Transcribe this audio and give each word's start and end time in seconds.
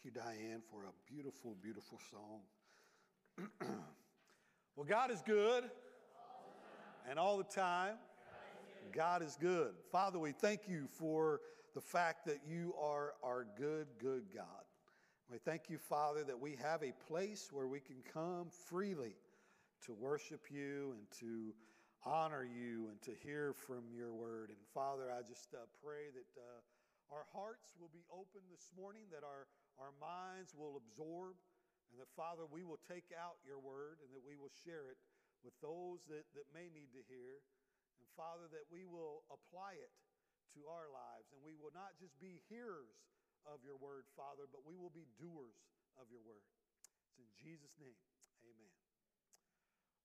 Thank 0.00 0.14
you, 0.14 0.20
Diane, 0.22 0.62
for 0.70 0.84
a 0.84 1.12
beautiful, 1.12 1.56
beautiful 1.60 1.98
song. 2.08 3.48
well, 4.76 4.86
God 4.86 5.10
is 5.10 5.22
good, 5.26 5.64
and 7.10 7.18
all 7.18 7.36
the 7.36 7.42
time, 7.42 7.96
God 8.92 9.24
is 9.24 9.36
good. 9.40 9.72
Father, 9.90 10.20
we 10.20 10.30
thank 10.30 10.68
you 10.68 10.86
for 10.88 11.40
the 11.74 11.80
fact 11.80 12.26
that 12.26 12.42
you 12.46 12.74
are 12.80 13.14
our 13.24 13.48
good, 13.58 13.88
good 13.98 14.26
God. 14.32 14.44
We 15.32 15.38
thank 15.38 15.68
you, 15.68 15.78
Father, 15.78 16.22
that 16.22 16.38
we 16.38 16.54
have 16.62 16.84
a 16.84 16.92
place 17.08 17.48
where 17.50 17.66
we 17.66 17.80
can 17.80 17.96
come 18.12 18.50
freely 18.50 19.16
to 19.84 19.94
worship 19.94 20.42
you 20.48 20.94
and 20.96 21.10
to 21.18 21.52
honor 22.04 22.44
you 22.44 22.86
and 22.88 23.02
to 23.02 23.10
hear 23.26 23.52
from 23.52 23.82
your 23.92 24.14
word. 24.14 24.50
And 24.50 24.58
Father, 24.72 25.10
I 25.10 25.22
just 25.28 25.54
uh, 25.54 25.66
pray 25.82 26.10
that 26.14 26.40
uh, 26.40 26.60
our 27.10 27.24
hearts 27.32 27.72
will 27.80 27.90
be 27.92 28.04
open 28.12 28.44
this 28.52 28.70
morning, 28.76 29.02
that 29.10 29.24
our, 29.24 29.48
our 29.78 29.94
minds 30.02 30.54
will 30.58 30.74
absorb, 30.74 31.38
and 31.90 31.96
that, 32.02 32.10
Father, 32.18 32.44
we 32.44 32.66
will 32.66 32.82
take 32.84 33.14
out 33.14 33.38
your 33.46 33.62
word 33.62 34.02
and 34.04 34.10
that 34.12 34.26
we 34.26 34.36
will 34.36 34.52
share 34.66 34.90
it 34.90 34.98
with 35.40 35.54
those 35.62 36.02
that, 36.10 36.26
that 36.34 36.50
may 36.50 36.68
need 36.68 36.90
to 36.92 37.02
hear. 37.06 37.40
And 38.02 38.06
Father, 38.18 38.50
that 38.52 38.66
we 38.68 38.84
will 38.84 39.24
apply 39.30 39.78
it 39.78 39.94
to 40.54 40.66
our 40.68 40.90
lives 40.90 41.30
and 41.32 41.40
we 41.40 41.56
will 41.56 41.72
not 41.72 41.96
just 41.96 42.14
be 42.18 42.42
hearers 42.50 42.98
of 43.46 43.62
your 43.64 43.78
word, 43.78 44.04
Father, 44.18 44.44
but 44.50 44.66
we 44.66 44.76
will 44.76 44.92
be 44.92 45.08
doers 45.16 45.56
of 45.96 46.10
your 46.12 46.22
word. 46.26 46.44
It's 47.08 47.22
in 47.22 47.30
Jesus' 47.38 47.74
name. 47.80 47.96
Amen. 48.44 48.72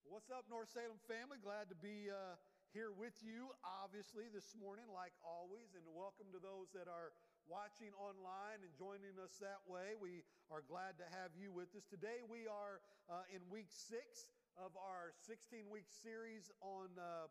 What's 0.07 0.29
up, 0.29 0.45
North 0.47 0.69
Salem 0.71 0.99
family? 1.09 1.41
Glad 1.41 1.67
to 1.73 1.77
be 1.77 2.07
uh, 2.07 2.37
here 2.71 2.93
with 2.93 3.17
you, 3.21 3.53
obviously, 3.65 4.29
this 4.29 4.53
morning, 4.57 4.85
like 4.89 5.13
always. 5.21 5.73
And 5.77 5.85
welcome 5.93 6.29
to 6.33 6.41
those 6.41 6.69
that 6.73 6.89
are 6.89 7.13
watching 7.47 7.91
online 7.99 8.63
and 8.63 8.71
joining 8.79 9.19
us 9.19 9.35
that 9.43 9.59
way. 9.67 9.99
We 9.99 10.23
are 10.47 10.63
glad 10.63 10.95
to 11.03 11.07
have 11.11 11.35
you 11.35 11.51
with 11.51 11.71
us. 11.75 11.83
Today, 11.91 12.23
we 12.23 12.47
are 12.47 12.79
uh, 13.11 13.27
in 13.35 13.43
week 13.51 13.67
six 13.71 14.31
of 14.55 14.71
our 14.79 15.11
16 15.27 15.67
week 15.67 15.89
series 15.89 16.47
on 16.63 16.93
uh, 16.95 17.27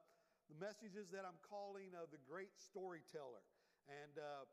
the 0.52 0.56
messages 0.60 1.08
that 1.14 1.24
I'm 1.24 1.38
calling 1.40 1.96
uh, 1.96 2.04
the 2.12 2.20
Great 2.28 2.52
Storyteller. 2.60 3.40
And 3.88 4.14
uh, 4.20 4.44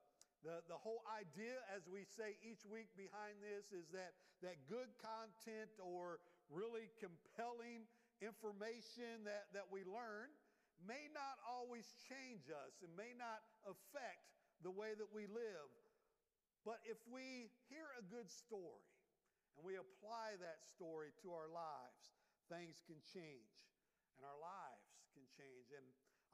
the, 0.42 0.64
the 0.72 0.80
whole 0.80 1.04
idea, 1.12 1.60
as 1.76 1.84
we 1.92 2.08
say 2.08 2.40
each 2.40 2.64
week 2.64 2.88
behind 2.96 3.44
this, 3.44 3.76
is 3.76 3.92
that, 3.92 4.16
that 4.40 4.64
good 4.72 4.90
content 5.04 5.76
or 5.84 6.24
really 6.48 6.88
compelling 7.04 7.84
information 8.24 9.28
that, 9.28 9.52
that 9.52 9.68
we 9.68 9.84
learn 9.84 10.32
may 10.80 11.12
not 11.12 11.36
always 11.44 11.92
change 12.08 12.48
us 12.48 12.80
and 12.80 12.92
may 12.96 13.12
not 13.20 13.44
affect 13.68 14.39
the 14.64 14.72
way 14.72 14.96
that 14.98 15.10
we 15.12 15.28
live. 15.30 15.70
But 16.68 16.84
if 16.84 17.00
we 17.08 17.48
hear 17.72 17.88
a 17.96 18.04
good 18.04 18.28
story 18.28 18.84
and 19.56 19.64
we 19.64 19.80
apply 19.80 20.36
that 20.44 20.68
story 20.68 21.16
to 21.24 21.32
our 21.32 21.48
lives, 21.48 22.12
things 22.52 22.84
can 22.84 23.00
change 23.16 23.56
and 24.20 24.28
our 24.28 24.36
lives 24.36 24.86
can 25.16 25.24
change. 25.40 25.72
And 25.72 25.86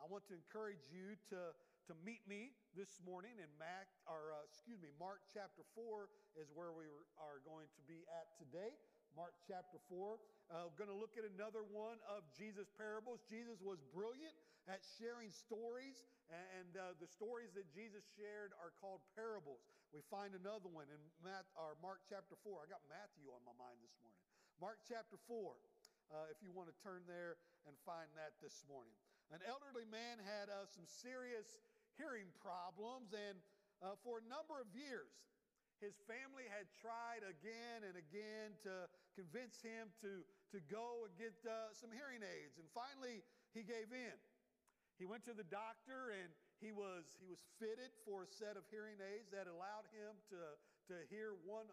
I 0.02 0.10
want 0.10 0.26
to 0.34 0.36
encourage 0.36 0.82
you 0.90 1.14
to, 1.30 1.54
to 1.88 1.94
meet 2.02 2.26
me 2.26 2.58
this 2.74 2.98
morning 3.06 3.38
in 3.38 3.48
Mac, 3.62 3.88
or, 4.10 4.34
uh, 4.34 4.50
excuse 4.50 4.82
me, 4.82 4.90
Mark 4.98 5.22
chapter 5.30 5.62
4 5.78 6.10
is 6.42 6.50
where 6.52 6.74
we 6.74 6.90
are 7.22 7.40
going 7.46 7.70
to 7.78 7.82
be 7.86 8.04
at 8.10 8.34
today. 8.42 8.74
Mark 9.14 9.38
chapter 9.48 9.80
4. 9.88 10.20
Uh, 10.52 10.68
going 10.76 10.92
to 10.92 10.98
look 10.98 11.16
at 11.16 11.24
another 11.24 11.64
one 11.72 12.02
of 12.10 12.28
Jesus' 12.36 12.68
parables. 12.76 13.24
Jesus 13.30 13.64
was 13.64 13.80
brilliant 13.96 14.36
at 14.66 14.82
sharing 14.98 15.30
stories, 15.30 16.10
and 16.30 16.74
uh, 16.74 16.98
the 16.98 17.06
stories 17.06 17.54
that 17.54 17.70
Jesus 17.70 18.02
shared 18.18 18.50
are 18.58 18.74
called 18.82 19.06
parables. 19.14 19.62
We 19.94 20.02
find 20.10 20.34
another 20.34 20.68
one 20.68 20.90
in 20.90 21.02
Matt, 21.22 21.46
or 21.54 21.78
Mark 21.86 22.02
chapter 22.10 22.34
4. 22.42 22.66
I 22.66 22.68
got 22.68 22.82
Matthew 22.90 23.30
on 23.30 23.46
my 23.46 23.54
mind 23.56 23.78
this 23.86 23.94
morning. 24.02 24.18
Mark 24.58 24.82
chapter 24.90 25.22
4. 25.30 25.54
Uh, 26.10 26.30
if 26.34 26.42
you 26.42 26.50
want 26.50 26.70
to 26.70 26.78
turn 26.82 27.06
there 27.06 27.38
and 27.70 27.74
find 27.86 28.10
that 28.18 28.38
this 28.42 28.66
morning. 28.70 28.94
An 29.34 29.42
elderly 29.46 29.90
man 29.90 30.22
had 30.22 30.54
uh, 30.54 30.70
some 30.70 30.86
serious 30.86 31.62
hearing 31.98 32.30
problems, 32.38 33.14
and 33.14 33.38
uh, 33.82 33.98
for 34.06 34.22
a 34.22 34.26
number 34.30 34.62
of 34.62 34.70
years, 34.74 35.10
his 35.82 35.98
family 36.06 36.46
had 36.48 36.70
tried 36.80 37.26
again 37.26 37.84
and 37.84 37.98
again 37.98 38.54
to 38.64 38.88
convince 39.18 39.60
him 39.60 39.92
to, 40.02 40.24
to 40.54 40.62
go 40.72 41.10
and 41.10 41.12
get 41.18 41.36
uh, 41.44 41.74
some 41.74 41.92
hearing 41.92 42.24
aids. 42.24 42.62
And 42.62 42.68
finally, 42.72 43.26
he 43.52 43.66
gave 43.66 43.92
in. 43.92 44.18
He 44.96 45.04
went 45.04 45.28
to 45.28 45.36
the 45.36 45.48
doctor 45.48 46.16
and 46.16 46.32
he 46.64 46.72
was, 46.72 47.04
he 47.20 47.28
was 47.28 47.44
fitted 47.60 47.92
for 48.08 48.24
a 48.24 48.30
set 48.32 48.56
of 48.56 48.64
hearing 48.72 48.96
aids 49.04 49.28
that 49.36 49.46
allowed 49.52 49.86
him 49.92 50.16
to, 50.32 50.42
to 50.92 50.96
hear 51.12 51.36
100%. 51.44 51.68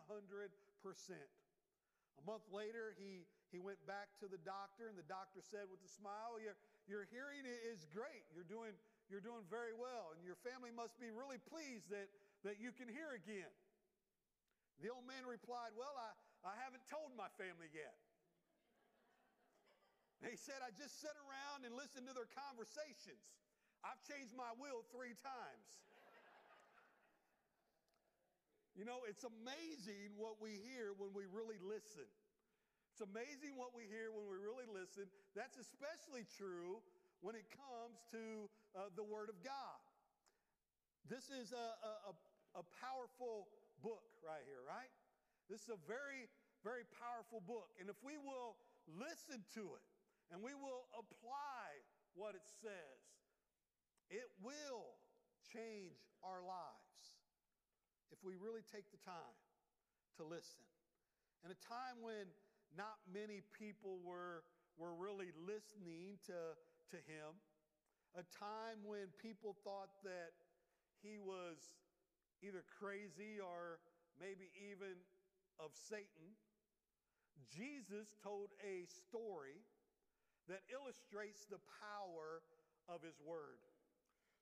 A 2.19 2.25
month 2.27 2.47
later, 2.51 2.95
he, 2.99 3.23
he 3.55 3.63
went 3.63 3.79
back 3.87 4.13
to 4.21 4.27
the 4.29 4.39
doctor, 4.43 4.87
and 4.91 4.99
the 4.99 5.07
doctor 5.07 5.41
said 5.43 5.67
with 5.71 5.81
a 5.83 5.91
smile, 5.91 6.39
Your, 6.39 6.55
your 6.91 7.03
hearing 7.09 7.47
is 7.47 7.87
great. 7.91 8.27
You're 8.35 8.47
doing, 8.47 8.75
you're 9.11 9.25
doing 9.25 9.47
very 9.49 9.75
well, 9.75 10.13
and 10.15 10.21
your 10.23 10.39
family 10.43 10.71
must 10.75 10.99
be 10.99 11.11
really 11.11 11.41
pleased 11.51 11.89
that, 11.91 12.11
that 12.47 12.61
you 12.63 12.71
can 12.75 12.87
hear 12.91 13.15
again. 13.17 13.51
The 14.83 14.91
old 14.91 15.07
man 15.07 15.25
replied, 15.25 15.73
Well, 15.79 15.95
I, 15.95 16.11
I 16.43 16.55
haven't 16.59 16.83
told 16.91 17.15
my 17.15 17.31
family 17.39 17.71
yet. 17.71 17.95
He 20.31 20.39
said, 20.39 20.63
I 20.63 20.71
just 20.79 21.03
sit 21.03 21.15
around 21.27 21.67
and 21.67 21.75
listen 21.75 22.07
to 22.07 22.15
their 22.15 22.31
conversations. 22.31 23.35
I've 23.83 23.99
changed 24.07 24.39
my 24.39 24.55
will 24.55 24.87
three 24.95 25.19
times. 25.19 25.69
you 28.79 28.87
know, 28.87 29.03
it's 29.11 29.27
amazing 29.27 30.15
what 30.15 30.39
we 30.39 30.63
hear 30.63 30.95
when 30.95 31.11
we 31.11 31.27
really 31.27 31.59
listen. 31.59 32.07
It's 32.95 33.03
amazing 33.03 33.59
what 33.59 33.75
we 33.75 33.91
hear 33.91 34.15
when 34.15 34.31
we 34.31 34.39
really 34.39 34.69
listen. 34.71 35.11
That's 35.35 35.59
especially 35.59 36.23
true 36.39 36.79
when 37.19 37.35
it 37.35 37.51
comes 37.51 37.99
to 38.15 38.47
uh, 38.79 38.95
the 38.95 39.03
Word 39.03 39.27
of 39.27 39.43
God. 39.43 39.83
This 41.11 41.35
is 41.35 41.51
a, 41.51 41.67
a, 42.07 42.15
a 42.63 42.65
powerful 42.79 43.51
book 43.83 44.07
right 44.23 44.47
here, 44.47 44.63
right? 44.63 44.93
This 45.51 45.67
is 45.67 45.75
a 45.75 45.81
very, 45.91 46.31
very 46.63 46.87
powerful 46.95 47.43
book. 47.43 47.75
And 47.83 47.91
if 47.91 47.99
we 48.07 48.15
will 48.23 48.55
listen 48.87 49.43
to 49.59 49.75
it 49.75 49.85
and 50.33 50.41
we 50.41 50.57
will 50.57 50.89
apply 50.97 51.85
what 52.17 52.33
it 52.33 52.49
says, 52.65 53.01
it 54.09 54.33
will 54.41 54.97
change 55.53 56.01
our 56.25 56.41
lives 56.41 57.21
if 58.09 58.19
we 58.25 58.41
really 58.41 58.65
take 58.65 58.89
the 58.89 59.01
time 59.05 59.37
to 60.17 60.25
listen. 60.25 60.65
In 61.45 61.53
a 61.53 61.61
time 61.69 62.01
when 62.01 62.33
not 62.73 62.97
many 63.13 63.45
people 63.53 64.01
were, 64.01 64.45
were 64.81 64.97
really 64.97 65.33
listening 65.37 66.17
to, 66.29 66.57
to 66.93 66.99
him, 67.05 67.37
a 68.17 68.25
time 68.33 68.81
when 68.85 69.13
people 69.21 69.57
thought 69.65 69.93
that 70.05 70.33
he 71.05 71.21
was 71.21 71.61
either 72.41 72.65
crazy 72.81 73.41
or 73.41 73.81
maybe 74.21 74.49
even 74.57 74.97
of 75.61 75.73
Satan, 75.73 76.37
Jesus 77.49 78.13
told 78.23 78.53
a 78.61 78.85
story 78.89 79.65
that 80.51 80.67
illustrates 80.71 81.47
the 81.47 81.63
power 81.79 82.43
of 82.91 83.03
his 83.03 83.19
word. 83.23 83.63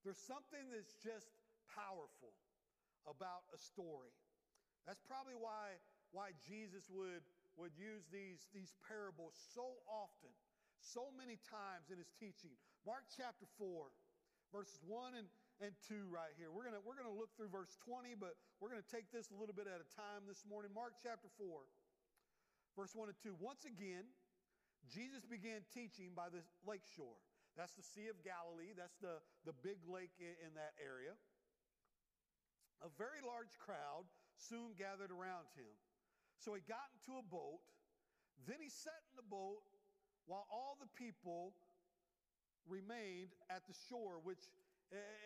There's 0.04 0.20
something 0.20 0.72
that's 0.72 0.96
just 1.04 1.28
powerful 1.68 2.32
about 3.04 3.44
a 3.52 3.58
story. 3.60 4.12
That's 4.88 5.04
probably 5.04 5.36
why, 5.36 5.76
why 6.12 6.32
Jesus 6.40 6.88
would, 6.88 7.24
would 7.60 7.76
use 7.76 8.08
these, 8.08 8.48
these 8.56 8.72
parables 8.80 9.36
so 9.36 9.76
often, 9.84 10.32
so 10.80 11.12
many 11.12 11.36
times 11.44 11.92
in 11.92 12.00
his 12.00 12.08
teaching. 12.16 12.56
Mark 12.88 13.04
chapter 13.12 13.44
4, 13.60 13.92
verses 14.48 14.80
1 14.88 15.20
and, 15.20 15.28
and 15.60 15.76
2 15.84 16.08
right 16.08 16.32
here. 16.40 16.48
We're 16.48 16.64
going 16.64 16.80
we're 16.80 16.96
to 17.04 17.12
look 17.12 17.36
through 17.36 17.52
verse 17.52 17.76
20, 17.84 18.16
but 18.16 18.40
we're 18.56 18.72
going 18.72 18.80
to 18.80 18.92
take 18.92 19.12
this 19.12 19.28
a 19.28 19.36
little 19.36 19.54
bit 19.54 19.68
at 19.68 19.84
a 19.84 19.88
time 19.92 20.24
this 20.24 20.48
morning. 20.48 20.72
Mark 20.72 20.96
chapter 21.04 21.28
4, 21.36 21.60
verse 22.72 22.96
1 22.96 23.12
and 23.12 23.18
2. 23.20 23.36
Once 23.36 23.68
again, 23.68 24.08
Jesus 24.88 25.26
began 25.28 25.60
teaching 25.74 26.16
by 26.16 26.32
the 26.32 26.40
lake 26.64 26.86
shore. 26.96 27.20
That's 27.58 27.74
the 27.76 27.84
Sea 27.84 28.08
of 28.08 28.16
Galilee, 28.24 28.72
that's 28.72 28.96
the, 29.02 29.20
the 29.44 29.52
big 29.52 29.82
lake 29.84 30.14
in, 30.22 30.54
that 30.56 30.72
area. 30.80 31.12
A 32.80 32.88
very 32.96 33.20
large 33.20 33.52
crowd 33.60 34.08
soon 34.38 34.72
gathered 34.78 35.12
around 35.12 35.50
him. 35.52 35.68
So 36.40 36.56
he 36.56 36.64
got 36.64 36.88
into 36.96 37.20
a 37.20 37.26
boat. 37.26 37.60
Then 38.48 38.56
he 38.64 38.72
sat 38.72 38.96
in 39.12 39.20
the 39.20 39.28
boat 39.28 39.60
while 40.24 40.48
all 40.48 40.80
the 40.80 40.88
people 40.96 41.52
remained 42.64 43.36
at 43.52 43.68
the 43.68 43.76
shore, 43.90 44.16
which 44.24 44.48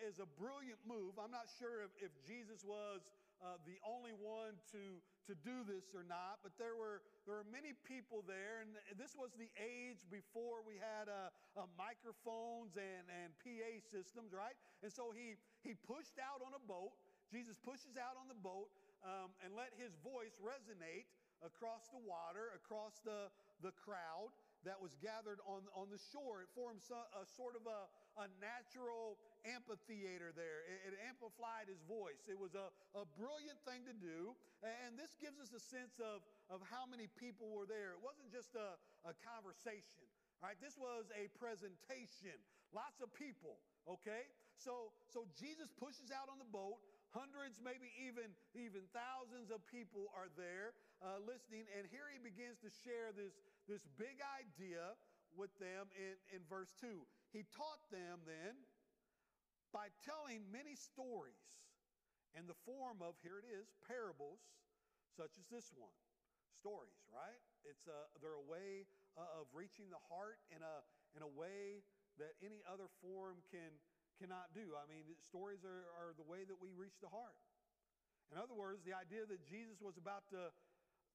is 0.03 0.19
a 0.19 0.27
brilliant 0.35 0.81
move. 0.83 1.15
I'm 1.15 1.31
not 1.31 1.47
sure 1.57 1.87
if, 1.87 1.93
if 2.03 2.11
Jesus 2.27 2.61
was 2.67 3.01
uh, 3.43 3.59
the 3.67 3.77
only 3.83 4.13
one 4.15 4.55
to, 4.71 4.99
to 5.27 5.33
do 5.43 5.63
this 5.67 5.91
or 5.91 6.03
not, 6.07 6.39
but 6.43 6.55
there 6.59 6.75
were, 6.75 7.03
there 7.27 7.39
were 7.41 7.49
many 7.51 7.73
people 7.83 8.23
there, 8.23 8.63
and 8.63 8.75
this 8.95 9.15
was 9.15 9.33
the 9.35 9.49
age 9.59 10.05
before 10.11 10.63
we 10.63 10.79
had 10.79 11.09
uh, 11.09 11.33
uh, 11.55 11.65
microphones 11.75 12.75
and, 12.79 13.05
and 13.11 13.35
PA 13.43 13.71
systems, 13.91 14.31
right? 14.31 14.55
And 14.83 14.91
so 14.91 15.11
he, 15.11 15.35
he 15.65 15.75
pushed 15.75 16.19
out 16.21 16.39
on 16.45 16.55
a 16.55 16.63
boat. 16.63 16.95
Jesus 17.31 17.57
pushes 17.57 17.97
out 17.97 18.15
on 18.15 18.29
the 18.29 18.37
boat. 18.37 18.69
um, 19.05 19.29
and 19.45 19.53
let 19.53 19.69
his 19.77 19.93
voice 20.01 20.41
resonate 20.41 21.05
across 21.45 21.85
the 21.93 22.01
water, 22.01 22.57
across 22.57 22.97
the, 23.05 23.29
the 23.61 23.69
crowd 23.77 24.33
that 24.65 24.81
was 24.81 24.97
gathered 24.97 25.37
on, 25.45 25.61
on 25.77 25.93
the 25.93 26.01
shore. 26.09 26.41
It 26.41 26.49
formed 26.57 26.81
so, 26.81 26.97
a 27.13 27.21
sort 27.37 27.53
of 27.53 27.69
a, 27.69 27.85
a 28.15 28.27
natural 28.39 29.19
amphitheater 29.43 30.31
there. 30.33 30.65
It, 30.65 30.91
it 30.91 30.95
amplified 31.05 31.69
his 31.69 31.79
voice. 31.85 32.25
It 32.25 32.39
was 32.39 32.55
a, 32.55 32.71
a 32.97 33.05
brilliant 33.19 33.59
thing 33.67 33.85
to 33.85 33.95
do. 33.95 34.33
And 34.63 34.97
this 34.97 35.13
gives 35.19 35.37
us 35.37 35.53
a 35.53 35.61
sense 35.61 36.01
of, 36.01 36.25
of 36.49 36.63
how 36.65 36.87
many 36.89 37.11
people 37.19 37.51
were 37.53 37.69
there. 37.69 37.93
It 37.93 38.01
wasn't 38.01 38.33
just 38.33 38.57
a, 38.57 38.79
a 39.05 39.13
conversation, 39.21 40.07
right? 40.41 40.57
This 40.57 40.79
was 40.79 41.11
a 41.13 41.29
presentation. 41.37 42.35
Lots 42.73 43.03
of 43.03 43.13
people, 43.13 43.61
okay? 43.85 44.31
So, 44.57 44.95
so 45.11 45.29
Jesus 45.37 45.69
pushes 45.75 46.09
out 46.09 46.31
on 46.31 46.41
the 46.41 46.49
boat. 46.49 46.81
Hundreds, 47.13 47.63
maybe 47.63 47.87
even, 47.95 48.35
even 48.59 48.83
thousands 48.91 49.47
of 49.47 49.63
people 49.71 50.11
are 50.11 50.27
there 50.35 50.75
uh, 50.99 51.21
listening. 51.23 51.63
And 51.71 51.87
here 51.87 52.11
he 52.11 52.19
begins 52.19 52.59
to 52.59 52.67
share 52.83 53.15
this, 53.15 53.39
this 53.71 53.87
big 53.95 54.19
idea 54.35 54.99
with 55.31 55.51
them 55.59 55.87
in, 55.95 56.15
in 56.35 56.41
verse 56.51 56.75
2. 56.83 56.91
He 57.35 57.43
taught 57.51 57.83
them 57.91 58.23
then 58.23 58.55
by 59.75 59.91
telling 60.07 60.47
many 60.47 60.79
stories 60.79 61.67
in 62.31 62.47
the 62.47 62.55
form 62.63 63.03
of, 63.03 63.19
here 63.19 63.35
it 63.35 63.43
is, 63.43 63.67
parables, 63.83 64.39
such 65.19 65.35
as 65.35 65.43
this 65.51 65.75
one. 65.75 65.91
Stories, 66.55 66.95
right? 67.11 67.43
It's 67.67 67.91
a, 67.91 68.07
they're 68.23 68.39
a 68.39 68.47
way 68.47 68.87
uh, 69.19 69.43
of 69.43 69.51
reaching 69.51 69.91
the 69.91 69.99
heart 70.07 70.39
in 70.47 70.63
a, 70.63 70.79
in 71.11 71.27
a 71.27 71.31
way 71.35 71.83
that 72.23 72.39
any 72.39 72.63
other 72.63 72.87
form 73.03 73.43
can, 73.51 73.75
cannot 74.15 74.55
do. 74.55 74.71
I 74.79 74.87
mean, 74.87 75.03
stories 75.19 75.67
are, 75.67 75.91
are 75.99 76.15
the 76.15 76.23
way 76.23 76.47
that 76.47 76.55
we 76.55 76.71
reach 76.71 77.03
the 77.03 77.11
heart. 77.11 77.35
In 78.31 78.39
other 78.39 78.55
words, 78.55 78.87
the 78.87 78.95
idea 78.95 79.27
that 79.27 79.43
Jesus 79.43 79.83
was 79.83 79.99
about 79.99 80.23
to, 80.31 80.55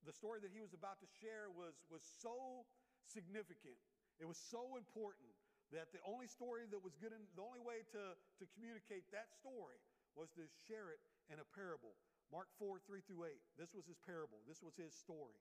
the 0.05 0.13
story 0.13 0.45
that 0.45 0.53
he 0.53 0.61
was 0.61 0.77
about 0.77 1.01
to 1.01 1.09
share 1.25 1.49
was, 1.49 1.81
was 1.89 2.05
so 2.05 2.69
significant. 3.09 3.81
It 4.21 4.29
was 4.29 4.37
so 4.37 4.77
important 4.77 5.30
that 5.71 5.95
the 5.95 6.03
only 6.03 6.27
story 6.27 6.67
that 6.67 6.83
was 6.83 6.99
good, 6.99 7.15
in, 7.15 7.23
the 7.39 7.47
only 7.47 7.63
way 7.63 7.87
to, 7.95 8.15
to 8.19 8.45
communicate 8.59 9.07
that 9.15 9.31
story 9.31 9.79
was 10.19 10.31
to 10.35 10.43
share 10.67 10.91
it 10.91 10.99
in 11.31 11.39
a 11.39 11.47
parable. 11.55 11.95
Mark 12.31 12.51
4, 12.59 12.83
3 12.83 13.03
through 13.07 13.31
8. 13.31 13.39
This 13.59 13.75
was 13.75 13.87
his 13.87 13.99
parable, 14.03 14.43
this 14.47 14.63
was 14.63 14.75
his 14.75 14.95
story. 14.95 15.39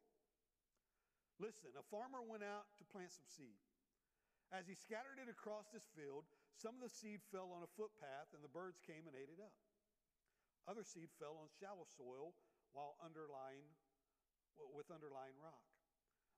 Listen, 1.41 1.71
a 1.79 1.85
farmer 1.87 2.19
went 2.19 2.43
out 2.43 2.67
to 2.77 2.83
plant 2.91 3.15
some 3.15 3.29
seed. 3.29 3.57
As 4.51 4.67
he 4.67 4.75
scattered 4.75 5.21
it 5.21 5.29
across 5.31 5.69
this 5.71 5.87
field, 5.93 6.25
some 6.57 6.75
of 6.75 6.83
the 6.83 6.91
seed 6.91 7.21
fell 7.29 7.53
on 7.53 7.63
a 7.63 7.75
footpath 7.77 8.33
and 8.35 8.41
the 8.43 8.51
birds 8.51 8.81
came 8.81 9.07
and 9.07 9.15
ate 9.15 9.31
it 9.31 9.39
up. 9.39 9.55
Other 10.67 10.83
seed 10.83 11.09
fell 11.15 11.39
on 11.39 11.47
shallow 11.49 11.85
soil 11.85 12.35
while 12.73 12.99
underlying, 12.99 13.65
with 14.75 14.91
underlying 14.91 15.37
rock. 15.39 15.63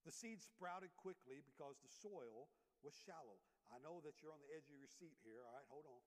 The 0.06 0.14
seed 0.14 0.44
sprouted 0.44 0.94
quickly 1.00 1.42
because 1.42 1.82
the 1.82 1.90
soil 1.90 2.52
was 2.86 2.94
shallow. 2.94 3.42
I 3.71 3.79
know 3.79 4.03
that 4.03 4.19
you're 4.19 4.35
on 4.35 4.44
the 4.44 4.51
edge 4.51 4.68
of 4.68 4.77
your 4.77 4.91
seat 4.91 5.15
here. 5.23 5.39
All 5.41 5.56
right, 5.56 5.68
hold 5.71 5.88
on. 5.88 6.03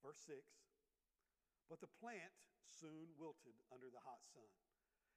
Verse 0.00 0.20
6. 0.24 0.40
But 1.68 1.84
the 1.84 1.92
plant 2.00 2.32
soon 2.64 3.12
wilted 3.16 3.54
under 3.68 3.92
the 3.92 4.02
hot 4.02 4.24
sun. 4.32 4.48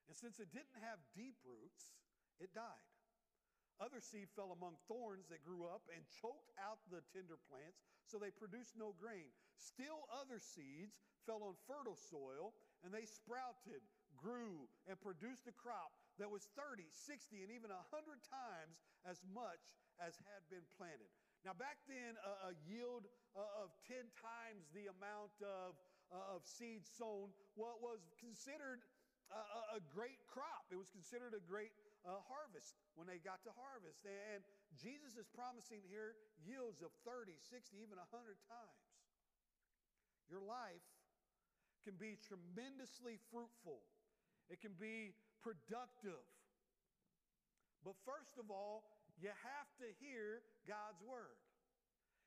And 0.07 0.15
since 0.15 0.37
it 0.37 0.53
didn't 0.53 0.77
have 0.85 1.01
deep 1.17 1.39
roots, 1.41 1.95
it 2.37 2.53
died. 2.53 2.85
Other 3.81 3.99
seed 3.99 4.31
fell 4.31 4.55
among 4.55 4.79
thorns 4.87 5.27
that 5.27 5.43
grew 5.43 5.67
up 5.67 5.83
and 5.91 5.99
choked 6.07 6.47
out 6.55 6.79
the 6.87 7.03
tender 7.11 7.35
plants, 7.51 7.83
so 8.07 8.15
they 8.15 8.31
produced 8.31 8.79
no 8.79 8.95
grain. 8.95 9.27
Still, 9.59 10.07
other 10.15 10.39
seeds 10.39 10.95
fell 11.27 11.43
on 11.43 11.59
fertile 11.67 11.99
soil, 11.99 12.55
and 12.87 12.93
they 12.95 13.03
sprouted, 13.03 13.83
grew, 14.15 14.71
and 14.87 14.95
produced 15.01 15.51
a 15.51 15.55
crop 15.59 15.91
that 16.15 16.31
was 16.31 16.47
30, 16.55 16.87
60, 16.87 17.43
and 17.43 17.51
even 17.51 17.67
100 17.67 18.23
times 18.23 18.79
as 19.03 19.19
much 19.27 19.75
as 19.99 20.15
had 20.31 20.47
been 20.47 20.63
planted. 20.79 21.11
Now, 21.45 21.53
back 21.53 21.77
then, 21.86 22.18
a, 22.25 22.50
a 22.50 22.53
yield 22.65 23.06
uh, 23.38 23.62
of 23.62 23.69
10 23.86 24.01
times 24.18 24.65
the 24.74 24.89
amount 24.89 25.38
of, 25.45 25.77
uh, 26.09 26.33
of 26.33 26.42
seed 26.42 26.81
sown 26.89 27.30
what 27.53 27.86
was 27.86 28.01
considered 28.18 28.81
a, 29.30 29.77
a, 29.77 29.81
great 29.94 30.18
crop. 30.25 30.65
It 30.74 30.77
was 30.77 30.89
considered 30.89 31.38
a 31.38 31.44
great 31.45 31.69
uh, 32.01 32.18
harvest 32.30 32.77
when 32.97 33.06
they 33.06 33.21
got 33.21 33.45
to 33.45 33.53
harvest. 33.53 34.06
And 34.06 34.42
Jesus 34.77 35.18
is 35.18 35.30
promising 35.33 35.86
here 35.86 36.18
yields 36.42 36.81
of 36.81 36.89
30, 37.06 37.38
60, 37.38 37.77
even 37.77 37.98
100 37.98 38.38
times. 38.50 38.81
Your 40.30 40.41
life 40.41 40.86
can 41.86 41.94
be 41.98 42.18
tremendously 42.25 43.21
fruitful, 43.30 43.86
it 44.50 44.62
can 44.62 44.74
be 44.81 45.13
productive. 45.45 46.25
But 47.86 47.94
first 48.01 48.41
of 48.41 48.50
all, 48.50 48.94
you 49.21 49.29
have 49.29 49.69
to 49.79 49.88
hear 50.03 50.44
God's 50.67 51.01
word. 51.03 51.39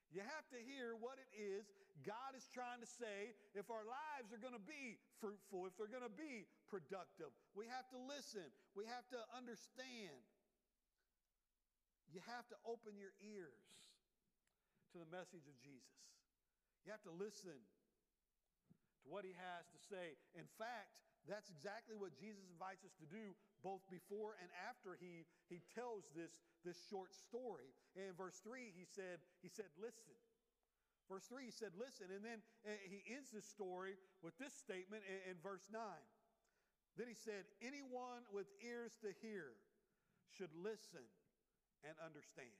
You 0.09 0.25
have 0.25 0.47
to 0.53 0.59
hear 0.59 0.97
what 0.97 1.21
it 1.21 1.29
is 1.37 1.69
God 2.07 2.31
is 2.31 2.47
trying 2.55 2.79
to 2.79 2.87
say 2.87 3.35
if 3.51 3.67
our 3.67 3.83
lives 3.83 4.31
are 4.31 4.39
going 4.39 4.55
to 4.55 4.63
be 4.63 4.95
fruitful, 5.19 5.67
if 5.67 5.75
they're 5.75 5.91
going 5.91 6.05
to 6.05 6.19
be 6.19 6.47
productive. 6.71 7.31
We 7.55 7.67
have 7.67 7.87
to 7.91 7.99
listen, 7.99 8.45
we 8.75 8.87
have 8.87 9.03
to 9.11 9.19
understand. 9.35 10.15
You 12.09 12.23
have 12.25 12.47
to 12.49 12.57
open 12.65 12.97
your 12.97 13.13
ears 13.21 13.67
to 14.95 14.97
the 14.97 15.09
message 15.11 15.45
of 15.45 15.55
Jesus. 15.61 15.99
You 16.87 16.95
have 16.95 17.03
to 17.05 17.13
listen 17.13 17.53
to 17.53 19.05
what 19.05 19.27
he 19.27 19.35
has 19.35 19.67
to 19.69 19.79
say. 19.91 20.17
In 20.33 20.47
fact, 20.57 20.89
that's 21.27 21.51
exactly 21.51 21.99
what 21.99 22.15
Jesus 22.15 22.45
invites 22.47 22.87
us 22.87 22.95
to 23.03 23.07
do 23.09 23.35
both 23.59 23.83
before 23.91 24.39
and 24.39 24.47
after 24.71 24.95
he, 24.95 25.27
he 25.51 25.59
tells 25.75 26.07
this, 26.15 26.39
this 26.63 26.79
short 26.87 27.11
story. 27.11 27.75
in 27.97 28.15
verse 28.15 28.39
3, 28.39 28.71
he 28.71 28.87
said, 28.87 29.19
he 29.43 29.51
said, 29.51 29.67
listen. 29.75 30.15
Verse 31.11 31.25
3, 31.27 31.49
he 31.49 31.51
said, 31.51 31.73
listen. 31.75 32.13
And 32.13 32.21
then 32.21 32.39
uh, 32.63 32.71
he 32.85 33.01
ends 33.09 33.33
this 33.33 33.49
story 33.49 33.97
with 34.21 34.37
this 34.37 34.53
statement 34.53 35.03
in, 35.09 35.33
in 35.33 35.35
verse 35.41 35.65
9. 35.73 35.81
Then 36.95 37.09
he 37.09 37.17
said, 37.17 37.49
anyone 37.59 38.23
with 38.29 38.47
ears 38.61 38.95
to 39.01 39.11
hear 39.19 39.57
should 40.37 40.53
listen 40.53 41.03
and 41.83 41.95
understand. 42.03 42.53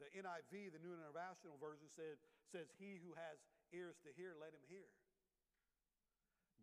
The 0.00 0.08
NIV, 0.18 0.74
the 0.74 0.82
New 0.82 0.94
International 0.94 1.56
Version, 1.62 1.86
said, 1.92 2.18
says, 2.50 2.68
He 2.76 2.98
who 2.98 3.14
has 3.14 3.38
ears 3.70 3.96
to 4.02 4.10
hear, 4.18 4.34
let 4.36 4.50
him 4.50 4.64
hear. 4.66 4.88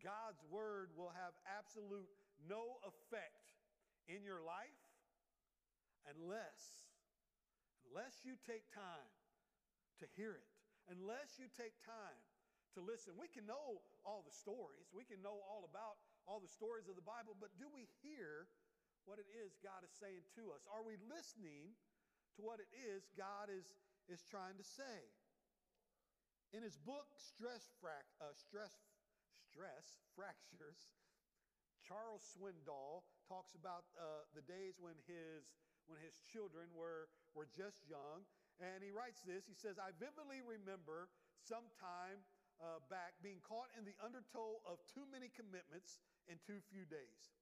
God's 0.04 0.42
word 0.48 0.92
will 0.96 1.12
have 1.16 1.36
absolute 1.46 2.08
no 2.48 2.80
effect 2.88 3.56
in 4.08 4.24
your 4.24 4.42
life 4.42 4.84
unless 6.08 6.88
unless 7.90 8.22
you 8.24 8.38
take 8.46 8.70
time 8.70 9.12
to 10.00 10.06
hear 10.16 10.38
it. 10.38 10.48
Unless 10.88 11.38
you 11.38 11.50
take 11.54 11.76
time 11.86 12.22
to 12.78 12.80
listen. 12.82 13.18
We 13.18 13.30
can 13.30 13.46
know 13.50 13.82
all 14.06 14.22
the 14.22 14.34
stories. 14.34 14.90
We 14.94 15.06
can 15.06 15.22
know 15.22 15.42
all 15.46 15.66
about 15.66 15.98
all 16.30 16.38
the 16.38 16.52
stories 16.52 16.86
of 16.86 16.94
the 16.94 17.02
bible 17.02 17.34
but 17.42 17.50
do 17.58 17.66
we 17.74 17.90
hear 18.06 18.46
what 19.10 19.18
it 19.18 19.26
is 19.34 19.58
god 19.66 19.82
is 19.82 19.90
saying 19.98 20.22
to 20.38 20.54
us? 20.54 20.62
Are 20.70 20.86
we 20.86 20.94
listening 21.10 21.74
to 22.38 22.46
what 22.46 22.62
it 22.62 22.70
is 22.78 23.10
god 23.18 23.50
is 23.50 23.66
is 24.06 24.22
trying 24.30 24.54
to 24.62 24.66
say? 24.66 25.10
In 26.54 26.62
his 26.62 26.78
book 26.78 27.10
stress, 27.18 27.74
uh, 28.22 28.34
stress 28.34 28.74
stress 29.50 29.98
fractures. 30.16 30.94
Charles 31.82 32.22
Swindoll 32.22 33.02
talks 33.26 33.58
about 33.58 33.90
uh, 33.98 34.30
the 34.38 34.46
days 34.46 34.78
when 34.78 34.94
his, 35.10 35.50
when 35.90 35.98
his 35.98 36.22
children 36.30 36.70
were, 36.78 37.10
were 37.34 37.50
just 37.50 37.82
young. 37.90 38.30
And 38.62 38.86
he 38.86 38.94
writes 38.94 39.26
this 39.26 39.50
He 39.50 39.58
says, 39.58 39.82
I 39.82 39.96
vividly 39.98 40.46
remember 40.46 41.10
sometime 41.42 42.22
uh, 42.60 42.84
back 42.92 43.18
being 43.24 43.40
caught 43.42 43.72
in 43.74 43.88
the 43.88 43.96
undertow 44.04 44.60
of 44.68 44.84
too 44.92 45.08
many 45.10 45.32
commitments 45.32 46.04
in 46.28 46.38
too 46.44 46.60
few 46.70 46.84
days. 46.86 47.34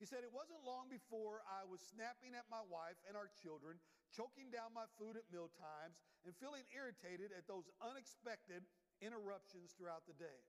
He 0.00 0.08
said, 0.08 0.26
It 0.26 0.34
wasn't 0.34 0.64
long 0.66 0.90
before 0.90 1.46
I 1.46 1.62
was 1.62 1.84
snapping 1.84 2.34
at 2.34 2.50
my 2.50 2.64
wife 2.66 2.98
and 3.06 3.14
our 3.14 3.30
children, 3.30 3.78
choking 4.10 4.50
down 4.50 4.74
my 4.74 4.90
food 4.98 5.14
at 5.14 5.28
meal 5.30 5.52
times, 5.54 6.02
and 6.26 6.34
feeling 6.34 6.66
irritated 6.74 7.30
at 7.30 7.46
those 7.46 7.70
unexpected 7.78 8.66
interruptions 8.98 9.76
throughout 9.76 10.08
the 10.08 10.16
day. 10.18 10.40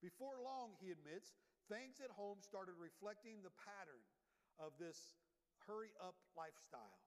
Before 0.00 0.40
long, 0.40 0.72
he 0.80 0.88
admits, 0.88 1.36
things 1.68 2.00
at 2.00 2.08
home 2.12 2.40
started 2.40 2.74
reflecting 2.80 3.44
the 3.44 3.52
pattern 3.52 4.00
of 4.56 4.72
this 4.80 4.96
hurry 5.68 5.92
up 6.00 6.16
lifestyle. 6.32 7.04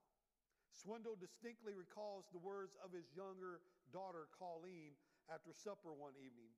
Swindoll 0.74 1.18
distinctly 1.18 1.74
recalls 1.74 2.26
the 2.30 2.42
words 2.42 2.74
of 2.82 2.90
his 2.90 3.06
younger 3.14 3.62
daughter, 3.94 4.26
Colleen, 4.34 4.94
after 5.30 5.54
supper 5.54 5.94
one 5.94 6.14
evening. 6.18 6.50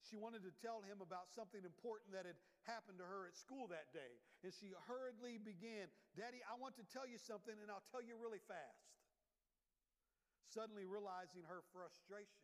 She 0.00 0.16
wanted 0.16 0.46
to 0.46 0.54
tell 0.64 0.80
him 0.80 1.04
about 1.04 1.28
something 1.34 1.60
important 1.66 2.14
that 2.16 2.24
had 2.24 2.38
happened 2.64 2.96
to 3.02 3.08
her 3.08 3.28
at 3.28 3.36
school 3.36 3.68
that 3.68 3.92
day. 3.92 4.16
And 4.46 4.54
she 4.54 4.72
hurriedly 4.88 5.36
began, 5.42 5.90
Daddy, 6.16 6.40
I 6.46 6.56
want 6.56 6.78
to 6.80 6.86
tell 6.88 7.04
you 7.04 7.18
something, 7.20 7.52
and 7.60 7.68
I'll 7.68 7.84
tell 7.92 8.00
you 8.00 8.16
really 8.16 8.40
fast. 8.48 8.88
Suddenly 10.48 10.88
realizing 10.88 11.44
her 11.44 11.60
frustration, 11.76 12.40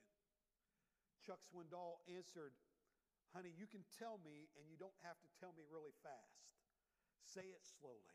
Chuck 1.25 1.41
Swindoll 1.49 2.05
answered, 2.05 2.53
honey, 3.35 3.51
you 3.51 3.67
can 3.67 3.83
tell 3.99 4.23
me 4.23 4.47
and 4.55 4.71
you 4.71 4.79
don't 4.79 4.95
have 5.03 5.19
to 5.19 5.29
tell 5.43 5.51
me 5.59 5.67
really 5.67 5.93
fast. 6.07 6.55
Say 7.27 7.51
it 7.51 7.67
slowly. 7.67 8.15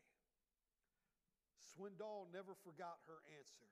Swindoll 1.60 2.32
never 2.32 2.56
forgot 2.64 3.04
her 3.04 3.20
answer. 3.36 3.68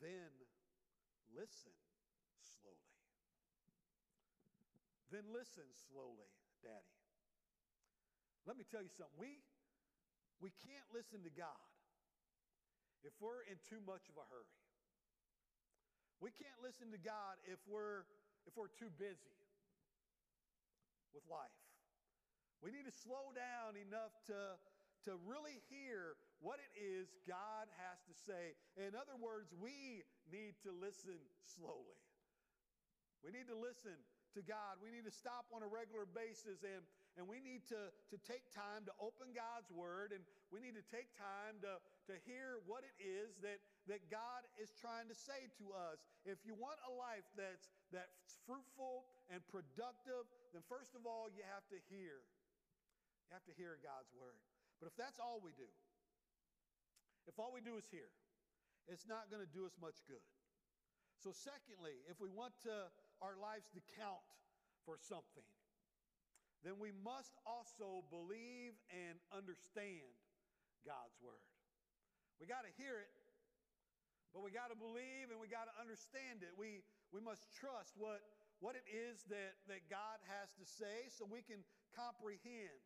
Then 0.00 0.32
listen 1.36 1.76
slowly. 2.40 2.96
Then 5.12 5.28
listen 5.28 5.68
slowly, 5.92 6.32
Daddy. 6.64 6.96
Let 8.46 8.56
me 8.56 8.64
tell 8.64 8.80
you 8.80 8.92
something. 8.96 9.18
We, 9.20 9.44
we 10.40 10.48
can't 10.64 10.88
listen 10.88 11.20
to 11.24 11.32
God 11.32 11.68
if 13.04 13.12
we're 13.20 13.44
in 13.44 13.60
too 13.68 13.84
much 13.84 14.08
of 14.08 14.16
a 14.16 14.24
hurry. 14.32 14.57
We 16.18 16.34
can't 16.34 16.58
listen 16.62 16.90
to 16.90 17.00
God 17.00 17.38
if 17.46 17.62
we're, 17.70 18.02
if 18.46 18.58
we're 18.58 18.72
too 18.74 18.90
busy 18.98 19.38
with 21.14 21.22
life. 21.30 21.54
We 22.58 22.74
need 22.74 22.90
to 22.90 22.96
slow 23.06 23.30
down 23.30 23.78
enough 23.78 24.10
to, 24.26 24.58
to 25.06 25.14
really 25.22 25.62
hear 25.70 26.18
what 26.42 26.58
it 26.58 26.74
is 26.74 27.06
God 27.22 27.70
has 27.86 28.02
to 28.10 28.14
say. 28.26 28.58
In 28.74 28.98
other 28.98 29.14
words, 29.14 29.54
we 29.54 30.02
need 30.26 30.58
to 30.66 30.74
listen 30.74 31.18
slowly. 31.46 32.02
We 33.22 33.30
need 33.30 33.46
to 33.50 33.58
listen 33.58 33.94
to 34.34 34.42
God. 34.42 34.82
We 34.82 34.90
need 34.90 35.06
to 35.06 35.14
stop 35.14 35.46
on 35.54 35.62
a 35.62 35.70
regular 35.70 36.06
basis 36.06 36.66
and, 36.66 36.82
and 37.18 37.26
we 37.26 37.42
need 37.42 37.66
to, 37.66 37.90
to 38.14 38.16
take 38.22 38.46
time 38.54 38.86
to 38.86 38.94
open 39.02 39.34
God's 39.34 39.66
Word 39.74 40.14
and 40.14 40.22
we 40.54 40.62
need 40.62 40.78
to 40.78 40.86
take 40.86 41.10
time 41.18 41.58
to, 41.66 41.82
to 42.06 42.14
hear 42.22 42.62
what 42.70 42.86
it 42.86 42.94
is 43.02 43.34
that, 43.42 43.58
that 43.90 44.06
God 44.06 44.46
is 44.54 44.70
trying 44.78 45.10
to 45.10 45.16
say 45.18 45.50
to 45.58 45.74
us. 45.74 45.98
If 46.22 46.38
you 46.46 46.54
want 46.54 46.78
a 46.86 46.92
life 46.94 47.26
that's, 47.34 47.74
that's 47.90 48.38
fruitful 48.46 49.10
and 49.34 49.42
productive, 49.50 50.30
then 50.54 50.62
first 50.70 50.94
of 50.94 51.10
all, 51.10 51.26
you 51.26 51.42
have 51.50 51.66
to 51.74 51.78
hear. 51.90 52.22
You 53.26 53.34
have 53.34 53.44
to 53.50 53.54
hear 53.58 53.82
God's 53.82 54.14
Word. 54.14 54.38
But 54.78 54.86
if 54.86 54.94
that's 54.94 55.18
all 55.18 55.42
we 55.42 55.50
do, 55.58 55.66
if 57.26 57.34
all 57.36 57.50
we 57.50 57.60
do 57.60 57.74
is 57.76 57.84
hear, 57.90 58.08
it's 58.86 59.10
not 59.10 59.26
going 59.26 59.42
to 59.42 59.50
do 59.50 59.66
us 59.66 59.74
much 59.82 60.00
good. 60.06 60.22
So, 61.18 61.34
secondly, 61.34 61.98
if 62.06 62.22
we 62.22 62.30
want 62.30 62.54
to, 62.62 62.88
our 63.18 63.34
lives 63.34 63.66
to 63.74 63.82
count 63.98 64.22
for 64.86 64.94
something, 64.96 65.44
then 66.66 66.78
we 66.82 66.90
must 67.04 67.38
also 67.46 68.02
believe 68.10 68.74
and 68.90 69.18
understand 69.30 70.10
God's 70.82 71.14
Word. 71.22 71.46
We 72.42 72.46
got 72.46 72.66
to 72.66 72.72
hear 72.78 72.98
it, 73.02 73.10
but 74.34 74.42
we 74.42 74.50
got 74.50 74.70
to 74.70 74.78
believe 74.78 75.30
and 75.30 75.38
we 75.38 75.50
got 75.50 75.66
to 75.70 75.74
understand 75.78 76.46
it. 76.46 76.54
We, 76.54 76.82
we 77.10 77.18
must 77.22 77.46
trust 77.54 77.94
what, 77.98 78.22
what 78.58 78.74
it 78.74 78.86
is 78.90 79.26
that, 79.30 79.58
that 79.70 79.86
God 79.90 80.18
has 80.26 80.54
to 80.58 80.66
say 80.66 81.10
so 81.10 81.26
we 81.26 81.42
can 81.42 81.62
comprehend, 81.94 82.78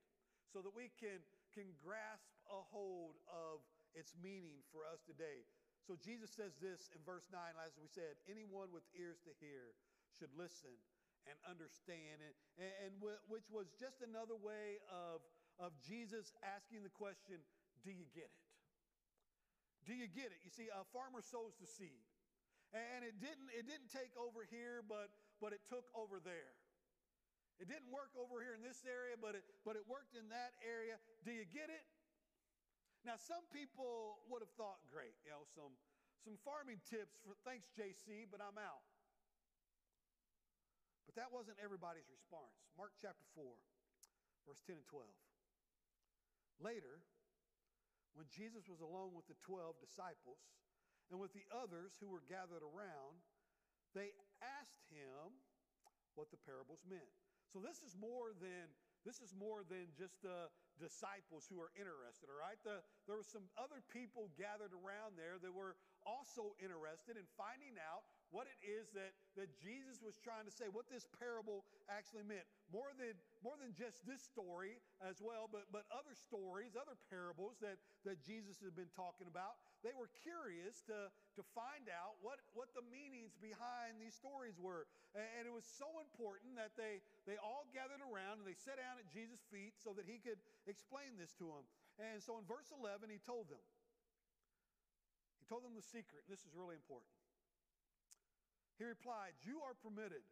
so 0.49 0.61
that 0.61 0.73
we 0.73 0.93
can, 1.01 1.21
can 1.53 1.69
grasp 1.81 2.29
a 2.49 2.61
hold 2.73 3.21
of 3.29 3.65
its 3.97 4.17
meaning 4.21 4.65
for 4.73 4.89
us 4.89 5.05
today. 5.05 5.45
So 5.85 5.99
Jesus 5.99 6.31
says 6.33 6.57
this 6.63 6.89
in 6.95 7.01
verse 7.05 7.27
9, 7.29 7.41
as 7.61 7.75
we 7.77 7.91
said, 7.91 8.17
anyone 8.31 8.71
with 8.71 8.87
ears 8.97 9.21
to 9.27 9.33
hear 9.43 9.77
should 10.15 10.33
listen 10.37 10.73
and 11.29 11.37
understand 11.47 12.19
it, 12.23 12.35
and, 12.59 12.73
and 12.87 12.93
which 13.31 13.47
was 13.51 13.71
just 13.79 14.03
another 14.03 14.35
way 14.35 14.83
of, 14.91 15.23
of 15.63 15.71
Jesus 15.83 16.35
asking 16.43 16.83
the 16.83 16.93
question, 16.93 17.39
Do 17.87 17.95
you 17.95 18.07
get 18.11 18.27
it? 18.31 18.43
Do 19.87 19.95
you 19.95 20.07
get 20.07 20.31
it? 20.31 20.39
You 20.47 20.51
see, 20.51 20.71
a 20.71 20.87
farmer 20.95 21.23
sows 21.23 21.59
the 21.59 21.67
seed. 21.67 22.07
And 22.73 23.05
it 23.05 23.21
didn't, 23.21 23.53
it 23.53 23.69
didn't 23.69 23.93
take 23.93 24.17
over 24.17 24.49
here, 24.49 24.81
but, 24.81 25.13
but 25.43 25.53
it 25.53 25.61
took 25.69 25.85
over 25.93 26.23
there. 26.25 26.57
It 27.61 27.69
didn't 27.69 27.93
work 27.93 28.17
over 28.17 28.41
here 28.41 28.57
in 28.57 28.65
this 28.65 28.81
area, 28.89 29.15
but 29.21 29.37
it, 29.37 29.45
but 29.61 29.77
it 29.77 29.85
worked 29.85 30.17
in 30.17 30.33
that 30.33 30.57
area. 30.65 30.97
Do 31.21 31.37
you 31.37 31.45
get 31.45 31.69
it? 31.69 31.85
Now, 33.05 33.21
some 33.21 33.45
people 33.53 34.25
would 34.31 34.41
have 34.41 34.55
thought, 34.57 34.81
great, 34.89 35.13
you 35.27 35.35
know, 35.35 35.45
some, 35.53 35.75
some 36.23 36.39
farming 36.47 36.81
tips 36.87 37.19
for 37.27 37.35
thanks, 37.43 37.69
JC, 37.75 38.31
but 38.31 38.39
I'm 38.39 38.57
out. 38.57 38.87
But 41.07 41.19
that 41.19 41.31
wasn't 41.35 41.59
everybody's 41.59 42.09
response. 42.09 42.55
Mark 42.79 42.95
chapter 42.99 43.27
4, 43.35 43.45
verse 44.47 44.63
10 44.65 44.79
and 44.79 44.89
12. 44.89 45.05
Later, 46.63 47.03
when 48.15 48.29
Jesus 48.31 48.69
was 48.69 48.85
alone 48.85 49.17
with 49.17 49.27
the 49.27 49.39
12 49.43 49.81
disciples 49.83 50.39
and 51.11 51.19
with 51.19 51.33
the 51.33 51.45
others 51.51 51.97
who 51.99 52.09
were 52.09 52.25
gathered 52.29 52.63
around, 52.63 53.19
they 53.97 54.15
asked 54.41 54.85
him 54.89 55.37
what 56.15 56.29
the 56.31 56.41
parables 56.45 56.85
meant. 56.85 57.13
So 57.53 57.61
this 57.61 57.85
is 57.85 57.97
more 57.97 58.33
than 58.37 58.73
this 59.03 59.19
is 59.19 59.35
more 59.35 59.67
than 59.67 59.91
just 59.99 60.15
the 60.23 60.47
disciples 60.79 61.51
who 61.51 61.59
are 61.59 61.75
interested, 61.75 62.31
all 62.31 62.39
right? 62.39 62.59
The, 62.63 62.79
there 63.11 63.19
were 63.19 63.27
some 63.27 63.51
other 63.59 63.83
people 63.91 64.31
gathered 64.39 64.71
around 64.71 65.19
there 65.19 65.43
that 65.43 65.51
were 65.51 65.75
also 66.07 66.55
interested 66.59 67.17
in 67.17 67.27
finding 67.39 67.79
out 67.79 68.07
what 68.33 68.49
it 68.49 68.57
is 68.65 68.89
that, 68.97 69.13
that 69.37 69.53
Jesus 69.61 70.01
was 70.01 70.17
trying 70.17 70.49
to 70.49 70.55
say, 70.55 70.67
what 70.73 70.89
this 70.89 71.05
parable 71.21 71.69
actually 71.93 72.25
meant. 72.25 72.49
More 72.73 72.89
than, 72.97 73.13
more 73.45 73.61
than 73.61 73.77
just 73.77 74.01
this 74.09 74.25
story 74.25 74.81
as 75.05 75.21
well, 75.21 75.53
but, 75.53 75.69
but 75.69 75.85
other 75.93 76.17
stories, 76.17 76.73
other 76.73 76.97
parables 77.13 77.61
that, 77.61 77.77
that 78.09 78.25
Jesus 78.25 78.57
has 78.65 78.73
been 78.73 78.89
talking 78.97 79.29
about. 79.29 79.61
They 79.85 79.93
were 79.93 80.09
curious 80.25 80.81
to, 80.89 81.13
to 81.13 81.43
find 81.53 81.93
out 81.93 82.17
what, 82.25 82.41
what 82.57 82.73
the 82.73 82.81
meanings 82.89 83.37
behind 83.37 84.01
these 84.01 84.17
stories 84.17 84.57
were. 84.57 84.89
And 85.13 85.45
it 85.45 85.53
was 85.53 85.69
so 85.69 86.01
important 86.01 86.57
that 86.57 86.73
they, 86.73 87.05
they 87.29 87.37
all 87.37 87.69
gathered 87.77 88.01
around 88.01 88.41
and 88.41 88.49
they 88.49 88.57
sat 88.57 88.81
down 88.81 88.97
at 88.97 89.05
Jesus' 89.13 89.45
feet 89.53 89.77
so 89.77 89.93
that 90.01 90.09
he 90.09 90.17
could 90.17 90.41
explain 90.65 91.21
this 91.21 91.37
to 91.37 91.53
them. 91.53 91.69
And 92.01 92.25
so 92.25 92.41
in 92.41 92.49
verse 92.49 92.73
11, 92.73 93.13
he 93.13 93.21
told 93.21 93.53
them, 93.53 93.61
he 93.61 93.82
told 95.53 95.69
them 95.69 95.77
the 95.77 95.85
secret. 95.85 96.25
This 96.33 96.41
is 96.49 96.57
really 96.57 96.81
important. 96.81 97.13
He 98.81 98.89
replied, 98.89 99.37
You 99.45 99.61
are 99.61 99.77
permitted 99.77 100.25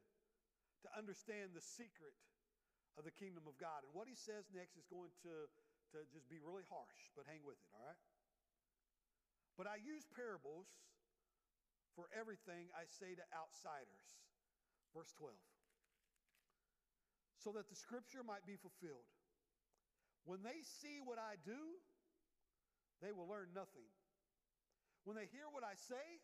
to 0.80 0.88
understand 0.96 1.52
the 1.52 1.60
secret 1.60 2.16
of 2.96 3.04
the 3.04 3.12
kingdom 3.12 3.44
of 3.44 3.60
God. 3.60 3.84
And 3.84 3.92
what 3.92 4.08
he 4.08 4.16
says 4.16 4.48
next 4.48 4.80
is 4.80 4.88
going 4.88 5.12
to, 5.28 5.44
to 5.92 6.08
just 6.08 6.24
be 6.32 6.40
really 6.40 6.64
harsh, 6.72 7.12
but 7.12 7.28
hang 7.28 7.44
with 7.44 7.60
it, 7.60 7.68
all 7.76 7.84
right? 7.84 8.00
But 9.60 9.68
I 9.68 9.76
use 9.76 10.08
parables 10.08 10.72
for 11.92 12.08
everything 12.16 12.72
I 12.72 12.88
say 12.88 13.12
to 13.12 13.24
outsiders. 13.36 14.08
Verse 14.96 15.12
12. 15.20 15.36
So 17.44 17.52
that 17.60 17.68
the 17.68 17.76
scripture 17.76 18.24
might 18.24 18.48
be 18.48 18.56
fulfilled. 18.56 19.04
When 20.24 20.40
they 20.40 20.64
see 20.80 21.04
what 21.04 21.20
I 21.20 21.36
do, 21.44 21.76
they 23.04 23.12
will 23.12 23.28
learn 23.28 23.52
nothing. 23.52 23.84
When 25.04 25.16
they 25.16 25.28
hear 25.32 25.48
what 25.48 25.64
I 25.64 25.74
say, 25.76 26.20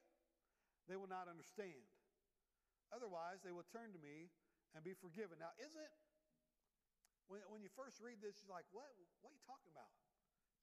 they 0.86 0.94
will 0.94 1.10
not 1.10 1.26
understand. 1.26 1.82
Otherwise, 2.94 3.42
they 3.42 3.50
will 3.50 3.66
turn 3.74 3.90
to 3.96 4.00
me 4.00 4.30
and 4.76 4.84
be 4.84 4.94
forgiven. 4.94 5.40
Now, 5.42 5.50
isn't, 5.58 5.92
when, 7.26 7.42
when 7.50 7.60
you 7.64 7.72
first 7.74 7.98
read 7.98 8.22
this, 8.22 8.38
you're 8.44 8.52
like, 8.52 8.68
what? 8.70 8.86
What 9.24 9.34
are 9.34 9.38
you 9.38 9.46
talking 9.48 9.72
about? 9.72 9.90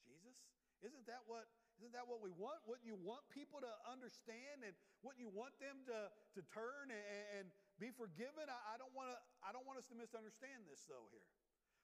Jesus? 0.05 0.39
Isn't 0.83 1.07
that 1.07 1.23
what, 1.27 1.47
isn't 1.79 1.95
that 1.95 2.07
what 2.07 2.19
we 2.19 2.31
want? 2.35 2.59
Wouldn't 2.67 2.83
you 2.83 2.99
want 2.99 3.23
people 3.31 3.63
to 3.63 3.71
understand 3.87 4.67
and 4.67 4.75
wouldn't 4.99 5.23
you 5.23 5.31
want 5.31 5.55
them 5.63 5.87
to, 5.87 6.11
to 6.35 6.41
turn 6.51 6.91
and, 6.91 7.23
and 7.39 7.45
be 7.79 7.87
forgiven? 7.91 8.51
I, 8.51 8.59
I, 8.71 8.75
don't 8.75 8.91
want 8.91 9.15
to, 9.15 9.17
I 9.43 9.55
don't 9.55 9.63
want 9.63 9.79
us 9.79 9.87
to 9.91 9.95
misunderstand 9.95 10.67
this, 10.67 10.83
though, 10.87 11.07
here. 11.15 11.27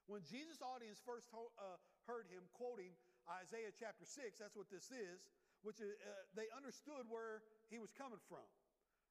When 0.04 0.20
Jesus' 0.28 0.60
audience 0.60 1.00
first 1.00 1.32
ho- 1.32 1.54
uh, 1.56 1.80
heard 2.04 2.28
him 2.28 2.44
quoting 2.52 2.92
Isaiah 3.24 3.72
chapter 3.72 4.04
6, 4.04 4.36
that's 4.36 4.56
what 4.56 4.68
this 4.68 4.92
is, 4.92 5.32
which 5.62 5.80
is, 5.80 5.92
uh, 6.00 6.24
they 6.36 6.48
understood 6.56 7.08
where 7.08 7.44
he 7.68 7.78
was 7.78 7.92
coming 7.92 8.20
from. 8.28 8.44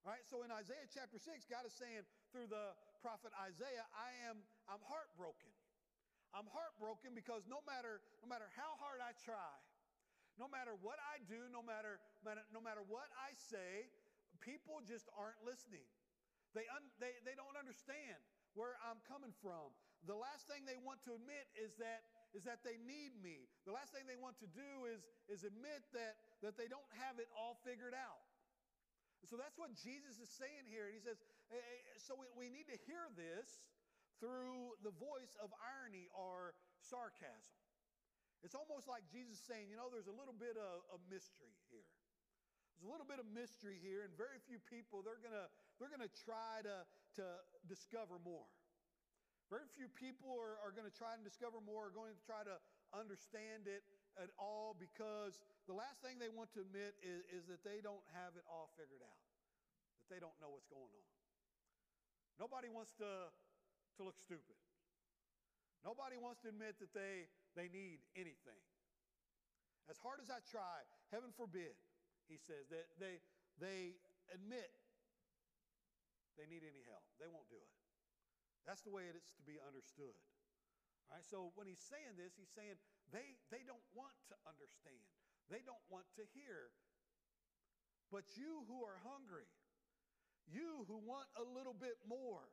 All 0.08 0.16
right, 0.16 0.24
so 0.26 0.48
in 0.48 0.50
Isaiah 0.50 0.88
chapter 0.88 1.20
6, 1.20 1.46
God 1.52 1.68
is 1.68 1.76
saying 1.76 2.08
through 2.32 2.48
the 2.48 2.72
prophet 3.04 3.36
Isaiah, 3.36 3.84
I 3.92 4.16
am 4.32 4.40
I'm 4.72 4.80
heartbroken. 4.88 5.52
I'm 6.32 6.48
heartbroken 6.48 7.18
because 7.18 7.44
no 7.50 7.60
matter 7.68 8.00
no 8.24 8.28
matter 8.30 8.48
how 8.56 8.80
hard 8.80 9.04
I 9.04 9.12
try, 9.20 9.54
no 10.40 10.48
matter 10.48 10.72
what 10.80 10.96
I 11.04 11.20
do, 11.28 11.52
no 11.52 11.60
matter, 11.60 12.00
no 12.24 12.64
matter 12.64 12.80
what 12.88 13.12
I 13.20 13.36
say, 13.36 13.92
people 14.40 14.80
just 14.88 15.12
aren't 15.20 15.44
listening. 15.44 15.84
They, 16.56 16.64
un, 16.72 16.88
they, 17.04 17.20
they 17.28 17.36
don't 17.36 17.60
understand 17.60 18.16
where 18.56 18.80
I'm 18.88 19.04
coming 19.04 19.36
from. 19.44 19.76
The 20.08 20.16
last 20.16 20.48
thing 20.48 20.64
they 20.64 20.80
want 20.80 21.04
to 21.12 21.20
admit 21.20 21.52
is 21.60 21.76
that, 21.84 22.08
is 22.32 22.48
that 22.48 22.64
they 22.64 22.80
need 22.80 23.20
me. 23.20 23.52
The 23.68 23.76
last 23.76 23.92
thing 23.92 24.08
they 24.08 24.18
want 24.18 24.40
to 24.40 24.48
do 24.48 24.88
is, 24.88 25.04
is 25.28 25.44
admit 25.44 25.84
that, 25.92 26.16
that 26.42 26.56
they 26.56 26.68
don't 26.72 26.88
have 27.04 27.20
it 27.20 27.28
all 27.36 27.60
figured 27.68 27.96
out. 27.96 28.24
So 29.28 29.36
that's 29.36 29.60
what 29.60 29.76
Jesus 29.76 30.16
is 30.18 30.32
saying 30.32 30.66
here. 30.72 30.88
And 30.88 30.96
he 30.96 31.04
says, 31.04 31.20
eh, 31.52 31.60
eh, 31.60 32.00
so 32.00 32.16
we, 32.16 32.48
need 32.48 32.72
to 32.72 32.80
hear 32.88 33.04
this 33.20 33.68
through 34.24 34.80
the 34.80 34.96
voice 34.96 35.36
of 35.44 35.52
irony 35.60 36.08
or 36.16 36.56
sarcasm. 36.80 37.60
It's 38.40 38.56
almost 38.56 38.88
like 38.88 39.04
Jesus 39.12 39.36
saying, 39.44 39.68
you 39.68 39.76
know, 39.76 39.92
there's 39.92 40.08
a 40.08 40.16
little 40.16 40.36
bit 40.36 40.56
of, 40.56 40.88
of 40.96 41.04
mystery 41.12 41.52
here. 41.68 41.84
There's 42.80 42.88
a 42.88 42.92
little 42.96 43.08
bit 43.08 43.20
of 43.20 43.28
mystery 43.28 43.76
here, 43.76 44.08
and 44.08 44.16
very 44.16 44.40
few 44.48 44.56
people, 44.72 45.04
they're 45.04 45.20
gonna, 45.20 45.52
they're 45.76 45.92
to 46.08 46.16
try 46.24 46.64
to, 46.64 46.88
to 47.20 47.26
discover 47.68 48.16
more. 48.24 48.48
Very 49.52 49.68
few 49.76 49.92
people 49.92 50.32
are, 50.40 50.56
are 50.64 50.72
to 50.88 50.96
try 50.96 51.18
and 51.18 51.26
discover 51.28 51.60
more, 51.60 51.92
are 51.92 51.96
going 51.96 52.16
to 52.16 52.24
try 52.24 52.46
to 52.48 52.56
understand 52.96 53.68
it 53.68 53.84
at 54.20 54.30
all 54.36 54.76
because 54.76 55.40
the 55.66 55.74
last 55.74 56.04
thing 56.04 56.20
they 56.20 56.30
want 56.30 56.52
to 56.54 56.62
admit 56.62 56.94
is, 57.00 57.24
is 57.32 57.44
that 57.48 57.64
they 57.64 57.80
don't 57.80 58.04
have 58.12 58.36
it 58.36 58.44
all 58.46 58.70
figured 58.76 59.02
out, 59.02 59.24
that 60.04 60.08
they 60.12 60.20
don't 60.20 60.36
know 60.44 60.52
what's 60.52 60.68
going 60.68 60.92
on. 60.92 61.08
Nobody 62.36 62.68
wants 62.68 62.92
to, 63.00 63.32
to 63.98 64.02
look 64.04 64.20
stupid. 64.20 64.60
Nobody 65.84 66.20
wants 66.20 66.44
to 66.44 66.52
admit 66.52 66.76
that 66.84 66.92
they, 66.92 67.32
they 67.56 67.72
need 67.72 68.04
anything. 68.16 68.60
As 69.88 69.96
hard 70.00 70.20
as 70.20 70.28
I 70.28 70.44
try, 70.46 70.84
heaven 71.10 71.32
forbid, 71.34 71.74
he 72.28 72.38
says, 72.38 72.68
that 72.70 72.92
they, 73.00 73.24
they 73.58 73.98
admit 74.30 74.70
they 76.38 76.46
need 76.46 76.64
any 76.64 76.84
help. 76.86 77.04
They 77.18 77.28
won't 77.28 77.48
do 77.50 77.58
it. 77.60 77.72
That's 78.68 78.86
the 78.86 78.94
way 78.94 79.08
it 79.10 79.16
is 79.18 79.34
to 79.40 79.44
be 79.44 79.58
understood. 79.60 80.16
All 81.10 81.18
right, 81.18 81.26
so 81.26 81.50
when 81.58 81.66
he's 81.66 81.82
saying 81.82 82.22
this, 82.22 82.38
he's 82.38 82.54
saying 82.54 82.78
they, 83.12 83.38
they 83.50 83.64
don't 83.66 83.84
want 83.98 84.16
to 84.30 84.36
understand, 84.46 85.02
they 85.50 85.62
don't 85.66 85.82
want 85.90 86.06
to 86.18 86.24
hear. 86.34 86.74
But 88.10 88.26
you 88.34 88.66
who 88.66 88.82
are 88.82 88.98
hungry, 89.06 89.46
you 90.50 90.86
who 90.90 90.98
want 91.06 91.30
a 91.38 91.46
little 91.46 91.78
bit 91.78 92.02
more, 92.10 92.50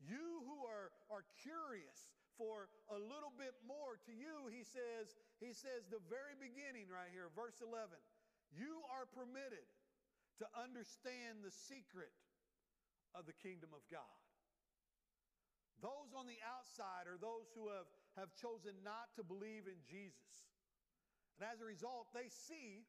you 0.00 0.44
who 0.44 0.64
are, 0.68 0.92
are 1.08 1.24
curious 1.40 2.12
for 2.36 2.68
a 2.92 3.00
little 3.00 3.32
bit 3.36 3.56
more 3.64 3.96
to 4.04 4.12
you, 4.12 4.48
he 4.52 4.64
says, 4.64 5.16
he 5.40 5.52
says 5.52 5.88
the 5.88 6.00
very 6.08 6.36
beginning 6.36 6.88
right 6.88 7.08
here, 7.12 7.32
verse 7.32 7.60
11, 7.60 7.96
you 8.52 8.80
are 8.92 9.08
permitted 9.08 9.64
to 10.40 10.44
understand 10.56 11.44
the 11.44 11.52
secret 11.52 12.12
of 13.12 13.28
the 13.28 13.36
kingdom 13.36 13.72
of 13.76 13.84
God. 13.92 14.19
Those 15.80 16.12
on 16.12 16.28
the 16.28 16.36
outside 16.44 17.08
are 17.08 17.16
those 17.16 17.48
who 17.56 17.72
have, 17.72 17.88
have 18.20 18.30
chosen 18.36 18.76
not 18.84 19.12
to 19.16 19.24
believe 19.24 19.64
in 19.64 19.80
Jesus. 19.88 20.48
And 21.40 21.48
as 21.48 21.60
a 21.60 21.66
result, 21.66 22.12
they 22.12 22.28
see, 22.28 22.84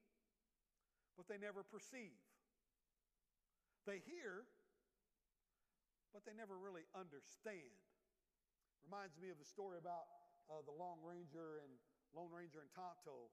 but 1.16 1.32
they 1.32 1.40
never 1.40 1.64
perceive. 1.64 2.20
They 3.88 4.04
hear, 4.04 4.44
but 6.12 6.28
they 6.28 6.36
never 6.36 6.60
really 6.60 6.84
understand. 6.92 7.72
Reminds 8.84 9.16
me 9.16 9.32
of 9.32 9.40
the 9.40 9.48
story 9.48 9.80
about 9.80 10.12
uh, 10.52 10.60
the 10.68 10.76
Long 10.76 11.00
Ranger 11.00 11.64
and 11.64 11.72
Lone 12.12 12.30
Ranger 12.30 12.60
and 12.60 12.72
Tonto. 12.76 13.32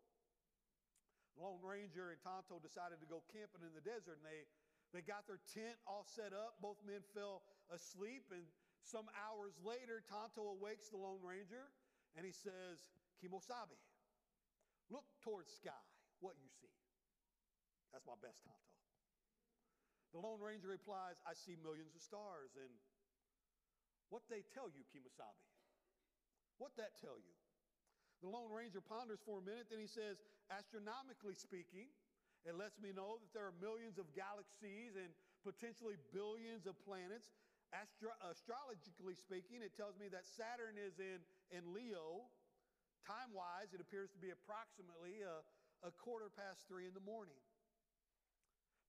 Lone 1.35 1.59
Ranger 1.63 2.15
and 2.15 2.21
Tonto 2.23 2.63
decided 2.63 3.03
to 3.03 3.09
go 3.11 3.27
camping 3.35 3.67
in 3.67 3.75
the 3.75 3.83
desert, 3.83 4.23
and 4.23 4.27
they 4.27 4.47
they 4.95 5.05
got 5.05 5.29
their 5.29 5.43
tent 5.53 5.77
all 5.85 6.07
set 6.09 6.33
up. 6.33 6.57
Both 6.65 6.81
men 6.87 7.05
fell 7.13 7.45
asleep, 7.69 8.33
and 8.33 8.47
some 8.89 9.05
hours 9.13 9.53
later, 9.61 10.01
Tonto 10.09 10.49
awakes 10.49 10.89
the 10.89 10.97
Lone 10.97 11.21
Ranger 11.21 11.69
and 12.17 12.25
he 12.25 12.33
says, 12.33 12.81
Kimosabe, 13.21 13.77
look 14.89 15.05
towards 15.21 15.53
sky, 15.53 15.85
what 16.25 16.41
you 16.41 16.49
see. 16.49 16.73
That's 17.93 18.09
my 18.09 18.17
best 18.25 18.41
Tonto. 18.49 18.73
The 20.17 20.25
Lone 20.25 20.41
Ranger 20.41 20.73
replies, 20.73 21.21
I 21.29 21.37
see 21.37 21.61
millions 21.61 21.93
of 21.93 22.01
stars. 22.01 22.57
And 22.57 22.73
what 24.09 24.25
they 24.33 24.41
tell 24.57 24.73
you, 24.73 24.89
Kimosabe? 24.89 25.37
What 26.57 26.73
that 26.81 26.97
tell 26.97 27.21
you? 27.21 27.37
The 28.25 28.33
Lone 28.33 28.51
Ranger 28.51 28.81
ponders 28.81 29.21
for 29.23 29.39
a 29.39 29.45
minute, 29.45 29.71
then 29.71 29.79
he 29.79 29.87
says, 29.87 30.19
astronomically 30.51 31.39
speaking, 31.39 31.93
it 32.43 32.57
lets 32.57 32.81
me 32.81 32.91
know 32.91 33.21
that 33.21 33.31
there 33.37 33.47
are 33.47 33.55
millions 33.61 34.01
of 34.01 34.11
galaxies 34.17 34.97
and 34.97 35.13
potentially 35.45 35.95
billions 36.11 36.67
of 36.67 36.75
planets 36.83 37.31
Astro- 37.73 38.17
astrologically 38.25 39.15
speaking, 39.15 39.61
it 39.61 39.77
tells 39.77 39.99
me 40.01 40.09
that 40.09 40.25
Saturn 40.25 40.81
is 40.81 40.97
in, 40.99 41.21
in 41.53 41.73
Leo. 41.73 42.31
Time 43.05 43.33
wise, 43.37 43.73
it 43.75 43.81
appears 43.81 44.11
to 44.13 44.21
be 44.21 44.31
approximately 44.31 45.21
a, 45.21 45.45
a 45.85 45.93
quarter 45.93 46.29
past 46.33 46.65
three 46.69 46.89
in 46.89 46.95
the 46.95 47.05
morning. 47.05 47.37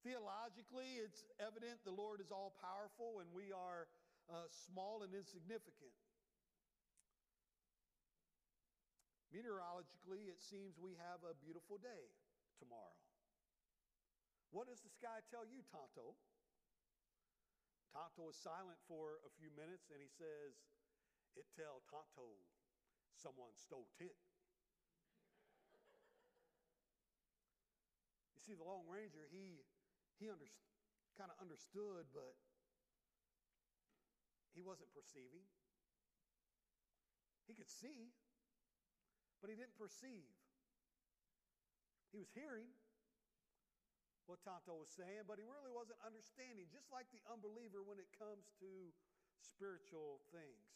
Theologically, 0.03 1.03
it's 1.03 1.27
evident 1.43 1.83
the 1.83 1.91
Lord 1.91 2.23
is 2.23 2.31
all 2.31 2.55
powerful 2.63 3.19
and 3.19 3.27
we 3.35 3.51
are 3.51 3.91
uh, 4.31 4.47
small 4.71 5.03
and 5.03 5.11
insignificant. 5.11 5.91
Meteorologically, 9.29 10.31
it 10.31 10.39
seems 10.41 10.79
we 10.79 10.95
have 10.97 11.21
a 11.27 11.35
beautiful 11.43 11.77
day 11.77 12.09
tomorrow. 12.57 12.97
What 14.49 14.65
does 14.65 14.81
the 14.81 14.89
sky 14.89 15.21
tell 15.29 15.45
you, 15.45 15.61
Tonto? 15.69 16.17
Tonto 17.89 18.29
is 18.29 18.37
silent 18.37 18.77
for 18.85 19.17
a 19.25 19.31
few 19.33 19.49
minutes 19.57 19.89
and 19.89 19.97
he 19.97 20.09
says, 20.09 20.53
It 21.33 21.49
tell 21.57 21.81
Tonto 21.89 22.37
someone 23.17 23.49
stole 23.57 23.89
tit. 23.97 24.13
you 28.37 28.41
see, 28.41 28.53
the 28.53 28.63
Lone 28.63 28.85
Ranger, 28.85 29.25
he, 29.33 29.65
he 30.21 30.29
under, 30.29 30.45
kind 31.17 31.33
of 31.33 31.37
understood, 31.41 32.05
but 32.13 32.37
he 34.53 34.61
wasn't 34.61 34.93
perceiving. 34.93 35.49
He 37.49 37.57
could 37.57 37.69
see, 37.69 38.13
but 39.41 39.49
he 39.49 39.57
didn't 39.57 39.73
perceive. 39.73 40.29
He 42.13 42.17
was 42.17 42.29
hearing, 42.33 42.69
what 44.29 44.45
Tonto 44.45 44.77
was 44.77 44.93
saying, 44.93 45.25
but 45.25 45.41
he 45.41 45.45
really 45.49 45.73
wasn't 45.73 45.97
understanding, 46.05 46.69
just 46.69 46.93
like 46.93 47.09
the 47.09 47.19
unbeliever 47.25 47.81
when 47.81 47.97
it 47.97 48.05
comes 48.13 48.53
to 48.61 48.93
spiritual 49.41 50.21
things. 50.29 50.69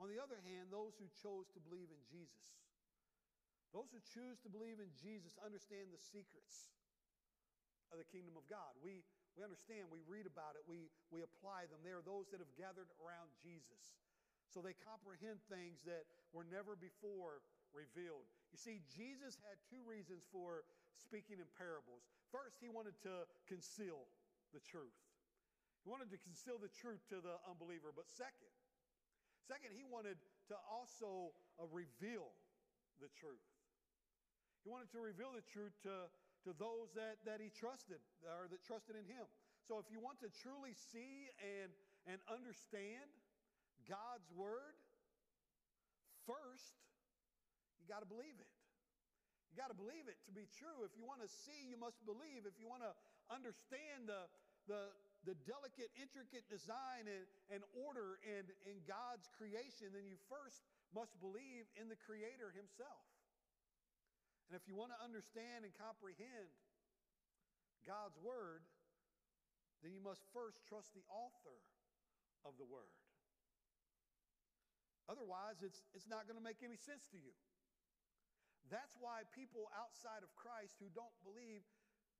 On 0.00 0.08
the 0.08 0.16
other 0.16 0.40
hand, 0.40 0.72
those 0.72 0.96
who 0.96 1.08
chose 1.12 1.52
to 1.52 1.60
believe 1.60 1.92
in 1.92 2.00
Jesus, 2.08 2.56
those 3.76 3.92
who 3.92 4.00
choose 4.00 4.40
to 4.40 4.48
believe 4.48 4.80
in 4.80 4.88
Jesus 4.96 5.36
understand 5.44 5.92
the 5.92 6.00
secrets 6.00 6.72
of 7.92 8.00
the 8.00 8.08
kingdom 8.08 8.40
of 8.40 8.48
God. 8.48 8.72
We, 8.80 9.04
we 9.36 9.44
understand, 9.44 9.92
we 9.92 10.00
read 10.08 10.24
about 10.24 10.56
it, 10.56 10.64
we, 10.64 10.88
we 11.12 11.20
apply 11.20 11.68
them. 11.68 11.84
They 11.84 11.92
are 11.92 12.04
those 12.04 12.32
that 12.32 12.40
have 12.40 12.52
gathered 12.56 12.88
around 13.04 13.36
Jesus. 13.36 14.00
So 14.48 14.64
they 14.64 14.72
comprehend 14.80 15.44
things 15.52 15.84
that 15.84 16.08
were 16.32 16.48
never 16.48 16.72
before 16.72 17.44
revealed. 17.76 18.24
You 18.48 18.56
see, 18.56 18.80
Jesus 18.88 19.36
had 19.44 19.60
two 19.68 19.84
reasons 19.84 20.24
for 20.32 20.64
speaking 20.98 21.38
in 21.38 21.48
parables. 21.56 22.08
First, 22.32 22.58
he 22.58 22.68
wanted 22.68 22.96
to 23.06 23.28
conceal 23.46 24.08
the 24.52 24.60
truth. 24.60 24.96
He 25.84 25.88
wanted 25.92 26.10
to 26.10 26.18
conceal 26.18 26.58
the 26.58 26.72
truth 26.72 26.98
to 27.14 27.22
the 27.22 27.38
unbeliever. 27.46 27.94
But 27.94 28.10
second, 28.10 28.50
second, 29.46 29.76
he 29.76 29.86
wanted 29.86 30.18
to 30.50 30.56
also 30.66 31.30
uh, 31.60 31.66
reveal 31.70 32.26
the 32.98 33.06
truth. 33.14 33.46
He 34.66 34.68
wanted 34.72 34.90
to 34.98 35.00
reveal 35.00 35.30
the 35.30 35.46
truth 35.46 35.76
to, 35.86 36.10
to 36.42 36.50
those 36.58 36.90
that, 36.98 37.22
that 37.22 37.38
he 37.38 37.54
trusted 37.54 38.02
or 38.26 38.50
that 38.50 38.66
trusted 38.66 38.98
in 38.98 39.06
him. 39.06 39.22
So 39.62 39.78
if 39.78 39.86
you 39.90 40.02
want 40.02 40.18
to 40.26 40.30
truly 40.42 40.74
see 40.74 41.30
and, 41.38 41.70
and 42.10 42.18
understand 42.26 43.06
God's 43.86 44.26
word, 44.34 44.74
first, 46.26 46.74
you 47.78 47.86
got 47.86 48.02
to 48.02 48.10
believe 48.10 48.34
it. 48.42 48.50
You 49.50 49.54
got 49.56 49.72
to 49.72 49.78
believe 49.78 50.04
it 50.10 50.18
to 50.28 50.32
be 50.34 50.46
true. 50.58 50.84
If 50.84 50.92
you 50.98 51.06
want 51.06 51.24
to 51.24 51.30
see, 51.30 51.66
you 51.68 51.80
must 51.80 52.00
believe. 52.04 52.44
If 52.44 52.58
you 52.60 52.68
want 52.68 52.84
to 52.84 52.92
understand 53.32 54.10
the, 54.10 54.28
the, 54.68 54.92
the 55.24 55.34
delicate, 55.48 55.90
intricate 55.96 56.44
design 56.50 57.08
and, 57.08 57.24
and 57.48 57.60
order 57.72 58.20
in, 58.26 58.46
in 58.68 58.82
God's 58.84 59.26
creation, 59.38 59.94
then 59.96 60.04
you 60.04 60.20
first 60.28 60.60
must 60.92 61.16
believe 61.18 61.66
in 61.80 61.88
the 61.88 61.98
Creator 61.98 62.52
Himself. 62.52 63.06
And 64.46 64.54
if 64.54 64.62
you 64.70 64.78
want 64.78 64.94
to 64.94 65.00
understand 65.02 65.66
and 65.66 65.74
comprehend 65.74 66.52
God's 67.82 68.14
Word, 68.22 68.62
then 69.82 69.90
you 69.90 70.02
must 70.02 70.22
first 70.30 70.62
trust 70.66 70.94
the 70.94 71.02
author 71.10 71.58
of 72.46 72.54
the 72.58 72.66
Word. 72.66 72.94
Otherwise, 75.06 75.62
it's, 75.62 75.82
it's 75.94 76.10
not 76.10 76.26
going 76.26 76.38
to 76.38 76.42
make 76.42 76.62
any 76.66 76.78
sense 76.78 77.06
to 77.14 77.18
you. 77.18 77.34
That's 78.68 78.94
why 78.98 79.22
people 79.30 79.70
outside 79.74 80.26
of 80.26 80.30
Christ 80.34 80.78
who 80.82 80.90
don't 80.90 81.14
believe 81.22 81.62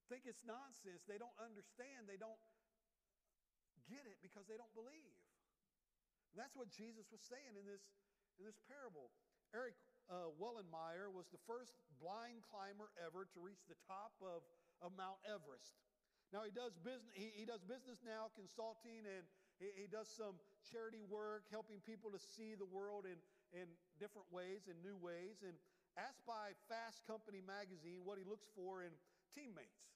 think 0.06 0.26
it's 0.26 0.46
nonsense. 0.46 1.02
They 1.06 1.18
don't 1.18 1.34
understand. 1.42 2.06
They 2.06 2.18
don't 2.18 2.38
get 3.90 4.06
it 4.06 4.18
because 4.22 4.46
they 4.46 4.58
don't 4.58 4.72
believe. 4.74 5.14
And 6.34 6.38
that's 6.38 6.54
what 6.54 6.70
Jesus 6.70 7.10
was 7.10 7.22
saying 7.26 7.58
in 7.58 7.66
this, 7.66 7.82
in 8.38 8.46
this 8.46 8.58
parable. 8.70 9.10
Eric 9.54 9.74
uh, 10.06 10.30
Weihenmayer 10.38 11.10
was 11.10 11.26
the 11.34 11.42
first 11.46 11.74
blind 11.98 12.46
climber 12.46 12.94
ever 13.02 13.26
to 13.26 13.38
reach 13.42 13.66
the 13.66 13.78
top 13.86 14.14
of, 14.22 14.46
of 14.82 14.94
Mount 14.94 15.18
Everest. 15.26 15.74
Now 16.34 16.42
he 16.42 16.50
does 16.50 16.74
business. 16.82 17.10
He, 17.14 17.30
he 17.34 17.44
does 17.46 17.62
business 17.62 18.02
now, 18.02 18.34
consulting, 18.34 19.06
and 19.06 19.22
he, 19.62 19.86
he, 19.86 19.86
does 19.86 20.10
some 20.10 20.34
charity 20.66 21.02
work, 21.06 21.46
helping 21.54 21.78
people 21.86 22.10
to 22.10 22.18
see 22.18 22.58
the 22.58 22.66
world 22.66 23.06
in, 23.06 23.18
in 23.54 23.70
different 24.02 24.26
ways, 24.34 24.66
in 24.66 24.74
new 24.82 24.98
ways. 24.98 25.46
And 25.46 25.54
Asked 25.96 26.28
by 26.28 26.52
Fast 26.68 27.00
Company 27.08 27.40
magazine 27.40 28.04
what 28.04 28.20
he 28.20 28.24
looks 28.28 28.44
for 28.52 28.84
in 28.84 28.92
teammates, 29.32 29.88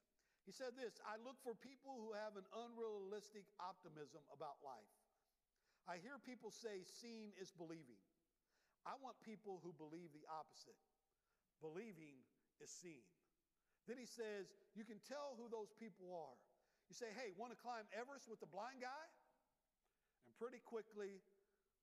He 0.48 0.52
said 0.52 0.72
this 0.72 0.96
I 1.04 1.20
look 1.20 1.36
for 1.44 1.52
people 1.52 2.00
who 2.00 2.16
have 2.16 2.40
an 2.40 2.48
unrealistic 2.56 3.44
optimism 3.60 4.24
about 4.32 4.64
life. 4.64 4.96
I 5.84 6.00
hear 6.00 6.16
people 6.16 6.48
say 6.48 6.88
seeing 6.88 7.36
is 7.36 7.52
believing. 7.52 8.00
I 8.88 8.96
want 9.04 9.20
people 9.20 9.60
who 9.60 9.76
believe 9.76 10.08
the 10.16 10.24
opposite. 10.32 10.76
Believing 11.60 12.16
is 12.64 12.72
seeing. 12.72 13.04
Then 13.84 14.00
he 14.00 14.08
says, 14.08 14.48
You 14.72 14.88
can 14.88 15.04
tell 15.04 15.36
who 15.36 15.52
those 15.52 15.68
people 15.76 16.08
are. 16.16 16.36
You 16.88 16.96
say, 16.96 17.12
Hey, 17.12 17.36
want 17.36 17.52
to 17.52 17.60
climb 17.60 17.84
Everest 17.92 18.24
with 18.24 18.40
the 18.40 18.48
blind 18.48 18.80
guy? 18.80 19.04
And 20.24 20.32
pretty 20.40 20.64
quickly, 20.64 21.20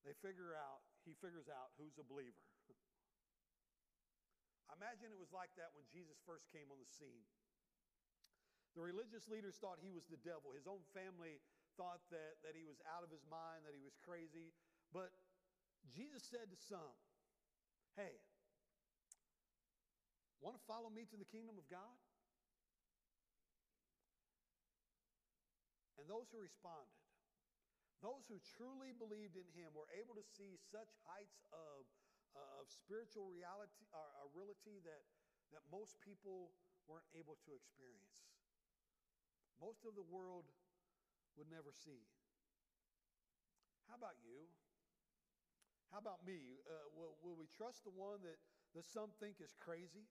they 0.01 0.17
figure 0.25 0.57
out, 0.57 0.81
he 1.05 1.13
figures 1.21 1.45
out 1.45 1.69
who's 1.77 2.01
a 2.01 2.05
believer. 2.05 2.41
I 4.67 4.75
imagine 4.75 5.11
it 5.11 5.19
was 5.19 5.31
like 5.31 5.51
that 5.55 5.71
when 5.73 5.87
Jesus 5.87 6.19
first 6.27 6.51
came 6.51 6.67
on 6.69 6.79
the 6.79 6.87
scene. 6.87 7.23
The 8.75 8.83
religious 8.83 9.25
leaders 9.25 9.57
thought 9.57 9.81
he 9.81 9.89
was 9.89 10.05
the 10.05 10.21
devil. 10.21 10.53
His 10.53 10.69
own 10.69 10.83
family 10.93 11.41
thought 11.79 12.03
that, 12.13 12.37
that 12.45 12.53
he 12.53 12.67
was 12.67 12.77
out 12.85 13.01
of 13.01 13.09
his 13.09 13.25
mind, 13.25 13.65
that 13.65 13.73
he 13.73 13.81
was 13.81 13.97
crazy. 14.05 14.53
But 14.93 15.09
Jesus 15.89 16.21
said 16.27 16.51
to 16.51 16.57
some, 16.59 16.93
Hey, 17.97 18.21
want 20.43 20.53
to 20.53 20.63
follow 20.69 20.93
me 20.93 21.09
to 21.09 21.17
the 21.17 21.25
kingdom 21.25 21.57
of 21.57 21.65
God? 21.71 21.97
And 25.97 26.05
those 26.05 26.29
who 26.29 26.37
responded, 26.37 27.01
those 28.05 28.29
who 28.29 28.37
truly 28.55 28.93
believed 28.93 29.33
in 29.33 29.49
him, 29.57 29.73
were 29.73 29.89
able 29.97 30.13
to 30.13 30.25
see 30.37 30.53
such 30.69 30.93
heights 31.09 31.41
of, 31.49 31.89
of 32.59 32.69
spiritual 32.69 33.29
reality 33.29 33.85
uh, 33.93 34.27
reality 34.35 34.79
that, 34.83 35.03
that 35.53 35.63
most 35.71 35.97
people 36.03 36.53
weren't 36.85 37.07
able 37.17 37.35
to 37.43 37.51
experience. 37.53 38.27
Most 39.59 39.83
of 39.83 39.97
the 39.97 40.05
world 40.05 40.45
would 41.35 41.49
never 41.49 41.73
see. 41.73 42.05
How 43.89 43.97
about 43.97 44.19
you? 44.21 44.45
How 45.91 46.03
about 46.03 46.21
me? 46.27 46.59
Uh, 46.67 46.91
will, 46.93 47.15
will 47.23 47.37
we 47.39 47.47
trust 47.47 47.87
the 47.87 47.95
one 47.95 48.19
that, 48.27 48.37
that 48.75 48.83
some 48.83 49.09
think 49.23 49.39
is 49.39 49.55
crazy? 49.55 50.05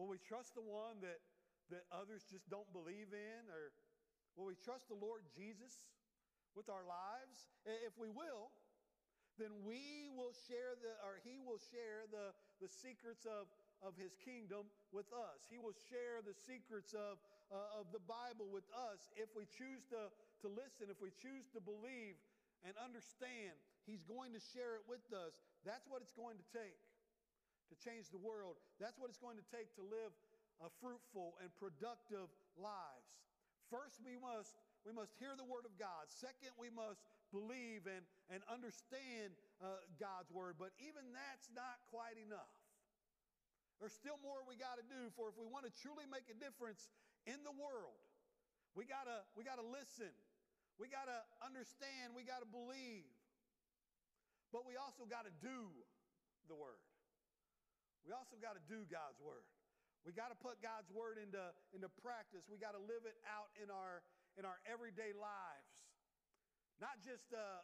Will 0.00 0.08
we 0.08 0.16
trust 0.16 0.56
the 0.56 0.64
one 0.64 1.04
that, 1.04 1.20
that 1.68 1.84
others 1.92 2.24
just 2.24 2.48
don't 2.48 2.68
believe 2.72 3.12
in? 3.12 3.42
Or 3.52 3.76
will 4.34 4.48
we 4.48 4.56
trust 4.56 4.88
the 4.88 4.96
Lord 4.96 5.28
Jesus 5.28 5.92
with 6.56 6.72
our 6.72 6.88
lives? 6.88 7.52
If 7.84 8.00
we 8.00 8.08
will, 8.08 8.48
then 9.40 9.64
we 9.64 10.12
will 10.12 10.36
share 10.46 10.76
the, 10.78 10.92
or 11.02 11.18
he 11.24 11.40
will 11.40 11.58
share 11.58 12.04
the, 12.12 12.36
the 12.60 12.68
secrets 12.68 13.24
of, 13.24 13.48
of 13.80 13.96
his 13.96 14.12
kingdom 14.20 14.68
with 14.92 15.08
us. 15.10 15.48
He 15.48 15.56
will 15.56 15.74
share 15.88 16.20
the 16.20 16.36
secrets 16.36 16.92
of, 16.92 17.16
uh, 17.48 17.80
of 17.80 17.88
the 17.90 18.02
Bible 18.04 18.46
with 18.52 18.68
us 18.76 19.08
if 19.16 19.32
we 19.32 19.48
choose 19.48 19.82
to, 19.90 20.12
to 20.44 20.48
listen, 20.52 20.92
if 20.92 21.00
we 21.00 21.10
choose 21.16 21.48
to 21.56 21.60
believe 21.64 22.20
and 22.62 22.76
understand. 22.76 23.56
He's 23.88 24.04
going 24.04 24.36
to 24.36 24.42
share 24.52 24.76
it 24.76 24.84
with 24.84 25.02
us. 25.16 25.32
That's 25.64 25.88
what 25.88 26.04
it's 26.04 26.14
going 26.14 26.36
to 26.36 26.48
take 26.52 26.76
to 27.72 27.74
change 27.80 28.12
the 28.12 28.20
world. 28.20 28.60
That's 28.76 28.98
what 28.98 29.08
it's 29.08 29.22
going 29.22 29.38
to 29.40 29.48
take 29.48 29.72
to 29.78 29.84
live 29.86 30.12
a 30.60 30.68
fruitful 30.82 31.40
and 31.40 31.48
productive 31.56 32.28
lives. 32.58 33.10
First, 33.72 34.02
we 34.02 34.18
must, 34.18 34.52
we 34.84 34.92
must 34.96 35.12
hear 35.20 35.36
the 35.36 35.44
word 35.44 35.68
of 35.68 35.74
God. 35.76 36.08
Second, 36.08 36.56
we 36.56 36.72
must 36.72 37.04
believe 37.30 37.84
and, 37.86 38.02
and 38.32 38.40
understand 38.48 39.36
uh, 39.60 39.84
God's 40.00 40.32
word. 40.32 40.56
But 40.56 40.72
even 40.80 41.12
that's 41.12 41.48
not 41.52 41.78
quite 41.92 42.16
enough. 42.16 42.50
There's 43.78 43.96
still 43.96 44.20
more 44.20 44.44
we 44.44 44.60
got 44.60 44.76
to 44.76 44.84
do 44.84 45.08
for 45.16 45.32
if 45.32 45.36
we 45.40 45.48
want 45.48 45.64
to 45.64 45.72
truly 45.80 46.04
make 46.08 46.28
a 46.28 46.36
difference 46.36 46.92
in 47.24 47.40
the 47.44 47.52
world. 47.56 47.96
We 48.76 48.84
got 48.84 49.08
to 49.08 49.24
we 49.36 49.44
got 49.44 49.56
to 49.56 49.66
listen. 49.66 50.12
We 50.80 50.88
got 50.88 51.12
to 51.12 51.20
understand, 51.44 52.16
we 52.16 52.24
got 52.24 52.40
to 52.40 52.48
believe. 52.48 53.04
But 54.48 54.64
we 54.64 54.80
also 54.80 55.04
got 55.04 55.28
to 55.28 55.34
do 55.44 55.68
the 56.48 56.56
word. 56.56 56.80
We 58.02 58.16
also 58.16 58.40
got 58.40 58.56
to 58.56 58.64
do 58.64 58.88
God's 58.88 59.20
word. 59.20 59.44
We 60.08 60.16
got 60.16 60.32
to 60.32 60.38
put 60.40 60.64
God's 60.64 60.88
word 60.88 61.20
into, 61.20 61.40
into 61.76 61.92
practice. 62.00 62.48
We 62.48 62.56
got 62.56 62.72
to 62.72 62.80
live 62.80 63.04
it 63.04 63.20
out 63.28 63.52
in 63.60 63.68
our, 63.68 64.00
in 64.40 64.48
our 64.48 64.56
everyday 64.64 65.12
lives. 65.12 65.92
Not 66.80 66.96
just 67.04 67.28
uh, 67.36 67.60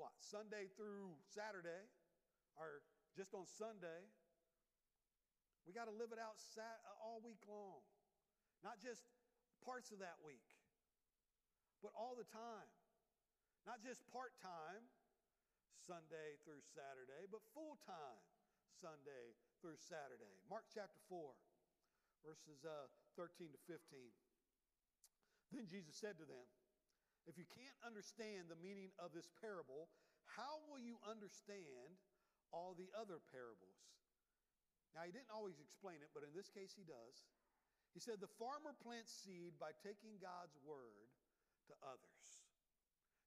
what, 0.00 0.16
Sunday 0.16 0.72
through 0.72 1.20
Saturday 1.20 1.84
or 2.56 2.80
just 3.12 3.36
on 3.36 3.44
Sunday. 3.44 4.08
We 5.68 5.76
got 5.76 5.84
to 5.84 5.92
live 5.92 6.16
it 6.16 6.20
out 6.20 6.40
sat, 6.40 6.80
all 6.96 7.20
week 7.20 7.44
long. 7.44 7.84
Not 8.64 8.80
just 8.80 9.04
parts 9.60 9.92
of 9.92 10.00
that 10.00 10.16
week, 10.24 10.48
but 11.84 11.92
all 11.92 12.16
the 12.16 12.24
time. 12.32 12.72
Not 13.68 13.84
just 13.84 14.00
part 14.08 14.32
time, 14.40 14.88
Sunday 15.84 16.40
through 16.48 16.64
Saturday, 16.72 17.28
but 17.28 17.44
full 17.52 17.76
time 17.84 18.24
Sunday 18.80 19.36
through 19.60 19.76
Saturday. 19.76 20.40
Mark 20.48 20.64
chapter 20.72 20.96
4, 21.12 21.36
verses 22.24 22.64
uh, 22.64 22.88
13 23.20 23.52
to 23.52 23.60
15. 23.68 24.23
Then 25.52 25.68
Jesus 25.68 25.96
said 25.96 26.16
to 26.20 26.26
them, 26.26 26.46
If 27.26 27.36
you 27.36 27.44
can't 27.50 27.76
understand 27.84 28.48
the 28.48 28.60
meaning 28.60 28.92
of 29.00 29.12
this 29.12 29.28
parable, 29.40 29.92
how 30.24 30.64
will 30.68 30.80
you 30.80 30.96
understand 31.04 32.00
all 32.52 32.72
the 32.72 32.88
other 32.94 33.20
parables? 33.32 33.80
Now, 34.94 35.02
he 35.02 35.12
didn't 35.12 35.34
always 35.34 35.58
explain 35.58 35.98
it, 36.00 36.14
but 36.14 36.22
in 36.22 36.30
this 36.30 36.48
case, 36.48 36.70
he 36.72 36.86
does. 36.86 37.26
He 37.92 38.00
said, 38.00 38.22
The 38.22 38.30
farmer 38.38 38.72
plants 38.78 39.10
seed 39.10 39.58
by 39.58 39.74
taking 39.82 40.22
God's 40.22 40.54
word 40.62 41.10
to 41.70 41.74
others. 41.82 42.26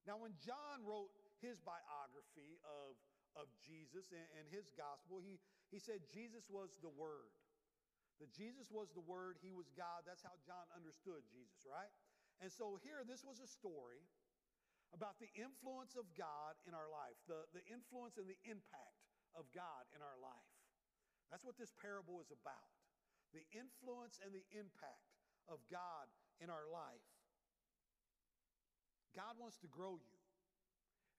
Now, 0.08 0.16
when 0.16 0.34
John 0.40 0.88
wrote 0.88 1.12
his 1.44 1.60
biography 1.60 2.56
of 2.64 2.96
of 3.38 3.46
Jesus 3.62 4.10
and 4.10 4.46
his 4.50 4.74
gospel, 4.74 5.22
he, 5.22 5.38
he 5.70 5.78
said 5.78 6.02
Jesus 6.10 6.50
was 6.50 6.82
the 6.82 6.90
Word. 6.90 7.30
That 8.18 8.34
Jesus 8.34 8.74
was 8.74 8.90
the 8.98 9.06
Word, 9.06 9.38
He 9.46 9.54
was 9.54 9.70
God. 9.78 10.02
That's 10.10 10.26
how 10.26 10.34
John 10.42 10.66
understood 10.74 11.22
Jesus, 11.30 11.62
right? 11.70 11.94
And 12.42 12.54
so 12.54 12.78
here, 12.86 13.02
this 13.02 13.26
was 13.26 13.42
a 13.42 13.50
story 13.50 14.06
about 14.94 15.18
the 15.20 15.30
influence 15.36 15.98
of 15.98 16.06
God 16.14 16.56
in 16.70 16.78
our 16.78 16.88
life, 16.88 17.18
the, 17.26 17.50
the 17.52 17.66
influence 17.68 18.16
and 18.16 18.30
the 18.30 18.40
impact 18.46 19.02
of 19.34 19.50
God 19.52 19.84
in 19.92 20.00
our 20.06 20.16
life. 20.22 20.54
That's 21.34 21.44
what 21.44 21.60
this 21.60 21.74
parable 21.76 22.22
is 22.24 22.32
about 22.32 22.72
the 23.36 23.44
influence 23.52 24.24
and 24.24 24.32
the 24.32 24.48
impact 24.56 25.12
of 25.52 25.60
God 25.68 26.08
in 26.40 26.48
our 26.48 26.64
life. 26.72 27.04
God 29.12 29.36
wants 29.36 29.60
to 29.66 29.68
grow 29.68 30.00
you. 30.00 30.18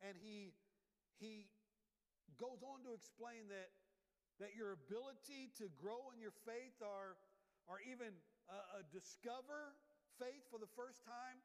And 0.00 0.16
He, 0.16 0.56
he 1.20 1.52
goes 2.40 2.64
on 2.64 2.80
to 2.88 2.94
explain 2.96 3.50
that, 3.52 3.74
that 4.40 4.56
your 4.56 4.72
ability 4.72 5.52
to 5.58 5.68
grow 5.76 6.08
in 6.14 6.22
your 6.22 6.34
faith 6.46 6.78
or, 6.80 7.20
or 7.66 7.82
even 7.84 8.14
uh, 8.48 8.80
discover 8.88 9.76
faith 10.18 10.44
for 10.50 10.58
the 10.58 10.70
first 10.74 11.06
time 11.06 11.38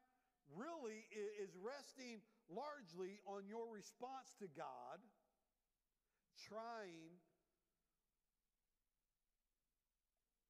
really 0.52 1.06
is 1.14 1.56
resting 1.56 2.20
largely 2.50 3.22
on 3.24 3.48
your 3.48 3.64
response 3.70 4.36
to 4.42 4.50
God 4.52 5.00
trying 6.36 7.16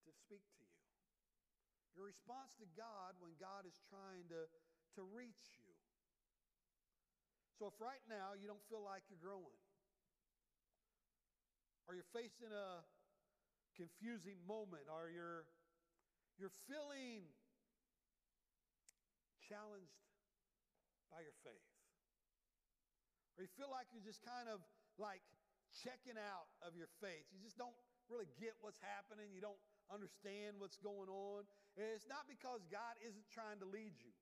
to 0.03 0.11
speak 0.11 0.43
to 0.43 0.65
you. 0.67 0.83
Your 1.95 2.11
response 2.11 2.51
to 2.59 2.67
God 2.75 3.15
when 3.23 3.39
God 3.39 3.69
is 3.69 3.79
trying 3.87 4.27
to, 4.35 4.51
to 4.99 5.03
reach 5.15 5.55
you. 5.55 5.71
So 7.55 7.71
if 7.71 7.79
right 7.79 8.03
now 8.11 8.35
you 8.35 8.51
don't 8.51 8.65
feel 8.67 8.83
like 8.83 9.07
you're 9.07 9.23
growing, 9.23 9.63
or 11.87 11.95
you're 11.95 12.11
facing 12.11 12.51
a 12.51 12.83
confusing 13.79 14.43
moment, 14.43 14.91
or 14.91 15.07
you're, 15.07 15.47
you're 16.35 16.55
feeling 16.67 17.31
challenged 19.49 19.97
by 21.13 21.21
your 21.21 21.37
faith, 21.45 21.69
or 23.37 23.45
you 23.45 23.53
feel 23.55 23.71
like 23.71 23.91
you're 23.93 24.05
just 24.05 24.23
kind 24.25 24.49
of 24.49 24.63
like 24.97 25.23
checking 25.83 26.15
out 26.15 26.47
of 26.63 26.79
your 26.79 26.91
faith. 27.03 27.27
You 27.35 27.43
just 27.43 27.59
don't 27.59 27.75
really 28.07 28.29
get 28.39 28.55
what's 28.61 28.79
happening, 28.79 29.33
you 29.33 29.43
don't 29.43 29.59
understand 29.91 30.61
what's 30.61 30.79
going 30.79 31.11
on. 31.11 31.45
It's 31.77 32.07
not 32.07 32.29
because 32.31 32.63
God 32.71 32.95
isn't 33.03 33.27
trying 33.33 33.59
to 33.61 33.69
lead 33.69 33.97
you. 33.99 34.13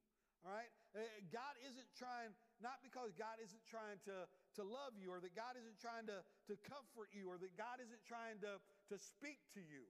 All 0.42 0.50
right? 0.50 0.70
Uh, 0.90 1.06
God 1.30 1.54
isn't 1.62 1.86
trying, 1.94 2.34
not 2.58 2.82
because 2.82 3.14
God 3.14 3.38
isn't 3.38 3.62
trying 3.70 4.02
to, 4.10 4.26
to 4.58 4.62
love 4.66 4.98
you 4.98 5.14
or 5.14 5.22
that 5.22 5.38
God 5.38 5.54
isn't 5.54 5.78
trying 5.78 6.10
to, 6.10 6.18
to 6.50 6.54
comfort 6.66 7.14
you 7.14 7.30
or 7.30 7.38
that 7.38 7.54
God 7.54 7.78
isn't 7.78 8.02
trying 8.02 8.42
to, 8.42 8.58
to 8.90 8.96
speak 8.98 9.38
to 9.54 9.62
you. 9.62 9.86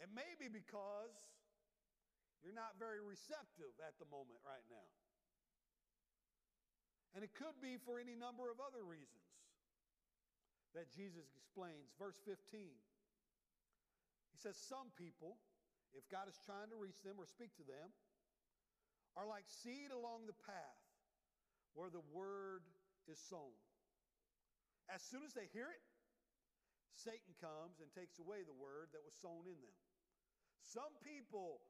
It 0.00 0.12
may 0.12 0.36
be 0.36 0.52
because 0.52 1.12
you're 2.40 2.56
not 2.56 2.80
very 2.80 3.00
receptive 3.00 3.72
at 3.84 4.00
the 4.00 4.08
moment 4.08 4.40
right 4.44 4.64
now. 4.72 4.88
And 7.12 7.26
it 7.26 7.34
could 7.34 7.58
be 7.58 7.76
for 7.82 7.98
any 7.98 8.14
number 8.14 8.48
of 8.48 8.62
other 8.62 8.86
reasons 8.86 9.30
that 10.74 10.86
Jesus 10.94 11.26
explains. 11.34 11.90
Verse 11.98 12.16
15. 12.22 12.38
He 14.30 14.38
says, 14.38 14.54
Some 14.54 14.94
people, 14.94 15.42
if 15.90 16.06
God 16.06 16.30
is 16.30 16.38
trying 16.46 16.70
to 16.70 16.78
reach 16.78 17.02
them 17.02 17.18
or 17.18 17.26
speak 17.26 17.50
to 17.58 17.66
them, 17.66 17.90
are 19.18 19.26
like 19.26 19.50
seed 19.50 19.90
along 19.90 20.30
the 20.30 20.38
path 20.46 20.86
where 21.74 21.90
the 21.90 22.04
word 22.14 22.62
is 23.10 23.18
sown. 23.18 23.58
As 24.86 25.02
soon 25.02 25.26
as 25.26 25.34
they 25.34 25.50
hear 25.50 25.70
it, 25.70 25.82
Satan 26.94 27.34
comes 27.42 27.82
and 27.82 27.90
takes 27.90 28.18
away 28.22 28.42
the 28.46 28.54
word 28.54 28.94
that 28.94 29.02
was 29.02 29.14
sown 29.18 29.46
in 29.50 29.58
them. 29.58 29.76
Some 30.62 30.94
people, 31.02 31.62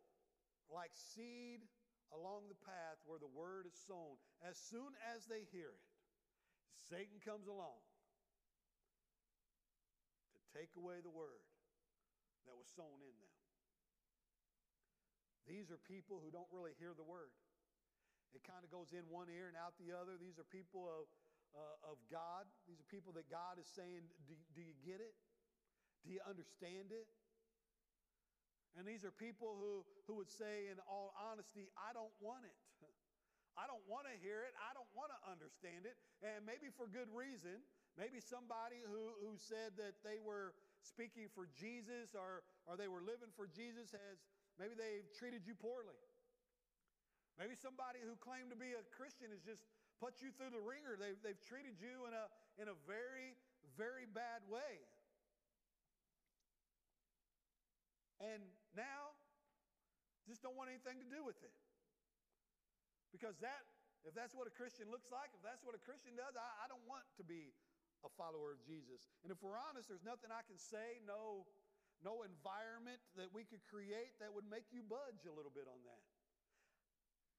like 0.70 0.94
seed 0.94 1.66
along 2.14 2.50
the 2.50 2.58
path 2.66 2.98
where 3.06 3.18
the 3.18 3.30
word 3.30 3.66
is 3.66 3.76
sown, 3.86 4.18
as 4.42 4.58
soon 4.58 4.94
as 5.14 5.26
they 5.26 5.46
hear 5.50 5.70
it, 5.74 5.86
Satan 6.90 7.22
comes 7.22 7.46
along 7.46 7.78
to 10.34 10.46
take 10.50 10.74
away 10.74 10.98
the 11.02 11.12
word 11.12 11.42
that 12.50 12.58
was 12.58 12.66
sown 12.74 12.98
in 13.02 13.14
them. 13.14 13.34
These 15.46 15.70
are 15.70 15.78
people 15.86 16.22
who 16.22 16.30
don't 16.30 16.50
really 16.50 16.74
hear 16.78 16.94
the 16.94 17.06
word. 17.06 17.34
It 18.34 18.46
kind 18.46 18.62
of 18.62 18.70
goes 18.70 18.94
in 18.94 19.06
one 19.10 19.26
ear 19.26 19.50
and 19.50 19.58
out 19.58 19.74
the 19.78 19.90
other. 19.90 20.14
These 20.14 20.38
are 20.38 20.46
people 20.46 20.86
of, 20.86 21.10
uh, 21.54 21.90
of 21.90 21.98
God. 22.06 22.46
These 22.70 22.78
are 22.78 22.86
people 22.86 23.10
that 23.18 23.26
God 23.26 23.58
is 23.58 23.66
saying, 23.66 24.06
do, 24.26 24.38
do 24.54 24.62
you 24.62 24.74
get 24.86 25.02
it? 25.02 25.14
Do 26.06 26.14
you 26.14 26.22
understand 26.22 26.94
it? 26.94 27.10
And 28.78 28.86
these 28.86 29.02
are 29.02 29.10
people 29.10 29.58
who, 29.58 29.82
who 30.06 30.14
would 30.18 30.30
say, 30.30 30.70
in 30.70 30.78
all 30.86 31.10
honesty, 31.18 31.66
I 31.74 31.90
don't 31.90 32.14
want 32.22 32.46
it. 32.46 32.54
I 33.58 33.66
don't 33.66 33.82
want 33.90 34.06
to 34.06 34.14
hear 34.22 34.46
it. 34.46 34.54
I 34.62 34.70
don't 34.72 34.88
want 34.94 35.10
to 35.10 35.18
understand 35.26 35.84
it. 35.84 35.98
And 36.22 36.46
maybe 36.46 36.70
for 36.70 36.86
good 36.86 37.10
reason. 37.10 37.60
Maybe 37.98 38.22
somebody 38.22 38.78
who, 38.86 39.10
who 39.18 39.34
said 39.36 39.74
that 39.76 39.98
they 40.06 40.22
were 40.22 40.54
speaking 40.80 41.26
for 41.34 41.50
Jesus 41.58 42.14
or, 42.14 42.46
or 42.64 42.78
they 42.78 42.86
were 42.86 43.02
living 43.02 43.28
for 43.34 43.50
Jesus 43.50 43.90
has, 43.90 44.22
maybe 44.56 44.78
they've 44.78 45.04
treated 45.18 45.44
you 45.44 45.58
poorly. 45.58 45.98
Maybe 47.36 47.58
somebody 47.58 48.00
who 48.00 48.14
claimed 48.20 48.54
to 48.54 48.58
be 48.58 48.76
a 48.76 48.84
Christian 48.94 49.34
has 49.34 49.42
just 49.42 49.66
put 49.98 50.22
you 50.22 50.30
through 50.32 50.54
the 50.54 50.62
ringer. 50.62 50.96
They've, 50.96 51.18
they've 51.20 51.40
treated 51.40 51.76
you 51.82 52.08
in 52.08 52.14
a, 52.14 52.24
in 52.60 52.66
a 52.70 52.76
very, 52.88 53.36
very 53.76 54.06
bad 54.08 54.46
way. 54.46 54.80
And 58.20 58.44
now, 58.76 59.16
just 60.28 60.44
don't 60.44 60.54
want 60.54 60.68
anything 60.68 61.00
to 61.00 61.08
do 61.08 61.24
with 61.24 61.40
it. 61.40 61.56
Because 63.10 63.40
that, 63.40 63.66
if 64.06 64.14
that's 64.14 64.36
what 64.36 64.46
a 64.46 64.54
Christian 64.54 64.92
looks 64.92 65.10
like, 65.10 65.32
if 65.34 65.42
that's 65.42 65.64
what 65.64 65.74
a 65.74 65.82
Christian 65.82 66.14
does, 66.14 66.36
I, 66.36 66.46
I 66.62 66.66
don't 66.70 66.84
want 66.86 67.02
to 67.18 67.24
be 67.24 67.50
a 68.06 68.10
follower 68.14 68.52
of 68.54 68.60
Jesus. 68.64 69.08
And 69.24 69.32
if 69.32 69.40
we're 69.42 69.58
honest, 69.58 69.90
there's 69.90 70.06
nothing 70.06 70.30
I 70.30 70.44
can 70.46 70.56
say, 70.56 71.02
no, 71.04 71.48
no 72.00 72.24
environment 72.24 73.00
that 73.16 73.28
we 73.32 73.44
could 73.44 73.60
create 73.68 74.16
that 74.20 74.32
would 74.32 74.48
make 74.48 74.68
you 74.72 74.80
budge 74.84 75.24
a 75.28 75.34
little 75.34 75.52
bit 75.52 75.68
on 75.68 75.80
that. 75.84 76.04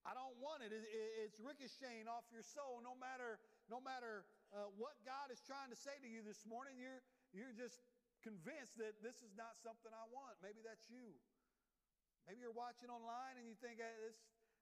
I 0.02 0.18
don't 0.18 0.34
want 0.42 0.66
it. 0.66 0.74
It's 0.74 1.38
ricocheting 1.38 2.10
off 2.10 2.26
your 2.34 2.42
soul. 2.42 2.82
No 2.82 2.98
matter, 2.98 3.38
no 3.70 3.78
matter 3.78 4.26
uh, 4.50 4.74
what 4.74 4.98
God 5.06 5.30
is 5.30 5.38
trying 5.46 5.70
to 5.70 5.78
say 5.78 5.94
to 6.02 6.10
you 6.10 6.26
this 6.26 6.42
morning, 6.50 6.74
you're, 6.82 7.06
you're 7.38 7.54
just 7.54 7.78
convinced 8.22 8.78
that 8.78 9.02
this 9.02 9.22
is 9.26 9.34
not 9.34 9.58
something 9.62 9.90
I 9.92 10.06
want. 10.14 10.38
Maybe 10.46 10.62
that's 10.62 10.88
you. 10.90 11.18
Maybe 12.30 12.42
you're 12.46 12.56
watching 12.56 12.90
online 12.94 13.42
and 13.42 13.50
you 13.50 13.58
think, 13.58 13.82
hey, 13.82 13.98
this, 14.06 14.18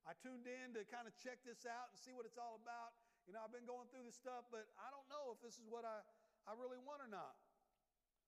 I 0.08 0.16
tuned 0.24 0.48
in 0.48 0.74
to 0.80 0.88
kind 0.88 1.06
of 1.06 1.14
check 1.20 1.44
this 1.44 1.68
out 1.68 1.92
and 1.92 2.00
see 2.00 2.16
what 2.16 2.24
it's 2.24 2.40
all 2.40 2.58
about. 2.60 2.96
You 3.28 3.36
know, 3.36 3.44
I've 3.44 3.54
been 3.54 3.68
going 3.68 3.92
through 3.92 4.08
this 4.08 4.18
stuff, 4.18 4.48
but 4.50 4.66
I 4.80 4.88
don't 4.90 5.06
know 5.12 5.36
if 5.36 5.44
this 5.44 5.60
is 5.60 5.68
what 5.68 5.84
I, 5.84 6.02
I 6.48 6.56
really 6.56 6.80
want 6.80 7.04
or 7.04 7.12
not. 7.12 7.36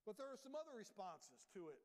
But 0.04 0.20
there 0.20 0.30
are 0.30 0.38
some 0.38 0.54
other 0.54 0.76
responses 0.76 1.48
to 1.56 1.72
it 1.72 1.82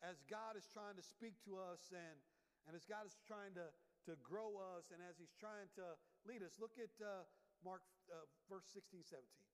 as 0.00 0.24
God 0.24 0.56
is 0.56 0.64
trying 0.72 0.96
to 0.96 1.04
speak 1.04 1.36
to 1.44 1.60
us 1.60 1.92
and, 1.92 2.16
and 2.64 2.72
as 2.72 2.88
God 2.88 3.04
is 3.04 3.20
trying 3.28 3.52
to, 3.60 3.68
to 4.08 4.16
grow 4.24 4.56
us 4.78 4.88
and 4.94 5.04
as 5.04 5.20
He's 5.20 5.34
trying 5.36 5.68
to 5.76 5.94
lead 6.24 6.40
us. 6.40 6.56
Look 6.56 6.80
at 6.80 6.92
uh, 7.02 7.28
Mark 7.60 7.84
uh, 8.08 8.24
verse 8.48 8.66
16, 8.72 9.04
17. 9.04 9.49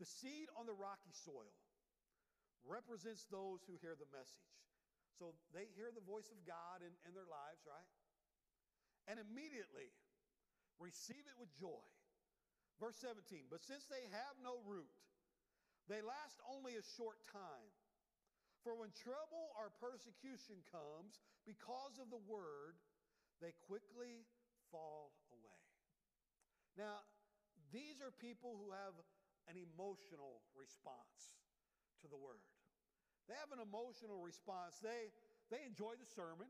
The 0.00 0.08
seed 0.08 0.48
on 0.56 0.64
the 0.64 0.72
rocky 0.72 1.12
soil 1.12 1.52
represents 2.64 3.28
those 3.28 3.60
who 3.68 3.76
hear 3.84 3.92
the 3.92 4.08
message. 4.08 4.48
So 5.20 5.36
they 5.52 5.68
hear 5.76 5.92
the 5.92 6.00
voice 6.00 6.32
of 6.32 6.40
God 6.48 6.80
in, 6.80 6.92
in 7.04 7.12
their 7.12 7.28
lives, 7.28 7.60
right? 7.68 7.90
And 9.04 9.20
immediately 9.20 9.92
receive 10.80 11.20
it 11.28 11.36
with 11.36 11.52
joy. 11.52 11.84
Verse 12.80 12.96
17, 13.04 13.52
but 13.52 13.60
since 13.60 13.84
they 13.92 14.08
have 14.08 14.40
no 14.40 14.64
root, 14.64 14.88
they 15.84 16.00
last 16.00 16.40
only 16.48 16.80
a 16.80 16.84
short 16.96 17.20
time. 17.28 17.68
For 18.64 18.72
when 18.72 18.88
trouble 18.96 19.52
or 19.56 19.68
persecution 19.76 20.64
comes 20.72 21.20
because 21.44 22.00
of 22.00 22.08
the 22.08 22.24
word, 22.24 22.80
they 23.44 23.52
quickly 23.68 24.24
fall 24.72 25.12
away. 25.28 25.64
Now, 26.80 27.04
these 27.68 28.00
are 28.00 28.12
people 28.16 28.56
who 28.56 28.72
have 28.72 28.96
an 29.50 29.58
emotional 29.58 30.46
response 30.54 31.34
to 32.00 32.06
the 32.06 32.16
word. 32.16 32.38
They 33.26 33.34
have 33.34 33.50
an 33.50 33.58
emotional 33.58 34.22
response. 34.22 34.78
They, 34.78 35.10
they 35.50 35.66
enjoy 35.66 35.98
the 35.98 36.06
sermon, 36.06 36.46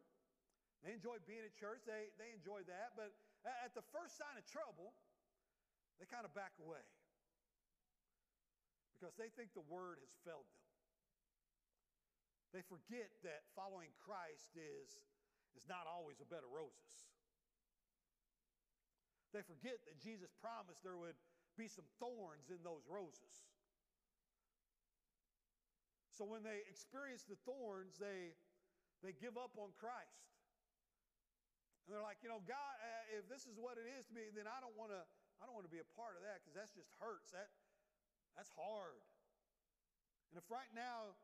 they 0.85 0.93
enjoy 0.93 1.17
being 1.25 1.45
at 1.45 1.57
church, 1.57 1.85
they, 1.89 2.13
they 2.21 2.31
enjoy 2.37 2.65
that. 2.69 2.93
But 2.97 3.17
at 3.65 3.73
the 3.73 3.85
first 3.89 4.21
sign 4.21 4.37
of 4.37 4.45
trouble, 4.45 4.93
they 5.97 6.05
kind 6.09 6.29
of 6.29 6.33
back 6.37 6.53
away 6.61 6.85
because 8.97 9.17
they 9.17 9.33
think 9.33 9.57
the 9.57 9.65
word 9.65 9.97
has 10.05 10.13
failed 10.29 10.45
them. 10.45 10.61
They 12.53 12.65
forget 12.69 13.09
that 13.25 13.49
following 13.57 13.89
Christ 13.97 14.53
is, 14.59 15.01
is 15.57 15.65
not 15.65 15.89
always 15.89 16.21
a 16.21 16.29
bed 16.29 16.45
of 16.45 16.53
roses. 16.53 17.09
They 19.31 19.47
forget 19.47 19.79
that 19.87 19.97
Jesus 20.03 20.35
promised 20.43 20.83
there 20.83 20.99
would 20.99 21.17
be 21.61 21.69
some 21.69 21.85
thorns 22.01 22.49
in 22.49 22.57
those 22.65 22.81
roses. 22.89 23.45
So 26.17 26.25
when 26.25 26.41
they 26.41 26.65
experience 26.65 27.29
the 27.29 27.37
thorns, 27.45 28.01
they, 28.01 28.33
they 29.05 29.13
give 29.13 29.37
up 29.37 29.53
on 29.61 29.77
Christ. 29.77 30.25
And 31.85 31.93
they're 31.93 32.05
like, 32.05 32.25
you 32.25 32.33
know, 32.33 32.41
God, 32.49 32.75
uh, 32.81 33.21
if 33.21 33.29
this 33.29 33.45
is 33.45 33.61
what 33.61 33.77
it 33.77 33.85
is 33.85 34.09
to 34.09 34.13
me, 34.17 34.33
then 34.33 34.49
I 34.49 34.61
don't 34.65 34.77
want 34.77 34.93
to. 34.93 35.01
I 35.41 35.49
don't 35.49 35.57
want 35.57 35.65
to 35.65 35.73
be 35.73 35.81
a 35.81 35.91
part 35.97 36.21
of 36.21 36.23
that 36.29 36.45
because 36.45 36.53
that 36.53 36.69
just 36.77 36.93
hurts. 37.01 37.33
That 37.33 37.49
that's 38.37 38.53
hard. 38.53 39.01
And 40.29 40.37
if 40.37 40.45
right 40.53 40.69
now 40.77 41.17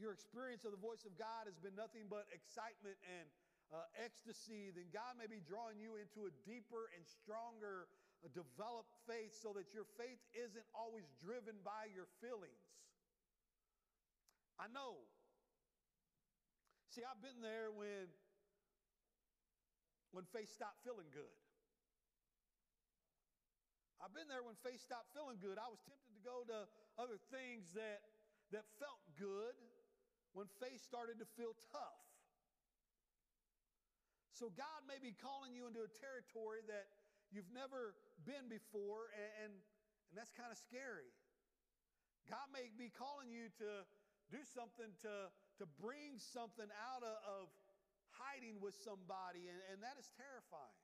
your 0.00 0.16
experience 0.16 0.64
of 0.64 0.72
the 0.72 0.80
voice 0.80 1.04
of 1.04 1.12
God 1.20 1.44
has 1.44 1.60
been 1.60 1.76
nothing 1.76 2.08
but 2.08 2.24
excitement 2.32 2.96
and 3.04 3.28
uh, 3.68 3.84
ecstasy, 4.00 4.72
then 4.72 4.88
God 4.88 5.20
may 5.20 5.28
be 5.28 5.44
drawing 5.44 5.76
you 5.76 6.00
into 6.00 6.24
a 6.24 6.32
deeper 6.48 6.88
and 6.96 7.04
stronger, 7.04 7.92
developed 8.26 8.90
faith 9.06 9.38
so 9.38 9.54
that 9.54 9.70
your 9.70 9.86
faith 9.94 10.18
isn't 10.34 10.66
always 10.74 11.06
driven 11.22 11.54
by 11.62 11.86
your 11.94 12.10
feelings. 12.18 12.66
I 14.58 14.66
know. 14.74 14.98
See, 16.90 17.06
I've 17.06 17.22
been 17.22 17.38
there 17.38 17.70
when, 17.70 18.10
when 20.10 20.26
faith 20.34 20.50
stopped 20.50 20.82
feeling 20.82 21.06
good. 21.14 21.30
I've 24.02 24.14
been 24.14 24.26
there 24.26 24.42
when 24.42 24.58
faith 24.66 24.82
stopped 24.82 25.14
feeling 25.14 25.38
good. 25.38 25.58
I 25.58 25.70
was 25.70 25.78
tempted 25.86 26.10
to 26.18 26.22
go 26.26 26.42
to 26.50 26.66
other 26.98 27.22
things 27.30 27.70
that, 27.78 28.02
that 28.50 28.66
felt 28.82 29.02
good 29.14 29.54
when 30.34 30.50
faith 30.58 30.82
started 30.82 31.22
to 31.22 31.26
feel 31.38 31.54
tough. 31.70 32.02
So 34.34 34.54
God 34.54 34.86
may 34.86 35.02
be 35.02 35.14
calling 35.18 35.50
you 35.50 35.66
into 35.66 35.82
a 35.82 35.90
territory 35.90 36.62
that 36.70 36.86
you've 37.32 37.50
never 37.52 37.94
been 38.24 38.48
before, 38.48 39.12
and, 39.14 39.30
and, 39.48 39.52
and 40.10 40.14
that's 40.16 40.32
kind 40.32 40.52
of 40.52 40.58
scary. 40.58 41.12
God 42.28 42.48
may 42.52 42.68
be 42.76 42.92
calling 42.92 43.32
you 43.32 43.48
to 43.60 43.70
do 44.28 44.40
something 44.44 44.92
to, 45.04 45.32
to 45.60 45.64
bring 45.80 46.20
something 46.20 46.68
out 46.68 47.00
of, 47.00 47.16
of 47.24 47.44
hiding 48.12 48.60
with 48.60 48.76
somebody, 48.76 49.48
and, 49.48 49.60
and 49.72 49.80
that 49.80 49.96
is 49.96 50.08
terrifying. 50.16 50.82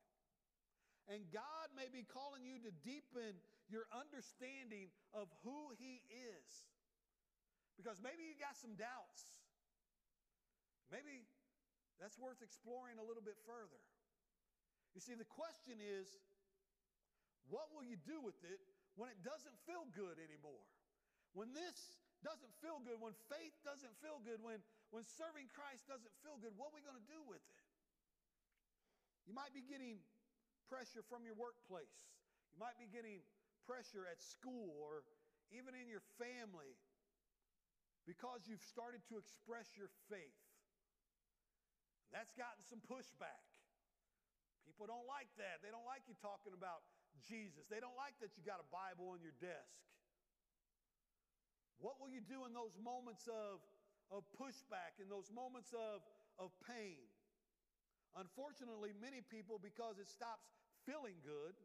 And 1.04 1.28
God 1.28 1.68
may 1.76 1.92
be 1.92 2.00
calling 2.00 2.48
you 2.48 2.56
to 2.64 2.72
deepen 2.80 3.36
your 3.68 3.84
understanding 3.92 4.88
of 5.12 5.28
who 5.44 5.72
He 5.76 6.00
is. 6.08 6.48
Because 7.76 8.00
maybe 8.00 8.24
you 8.24 8.32
got 8.40 8.56
some 8.56 8.72
doubts. 8.80 9.44
Maybe 10.88 11.28
that's 12.00 12.16
worth 12.16 12.40
exploring 12.40 12.96
a 12.96 13.04
little 13.04 13.24
bit 13.24 13.36
further. 13.44 13.80
You 14.96 15.02
see, 15.02 15.12
the 15.18 15.28
question 15.28 15.76
is 15.82 16.08
what 17.50 17.72
will 17.74 17.84
you 17.84 17.96
do 17.96 18.20
with 18.20 18.38
it 18.44 18.60
when 18.96 19.10
it 19.10 19.20
doesn't 19.24 19.56
feel 19.68 19.84
good 19.92 20.16
anymore? 20.20 20.64
When 21.34 21.52
this 21.52 21.76
doesn't 22.24 22.54
feel 22.64 22.80
good, 22.80 23.00
when 23.02 23.12
faith 23.28 23.52
doesn't 23.66 23.92
feel 24.00 24.22
good, 24.24 24.40
when, 24.40 24.62
when 24.94 25.04
serving 25.04 25.50
Christ 25.52 25.84
doesn't 25.90 26.14
feel 26.24 26.40
good, 26.40 26.56
what 26.56 26.72
are 26.72 26.76
we 26.76 26.84
going 26.84 26.96
to 26.96 27.08
do 27.10 27.20
with 27.26 27.42
it? 27.42 27.64
You 29.28 29.34
might 29.36 29.52
be 29.52 29.64
getting 29.64 30.00
pressure 30.68 31.04
from 31.08 31.24
your 31.28 31.36
workplace. 31.36 31.96
You 32.52 32.60
might 32.60 32.76
be 32.80 32.88
getting 32.88 33.20
pressure 33.68 34.04
at 34.08 34.20
school 34.20 34.72
or 34.80 35.04
even 35.52 35.76
in 35.76 35.88
your 35.88 36.04
family. 36.16 36.76
because 38.04 38.44
you've 38.44 38.64
started 38.64 39.00
to 39.08 39.16
express 39.16 39.64
your 39.76 39.88
faith. 40.12 40.36
That's 42.12 42.32
gotten 42.36 42.62
some 42.68 42.84
pushback. 42.84 43.42
People 44.68 44.86
don't 44.88 45.08
like 45.08 45.28
that. 45.40 45.64
They 45.64 45.72
don't 45.72 45.88
like 45.88 46.04
you 46.08 46.14
talking 46.20 46.52
about 46.52 46.84
Jesus. 47.22 47.70
They 47.70 47.78
don't 47.78 47.94
like 47.94 48.18
that 48.18 48.34
you 48.34 48.42
got 48.42 48.58
a 48.58 48.68
Bible 48.72 49.14
on 49.14 49.22
your 49.22 49.36
desk. 49.38 49.78
What 51.78 52.00
will 52.00 52.10
you 52.10 52.22
do 52.24 52.46
in 52.48 52.54
those 52.54 52.74
moments 52.80 53.28
of, 53.28 53.60
of 54.10 54.24
pushback, 54.34 54.98
in 54.98 55.10
those 55.10 55.28
moments 55.30 55.74
of, 55.74 56.02
of 56.38 56.50
pain? 56.64 57.02
Unfortunately, 58.14 58.94
many 58.94 59.20
people, 59.26 59.58
because 59.58 59.98
it 59.98 60.06
stops 60.06 60.46
feeling 60.86 61.18
good, 61.26 61.58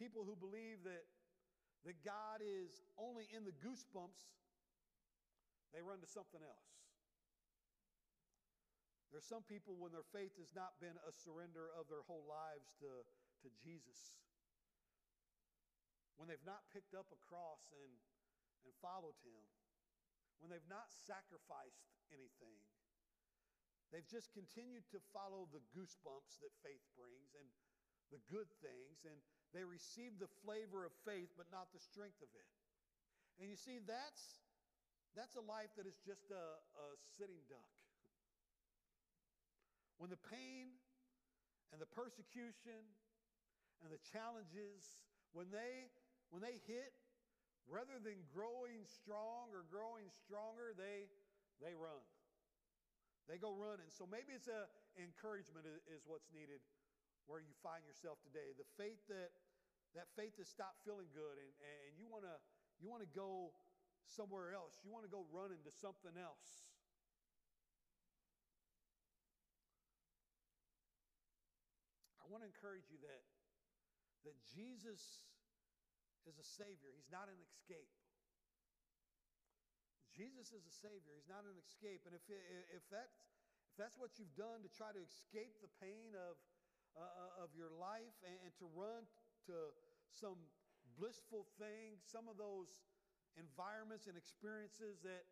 people 0.00 0.24
who 0.24 0.32
believe 0.32 0.80
that, 0.88 1.04
that 1.84 2.00
God 2.00 2.40
is 2.40 2.80
only 2.96 3.28
in 3.36 3.44
the 3.44 3.52
goosebumps, 3.60 4.24
they 5.76 5.84
run 5.84 6.00
to 6.00 6.08
something 6.08 6.40
else. 6.40 6.70
There 9.10 9.18
are 9.18 9.26
some 9.26 9.42
people 9.42 9.74
when 9.74 9.90
their 9.90 10.06
faith 10.14 10.38
has 10.38 10.54
not 10.54 10.78
been 10.78 10.94
a 11.02 11.10
surrender 11.10 11.74
of 11.74 11.90
their 11.90 12.06
whole 12.06 12.22
lives 12.30 12.70
to, 12.78 12.90
to 13.42 13.48
Jesus, 13.58 14.14
when 16.14 16.30
they've 16.30 16.46
not 16.46 16.62
picked 16.70 16.94
up 16.94 17.10
a 17.10 17.18
cross 17.18 17.74
and, 17.74 17.90
and 18.62 18.70
followed 18.78 19.18
Him, 19.26 19.42
when 20.38 20.54
they've 20.54 20.70
not 20.70 20.94
sacrificed 20.94 21.90
anything, 22.14 22.54
they've 23.90 24.06
just 24.06 24.30
continued 24.30 24.86
to 24.94 25.02
follow 25.10 25.50
the 25.50 25.64
goosebumps 25.74 26.38
that 26.38 26.54
faith 26.62 26.86
brings 26.94 27.34
and 27.34 27.50
the 28.14 28.22
good 28.30 28.46
things, 28.62 29.10
and 29.10 29.18
they 29.50 29.66
receive 29.66 30.22
the 30.22 30.30
flavor 30.46 30.86
of 30.86 30.94
faith, 31.02 31.34
but 31.34 31.50
not 31.50 31.74
the 31.74 31.82
strength 31.82 32.22
of 32.22 32.30
it. 32.34 32.46
And 33.42 33.50
you 33.50 33.58
see, 33.58 33.82
that's, 33.82 34.38
that's 35.18 35.34
a 35.34 35.42
life 35.42 35.74
that 35.74 35.86
is 35.88 35.98
just 35.98 36.30
a, 36.30 36.46
a 36.78 36.86
sitting 37.18 37.42
duck. 37.50 37.79
When 40.00 40.08
the 40.08 40.24
pain 40.32 40.72
and 41.76 41.78
the 41.78 41.90
persecution 41.92 42.80
and 43.84 43.92
the 43.92 44.00
challenges, 44.08 45.04
when 45.36 45.52
they, 45.52 45.92
when 46.32 46.40
they 46.40 46.56
hit, 46.64 46.96
rather 47.68 48.00
than 48.00 48.24
growing 48.32 48.88
strong 48.88 49.52
or 49.52 49.68
growing 49.68 50.08
stronger, 50.24 50.72
they, 50.72 51.12
they 51.60 51.76
run. 51.76 52.00
They 53.28 53.36
go 53.36 53.52
running. 53.52 53.92
So 53.92 54.08
maybe 54.08 54.32
it's 54.32 54.48
a 54.48 54.66
encouragement 54.98 55.68
is 55.68 56.02
what's 56.08 56.32
needed 56.34 56.64
where 57.30 57.38
you 57.38 57.54
find 57.62 57.86
yourself 57.86 58.18
today. 58.26 58.56
The 58.58 58.66
faith 58.74 58.98
that 59.06 59.30
that 59.94 60.10
faith 60.14 60.34
has 60.38 60.46
stopped 60.46 60.82
feeling 60.86 61.10
good 61.14 61.38
and, 61.38 61.50
and 61.62 61.94
you 61.94 62.10
want 62.10 62.26
to 62.26 62.36
you 62.82 62.88
want 62.88 63.06
to 63.06 63.12
go 63.14 63.54
somewhere 64.08 64.50
else. 64.50 64.80
You 64.82 64.90
want 64.90 65.06
to 65.06 65.12
go 65.12 65.22
run 65.30 65.54
into 65.54 65.70
something 65.70 66.16
else. 66.18 66.66
I 72.18 72.19
want 72.30 72.46
to 72.46 72.50
encourage 72.50 72.86
you 72.86 72.98
that, 73.02 73.22
that 74.24 74.36
Jesus 74.46 75.02
is 76.24 76.38
a 76.38 76.46
Savior. 76.46 76.94
He's 76.94 77.10
not 77.10 77.26
an 77.26 77.38
escape. 77.42 77.90
Jesus 80.14 80.54
is 80.54 80.62
a 80.62 80.74
Savior. 80.74 81.14
He's 81.18 81.30
not 81.30 81.42
an 81.42 81.58
escape. 81.58 82.06
And 82.06 82.14
if, 82.14 82.22
if, 82.70 82.84
that's, 82.90 83.18
if 83.70 83.74
that's 83.74 83.98
what 83.98 84.14
you've 84.18 84.34
done 84.38 84.62
to 84.62 84.70
try 84.70 84.94
to 84.94 85.02
escape 85.02 85.58
the 85.58 85.72
pain 85.82 86.14
of, 86.14 86.38
uh, 86.94 87.02
uh, 87.02 87.44
of 87.46 87.50
your 87.58 87.74
life 87.74 88.14
and, 88.26 88.36
and 88.46 88.52
to 88.62 88.66
run 88.74 89.06
to 89.50 89.74
some 90.10 90.38
blissful 90.98 91.46
things, 91.58 92.02
some 92.06 92.26
of 92.30 92.38
those 92.38 92.82
environments 93.38 94.10
and 94.10 94.18
experiences 94.18 94.98
that 95.06 95.26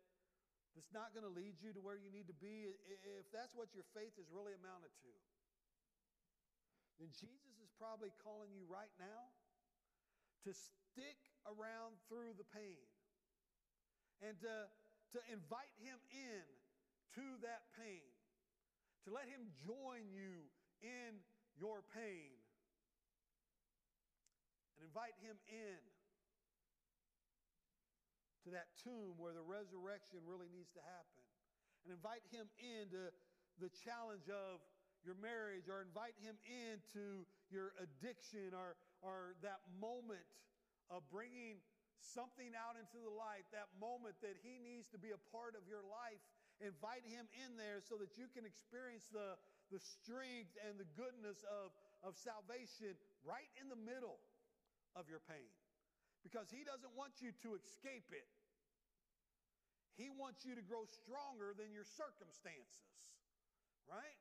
that's 0.77 0.93
not 0.95 1.11
going 1.11 1.25
to 1.25 1.33
lead 1.33 1.59
you 1.59 1.75
to 1.75 1.81
where 1.81 1.99
you 1.99 2.07
need 2.13 2.29
to 2.29 2.37
be, 2.37 2.71
if 2.87 3.27
that's 3.33 3.57
what 3.57 3.73
your 3.75 3.83
faith 3.91 4.15
is 4.15 4.29
really 4.31 4.55
amounted 4.55 4.93
to, 5.03 5.11
then 6.99 7.09
Jesus 7.15 7.55
is 7.63 7.71
probably 7.79 8.11
calling 8.19 8.51
you 8.51 8.67
right 8.67 8.91
now 8.99 9.31
to 10.43 10.51
stick 10.51 11.19
around 11.47 11.95
through 12.11 12.35
the 12.35 12.47
pain 12.51 12.83
and 14.19 14.35
to, 14.43 14.55
to 15.15 15.19
invite 15.31 15.71
him 15.79 15.95
in 16.11 16.43
to 17.15 17.25
that 17.41 17.71
pain, 17.79 18.03
to 19.07 19.15
let 19.15 19.25
him 19.31 19.47
join 19.63 20.11
you 20.11 20.43
in 20.83 21.23
your 21.55 21.81
pain, 21.95 22.35
and 24.75 24.83
invite 24.83 25.15
him 25.23 25.39
in 25.47 25.79
to 28.43 28.55
that 28.55 28.71
tomb 28.83 29.15
where 29.19 29.35
the 29.35 29.43
resurrection 29.43 30.19
really 30.27 30.47
needs 30.51 30.71
to 30.75 30.83
happen, 30.83 31.23
and 31.83 31.95
invite 31.95 32.23
him 32.31 32.47
into 32.59 33.11
the 33.59 33.71
challenge 33.83 34.27
of 34.31 34.63
your 35.05 35.15
marriage, 35.19 35.71
or 35.71 35.81
invite 35.81 36.15
him 36.19 36.35
into 36.47 37.23
your 37.49 37.73
addiction, 37.79 38.51
or, 38.53 38.75
or 39.01 39.35
that 39.41 39.63
moment 39.79 40.25
of 40.89 41.05
bringing 41.13 41.61
something 41.99 42.55
out 42.55 42.79
into 42.79 42.97
the 43.03 43.11
light, 43.11 43.43
that 43.51 43.67
moment 43.77 44.15
that 44.23 44.39
He 44.39 44.57
needs 44.57 44.87
to 44.95 44.99
be 44.99 45.11
a 45.11 45.21
part 45.29 45.53
of 45.53 45.67
your 45.67 45.83
life. 45.83 46.19
Invite 46.59 47.07
Him 47.07 47.27
in 47.35 47.55
there 47.55 47.79
so 47.83 47.95
that 47.99 48.15
you 48.19 48.27
can 48.31 48.43
experience 48.43 49.07
the, 49.11 49.39
the 49.71 49.79
strength 49.79 50.55
and 50.63 50.75
the 50.79 50.87
goodness 50.95 51.43
of, 51.47 51.71
of 52.03 52.19
salvation 52.19 52.95
right 53.23 53.47
in 53.59 53.71
the 53.71 53.79
middle 53.79 54.19
of 54.95 55.07
your 55.07 55.23
pain. 55.23 55.47
Because 56.23 56.51
He 56.51 56.67
doesn't 56.67 56.91
want 56.95 57.19
you 57.23 57.31
to 57.47 57.55
escape 57.55 58.11
it, 58.11 58.27
He 59.95 60.11
wants 60.11 60.43
you 60.43 60.55
to 60.55 60.63
grow 60.63 60.83
stronger 60.87 61.55
than 61.55 61.71
your 61.71 61.87
circumstances, 61.87 63.07
right? 63.87 64.19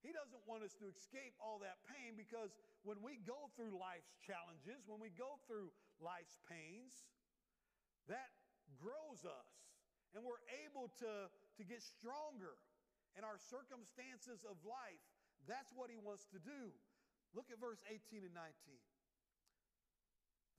He 0.00 0.16
doesn't 0.16 0.40
want 0.48 0.64
us 0.64 0.72
to 0.80 0.88
escape 0.88 1.36
all 1.36 1.60
that 1.60 1.84
pain 1.84 2.16
because 2.16 2.56
when 2.88 3.04
we 3.04 3.20
go 3.20 3.52
through 3.52 3.76
life's 3.76 4.16
challenges, 4.24 4.88
when 4.88 4.96
we 4.96 5.12
go 5.12 5.36
through 5.44 5.68
life's 6.00 6.40
pains, 6.48 7.04
that 8.08 8.32
grows 8.80 9.28
us. 9.28 9.52
And 10.16 10.24
we're 10.24 10.42
able 10.66 10.90
to, 11.04 11.28
to 11.30 11.62
get 11.62 11.84
stronger 11.84 12.56
in 13.14 13.22
our 13.22 13.38
circumstances 13.38 14.42
of 14.48 14.58
life. 14.64 15.04
That's 15.46 15.70
what 15.76 15.92
he 15.92 16.00
wants 16.00 16.26
to 16.32 16.40
do. 16.40 16.72
Look 17.36 17.52
at 17.52 17.60
verse 17.62 17.84
18 17.86 18.26
and 18.26 18.34
19. 18.34 18.50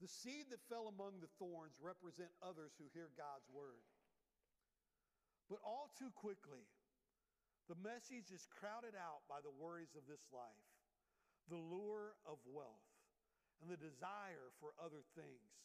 The 0.00 0.10
seed 0.10 0.50
that 0.50 0.62
fell 0.66 0.90
among 0.90 1.22
the 1.22 1.30
thorns 1.38 1.78
represent 1.78 2.32
others 2.42 2.74
who 2.74 2.90
hear 2.90 3.12
God's 3.14 3.46
word. 3.52 3.84
But 5.46 5.62
all 5.62 5.92
too 5.94 6.10
quickly, 6.16 6.64
the 7.72 7.80
message 7.80 8.28
is 8.28 8.44
crowded 8.52 8.92
out 8.92 9.24
by 9.24 9.40
the 9.40 9.48
worries 9.48 9.96
of 9.96 10.04
this 10.04 10.28
life, 10.28 10.68
the 11.48 11.56
lure 11.56 12.20
of 12.28 12.36
wealth, 12.44 12.92
and 13.64 13.72
the 13.72 13.80
desire 13.80 14.52
for 14.60 14.76
other 14.76 15.00
things. 15.16 15.56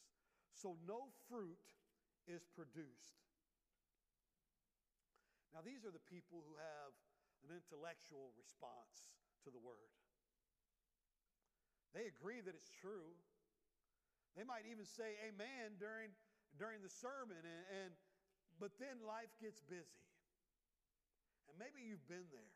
So 0.55 0.79
no 0.87 1.11
fruit 1.27 1.67
is 2.31 2.47
produced. 2.55 3.27
Now, 5.51 5.59
these 5.59 5.83
are 5.83 5.91
the 5.91 6.07
people 6.07 6.47
who 6.47 6.55
have 6.55 6.95
an 7.43 7.51
intellectual 7.51 8.31
response 8.39 9.11
to 9.43 9.51
the 9.51 9.59
word. 9.59 9.91
They 11.91 12.07
agree 12.07 12.39
that 12.39 12.55
it's 12.55 12.71
true. 12.71 13.19
They 14.39 14.47
might 14.47 14.63
even 14.63 14.87
say 14.87 15.19
amen 15.27 15.75
during, 15.75 16.15
during 16.55 16.79
the 16.79 16.93
sermon, 16.93 17.43
and, 17.43 17.63
and, 17.67 17.91
but 18.63 18.79
then 18.79 19.03
life 19.03 19.35
gets 19.43 19.59
busy. 19.59 20.06
And 21.47 21.55
maybe 21.55 21.83
you've 21.83 22.05
been 22.07 22.27
there. 22.31 22.53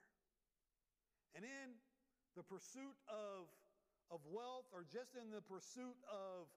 And 1.35 1.47
in 1.47 1.79
the 2.35 2.43
pursuit 2.43 2.95
of, 3.07 3.47
of 4.11 4.19
wealth 4.27 4.67
or 4.75 4.83
just 4.83 5.15
in 5.15 5.31
the 5.31 5.43
pursuit 5.43 5.95
of 6.07 6.51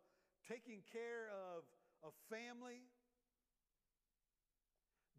taking 0.46 0.83
care 0.90 1.31
of, 1.31 1.63
of 2.02 2.13
family, 2.27 2.83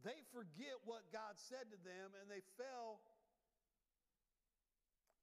they 0.03 0.21
forget 0.29 0.77
what 0.85 1.07
God 1.09 1.39
said 1.39 1.71
to 1.71 1.79
them 1.81 2.13
and 2.19 2.29
they 2.29 2.43
fail 2.59 3.01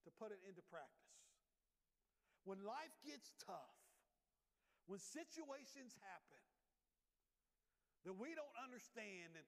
to 0.03 0.11
put 0.19 0.35
it 0.35 0.43
into 0.43 0.65
practice. 0.67 1.23
When 2.43 2.67
life 2.67 2.91
gets 3.07 3.31
tough, 3.47 3.79
when 4.91 4.99
situations 4.99 5.95
happen 6.03 6.43
that 8.03 8.19
we 8.19 8.35
don't 8.35 8.57
understand 8.59 9.39
and, 9.39 9.47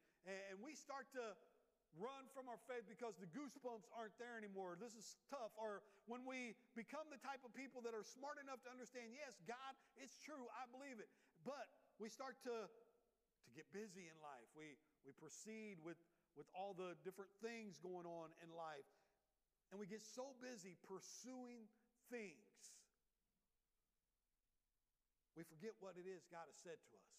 and 0.55 0.57
we 0.63 0.79
start 0.79 1.11
to 1.19 1.35
run 1.99 2.27
from 2.35 2.51
our 2.51 2.59
faith 2.67 2.87
because 2.87 3.15
the 3.19 3.31
goosebumps 3.31 3.87
aren't 3.95 4.17
there 4.19 4.35
anymore. 4.35 4.75
This 4.79 4.95
is 4.95 5.19
tough. 5.31 5.55
Or 5.55 5.83
when 6.11 6.27
we 6.27 6.59
become 6.75 7.07
the 7.11 7.21
type 7.23 7.43
of 7.47 7.55
people 7.55 7.83
that 7.87 7.95
are 7.95 8.05
smart 8.05 8.39
enough 8.43 8.63
to 8.67 8.71
understand, 8.71 9.15
yes, 9.15 9.39
God, 9.47 9.73
it's 9.99 10.19
true, 10.19 10.47
I 10.55 10.67
believe 10.71 10.99
it. 10.99 11.11
But 11.47 11.71
we 12.03 12.11
start 12.11 12.39
to, 12.47 12.67
to 12.67 13.51
get 13.55 13.69
busy 13.71 14.11
in 14.11 14.17
life. 14.23 14.49
We, 14.59 14.75
we 15.07 15.15
proceed 15.15 15.79
with, 15.83 15.99
with 16.35 16.47
all 16.55 16.75
the 16.75 16.99
different 17.07 17.31
things 17.39 17.79
going 17.79 18.07
on 18.07 18.35
in 18.43 18.51
life. 18.55 18.87
And 19.71 19.79
we 19.79 19.87
get 19.87 20.03
so 20.03 20.35
busy 20.43 20.79
pursuing 20.87 21.67
things 22.11 22.55
we 25.35 25.43
forget 25.43 25.75
what 25.83 25.99
it 25.99 26.07
is 26.07 26.23
God 26.31 26.47
has 26.47 26.59
said 26.63 26.79
to 26.79 26.95
us. 26.95 27.11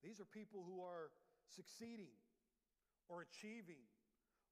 These 0.00 0.16
are 0.16 0.28
people 0.32 0.64
who 0.64 0.80
are 0.80 1.12
succeeding 1.44 2.16
or 3.10 3.26
achieving 3.26 3.82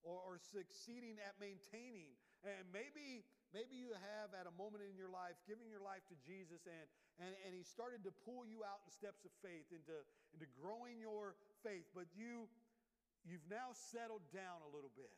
or, 0.02 0.18
or 0.26 0.34
succeeding 0.42 1.16
at 1.22 1.38
maintaining. 1.38 2.10
And 2.42 2.66
maybe, 2.70 3.26
maybe 3.54 3.74
you 3.74 3.94
have 3.94 4.34
at 4.34 4.46
a 4.46 4.54
moment 4.54 4.86
in 4.86 4.94
your 4.94 5.10
life 5.10 5.38
giving 5.46 5.70
your 5.70 5.82
life 5.82 6.02
to 6.10 6.16
Jesus 6.22 6.66
and, 6.66 6.86
and, 7.18 7.32
and 7.46 7.50
he 7.54 7.66
started 7.66 8.06
to 8.06 8.12
pull 8.26 8.46
you 8.46 8.62
out 8.62 8.82
in 8.86 8.90
steps 8.94 9.26
of 9.26 9.32
faith 9.42 9.66
into, 9.74 9.94
into 10.34 10.46
growing 10.54 11.02
your 11.02 11.34
faith, 11.66 11.86
but 11.94 12.06
you, 12.14 12.46
you've 13.26 13.46
now 13.50 13.74
settled 13.74 14.22
down 14.30 14.62
a 14.62 14.70
little 14.70 14.92
bit 14.94 15.10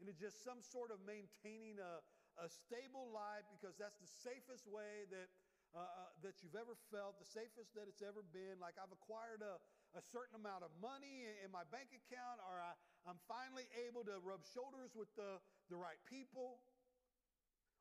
into 0.00 0.12
just 0.12 0.44
some 0.44 0.60
sort 0.60 0.92
of 0.92 1.00
maintaining 1.08 1.80
a, 1.80 2.02
a 2.42 2.48
stable 2.50 3.08
life 3.12 3.46
because 3.54 3.78
that's 3.80 3.96
the 4.02 4.08
safest 4.08 4.68
way 4.68 5.08
that, 5.08 5.28
uh, 5.72 5.80
uh, 5.80 6.10
that 6.20 6.44
you've 6.44 6.58
ever 6.58 6.76
felt, 6.92 7.16
the 7.16 7.28
safest 7.28 7.72
that 7.72 7.88
it's 7.88 8.04
ever 8.04 8.20
been. 8.34 8.60
Like 8.60 8.76
I've 8.76 8.92
acquired 8.92 9.40
a, 9.40 9.56
a 9.92 10.00
certain 10.00 10.36
amount 10.40 10.64
of 10.64 10.72
money 10.80 11.28
in 11.44 11.52
my 11.52 11.68
bank 11.68 11.92
account, 11.92 12.40
or 12.48 12.56
I, 12.56 12.72
I'm 13.04 13.20
finally 13.28 13.68
able 13.84 14.04
to 14.08 14.16
rub 14.24 14.40
shoulders 14.48 14.96
with 14.96 15.12
the, 15.20 15.36
the 15.68 15.76
right 15.76 16.00
people, 16.08 16.64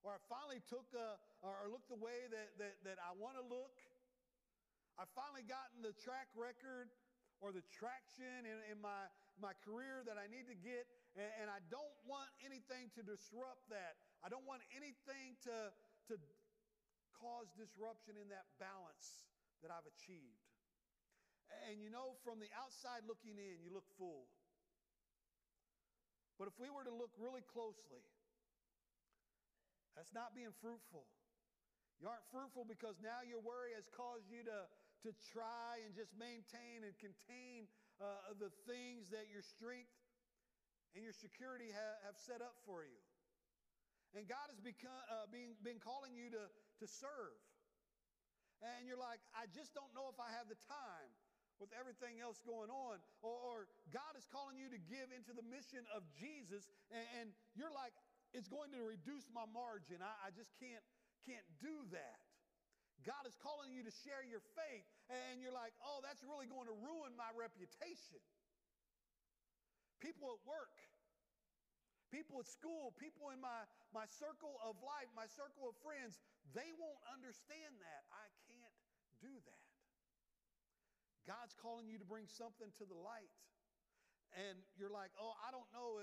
or 0.04 0.18
I 0.18 0.22
finally 0.28 0.60
took 0.68 0.92
a, 0.92 1.16
or 1.40 1.70
looked 1.72 1.88
the 1.88 2.00
way 2.00 2.28
that, 2.28 2.58
that, 2.60 2.76
that 2.84 2.98
I 3.00 3.16
want 3.16 3.40
to 3.40 3.46
look. 3.46 3.80
I've 5.00 5.12
finally 5.16 5.48
gotten 5.48 5.80
the 5.80 5.96
track 6.04 6.28
record 6.36 6.92
or 7.40 7.56
the 7.56 7.64
traction 7.72 8.44
in, 8.44 8.60
in 8.70 8.78
my, 8.84 9.08
my 9.40 9.56
career 9.64 10.04
that 10.04 10.20
I 10.20 10.28
need 10.28 10.52
to 10.52 10.58
get, 10.58 10.86
and, 11.16 11.32
and 11.42 11.48
I 11.48 11.64
don't 11.72 11.96
want 12.04 12.30
anything 12.44 12.92
to 13.00 13.02
disrupt 13.02 13.72
that. 13.72 13.98
I 14.20 14.28
don't 14.28 14.46
want 14.46 14.62
anything 14.76 15.40
to, 15.48 15.72
to 16.12 16.20
cause 17.16 17.48
disruption 17.56 18.20
in 18.20 18.28
that 18.30 18.46
balance 18.60 19.26
that 19.64 19.72
I've 19.72 19.88
achieved. 19.88 20.51
And 21.70 21.80
you 21.80 21.90
know, 21.90 22.18
from 22.24 22.40
the 22.40 22.50
outside 22.58 23.04
looking 23.08 23.38
in, 23.38 23.62
you 23.64 23.72
look 23.72 23.88
full. 23.96 24.28
But 26.42 26.50
if 26.50 26.58
we 26.58 26.74
were 26.74 26.82
to 26.82 26.96
look 26.96 27.14
really 27.22 27.46
closely, 27.46 28.02
that's 29.94 30.16
not 30.16 30.34
being 30.34 30.56
fruitful. 30.58 31.06
You 32.02 32.10
aren't 32.10 32.26
fruitful 32.34 32.66
because 32.66 32.98
now 32.98 33.22
your 33.22 33.38
worry 33.38 33.78
has 33.78 33.86
caused 33.94 34.26
you 34.26 34.42
to, 34.50 34.66
to 35.06 35.10
try 35.30 35.78
and 35.86 35.94
just 35.94 36.18
maintain 36.18 36.82
and 36.82 36.98
contain 36.98 37.70
uh, 38.02 38.34
the 38.42 38.50
things 38.66 39.14
that 39.14 39.30
your 39.30 39.46
strength 39.46 39.94
and 40.98 41.06
your 41.06 41.14
security 41.14 41.70
ha- 41.70 42.02
have 42.10 42.18
set 42.18 42.42
up 42.42 42.58
for 42.66 42.82
you. 42.82 42.98
And 44.18 44.26
God 44.26 44.50
has 44.50 44.58
become, 44.58 44.98
uh, 45.14 45.30
been, 45.30 45.54
been 45.62 45.78
calling 45.78 46.18
you 46.18 46.34
to, 46.34 46.50
to 46.50 46.86
serve. 46.90 47.38
And 48.66 48.90
you're 48.90 49.00
like, 49.00 49.22
I 49.38 49.46
just 49.54 49.78
don't 49.78 49.94
know 49.94 50.10
if 50.10 50.18
I 50.18 50.34
have 50.34 50.50
the 50.50 50.58
time 50.66 51.12
with 51.62 51.70
everything 51.78 52.18
else 52.18 52.42
going 52.42 52.74
on. 52.74 52.98
Or, 53.22 53.38
or 53.38 53.58
God 53.94 54.18
is 54.18 54.26
calling 54.34 54.58
you 54.58 54.68
to 54.74 54.82
give 54.90 55.14
into 55.14 55.38
the 55.38 55.46
mission 55.46 55.86
of 55.94 56.02
Jesus, 56.18 56.66
and, 56.90 57.06
and 57.22 57.28
you're 57.54 57.72
like, 57.72 57.94
it's 58.34 58.50
going 58.50 58.74
to 58.74 58.82
reduce 58.82 59.30
my 59.30 59.46
margin. 59.54 60.02
I, 60.02 60.12
I 60.26 60.30
just 60.34 60.50
can't, 60.58 60.82
can't 61.30 61.46
do 61.62 61.86
that. 61.94 62.20
God 63.06 63.30
is 63.30 63.38
calling 63.42 63.74
you 63.74 63.86
to 63.86 63.94
share 64.06 64.22
your 64.26 64.42
faith, 64.58 64.90
and 65.10 65.42
you're 65.42 65.54
like, 65.54 65.74
oh, 65.86 66.02
that's 66.02 66.22
really 66.26 66.50
going 66.50 66.66
to 66.66 66.78
ruin 66.82 67.14
my 67.14 67.30
reputation. 67.34 68.22
People 70.02 70.34
at 70.34 70.42
work, 70.50 70.74
people 72.10 72.42
at 72.42 72.50
school, 72.50 72.94
people 72.98 73.30
in 73.34 73.42
my, 73.42 73.66
my 73.94 74.06
circle 74.10 74.58
of 74.66 74.78
life, 74.82 75.10
my 75.14 75.30
circle 75.30 75.70
of 75.70 75.78
friends, 75.82 76.18
they 76.54 76.74
won't 76.78 77.02
understand 77.10 77.74
that. 77.82 78.02
I 78.14 78.26
can't 78.50 78.76
do 79.22 79.34
that. 79.34 79.61
God's 81.30 81.54
calling 81.58 81.86
you 81.86 82.02
to 82.02 82.08
bring 82.08 82.26
something 82.26 82.70
to 82.82 82.86
the 82.86 82.98
light. 82.98 83.32
And 84.34 84.58
you're 84.80 84.94
like, 84.94 85.12
oh, 85.20 85.36
I 85.44 85.52
don't 85.52 85.68
know. 85.76 86.02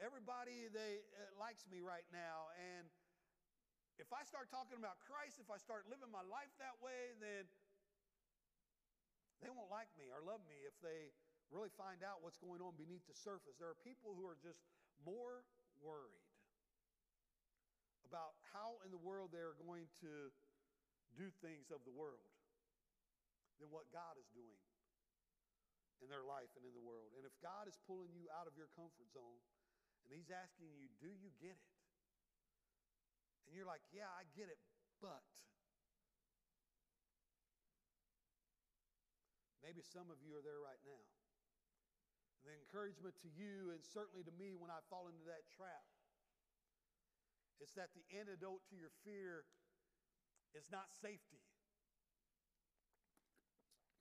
Everybody 0.00 0.68
they 0.72 1.04
uh, 1.16 1.32
likes 1.36 1.64
me 1.68 1.84
right 1.84 2.04
now. 2.12 2.52
And 2.56 2.88
if 3.96 4.12
I 4.12 4.24
start 4.28 4.52
talking 4.52 4.76
about 4.76 5.00
Christ, 5.04 5.40
if 5.40 5.48
I 5.48 5.56
start 5.60 5.88
living 5.88 6.12
my 6.12 6.24
life 6.24 6.52
that 6.60 6.76
way, 6.84 7.16
then 7.20 7.48
they 9.40 9.52
won't 9.52 9.72
like 9.72 9.88
me 9.96 10.08
or 10.12 10.24
love 10.24 10.44
me 10.48 10.56
if 10.64 10.76
they 10.80 11.12
really 11.48 11.72
find 11.76 12.02
out 12.02 12.20
what's 12.24 12.40
going 12.40 12.60
on 12.60 12.74
beneath 12.76 13.04
the 13.06 13.16
surface. 13.16 13.56
There 13.56 13.70
are 13.70 13.80
people 13.84 14.16
who 14.16 14.26
are 14.28 14.36
just 14.40 14.60
more 15.04 15.44
worried 15.80 16.24
about 18.08 18.38
how 18.54 18.80
in 18.84 18.90
the 18.90 19.00
world 19.00 19.30
they're 19.32 19.58
going 19.64 19.88
to 20.00 20.32
do 21.16 21.32
things 21.40 21.72
of 21.72 21.80
the 21.88 21.94
world 21.94 22.35
than 23.58 23.72
what 23.72 23.88
God 23.92 24.20
is 24.20 24.28
doing 24.32 24.60
in 26.04 26.12
their 26.12 26.24
life 26.24 26.52
and 26.56 26.64
in 26.64 26.76
the 26.76 26.84
world. 26.84 27.16
And 27.16 27.24
if 27.24 27.32
God 27.40 27.64
is 27.68 27.76
pulling 27.88 28.12
you 28.12 28.28
out 28.32 28.44
of 28.44 28.54
your 28.56 28.68
comfort 28.76 29.08
zone 29.12 29.40
and 30.04 30.12
He's 30.12 30.28
asking 30.28 30.72
you, 30.76 30.92
Do 31.00 31.08
you 31.08 31.32
get 31.40 31.56
it? 31.56 31.72
And 33.48 33.56
you're 33.56 33.68
like, 33.68 33.84
Yeah, 33.92 34.08
I 34.12 34.28
get 34.36 34.52
it, 34.52 34.60
but. 35.00 35.24
Maybe 39.64 39.82
some 39.82 40.14
of 40.14 40.22
you 40.22 40.30
are 40.38 40.44
there 40.46 40.62
right 40.62 40.78
now. 40.86 41.02
And 42.38 42.54
the 42.54 42.54
encouragement 42.54 43.18
to 43.26 43.30
you, 43.34 43.74
and 43.74 43.82
certainly 43.82 44.22
to 44.22 44.30
me 44.38 44.54
when 44.54 44.70
I 44.70 44.78
fall 44.86 45.10
into 45.10 45.26
that 45.26 45.42
trap, 45.50 45.82
is 47.58 47.74
that 47.74 47.90
the 47.96 48.06
antidote 48.14 48.62
to 48.70 48.78
your 48.78 48.94
fear 49.02 49.42
is 50.54 50.70
not 50.70 50.94
safety. 50.94 51.42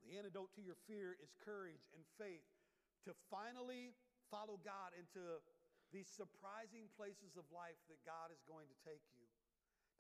The 0.06 0.22
antidote 0.22 0.54
to 0.56 0.62
your 0.62 0.78
fear 0.86 1.18
is 1.18 1.34
courage 1.42 1.90
and 1.98 2.06
faith 2.22 2.46
to 3.10 3.18
finally 3.34 3.98
follow 4.30 4.62
God 4.62 4.94
into 4.94 5.42
these 5.90 6.10
surprising 6.10 6.90
places 6.94 7.38
of 7.38 7.46
life 7.50 7.78
that 7.90 8.02
God 8.06 8.30
is 8.30 8.42
going 8.46 8.70
to 8.70 8.78
take 8.86 9.02
you, 9.18 9.26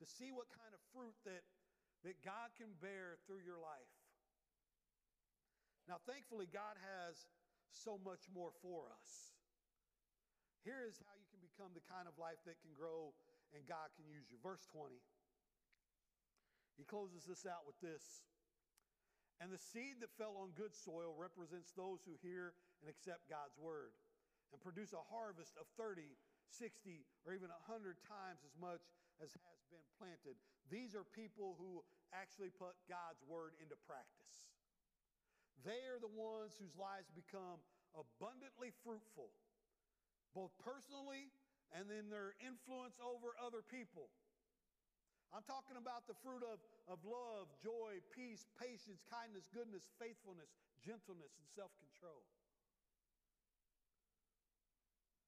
to 0.02 0.06
see 0.06 0.30
what 0.30 0.50
kind 0.54 0.74
of 0.74 0.82
fruit 0.94 1.18
that, 1.26 1.42
that 2.06 2.18
God 2.22 2.54
can 2.58 2.74
bear 2.82 3.18
through 3.26 3.42
your 3.42 3.58
life. 3.62 3.94
Now, 5.86 6.02
thankfully, 6.10 6.50
God 6.50 6.78
has 6.82 7.30
so 7.70 8.02
much 8.02 8.26
more 8.34 8.50
for 8.66 8.90
us. 8.90 9.34
Here 10.66 10.82
is 10.82 10.98
how 11.06 11.14
you 11.14 11.30
can 11.30 11.42
become 11.46 11.78
the 11.78 11.86
kind 11.86 12.10
of 12.10 12.18
life 12.18 12.42
that 12.50 12.58
can 12.66 12.74
grow 12.74 13.14
and 13.54 13.62
God 13.70 13.94
can 13.94 14.10
use 14.10 14.26
you. 14.34 14.42
Verse 14.42 14.66
20. 14.74 14.98
He 16.76 16.84
closes 16.84 17.24
this 17.30 17.46
out 17.46 17.70
with 17.70 17.78
this. 17.80 18.26
And 19.44 19.52
the 19.52 19.60
seed 19.60 20.00
that 20.00 20.16
fell 20.16 20.40
on 20.40 20.56
good 20.56 20.72
soil 20.72 21.12
represents 21.12 21.76
those 21.76 22.00
who 22.08 22.16
hear 22.24 22.56
and 22.80 22.88
accept 22.88 23.28
God's 23.28 23.60
word 23.60 23.92
and 24.56 24.64
produce 24.64 24.96
a 24.96 25.04
harvest 25.12 25.60
of 25.60 25.68
30, 25.76 26.08
60, 26.48 27.04
or 27.28 27.36
even 27.36 27.52
100 27.68 28.00
times 28.08 28.48
as 28.48 28.56
much 28.56 28.88
as 29.20 29.36
has 29.36 29.60
been 29.68 29.84
planted. 30.00 30.40
These 30.72 30.96
are 30.96 31.04
people 31.04 31.60
who 31.60 31.84
actually 32.16 32.52
put 32.56 32.80
God's 32.88 33.20
word 33.28 33.60
into 33.60 33.76
practice. 33.84 34.48
They 35.68 35.84
are 35.92 36.00
the 36.00 36.12
ones 36.12 36.56
whose 36.56 36.76
lives 36.80 37.12
become 37.12 37.60
abundantly 37.96 38.72
fruitful, 38.84 39.32
both 40.32 40.56
personally 40.64 41.32
and 41.76 41.92
in 41.92 42.08
their 42.08 42.38
influence 42.40 42.96
over 43.04 43.36
other 43.36 43.66
people. 43.66 44.08
I'm 45.34 45.44
talking 45.44 45.76
about 45.76 46.06
the 46.08 46.16
fruit 46.22 46.46
of, 46.46 46.62
of 46.86 47.02
love, 47.02 47.50
joy, 47.62 47.98
peace, 48.14 48.46
patience, 48.62 49.02
kindness, 49.10 49.50
goodness, 49.50 49.86
faithfulness, 49.98 50.54
gentleness, 50.86 51.34
and 51.38 51.48
self 51.54 51.74
control. 51.82 52.22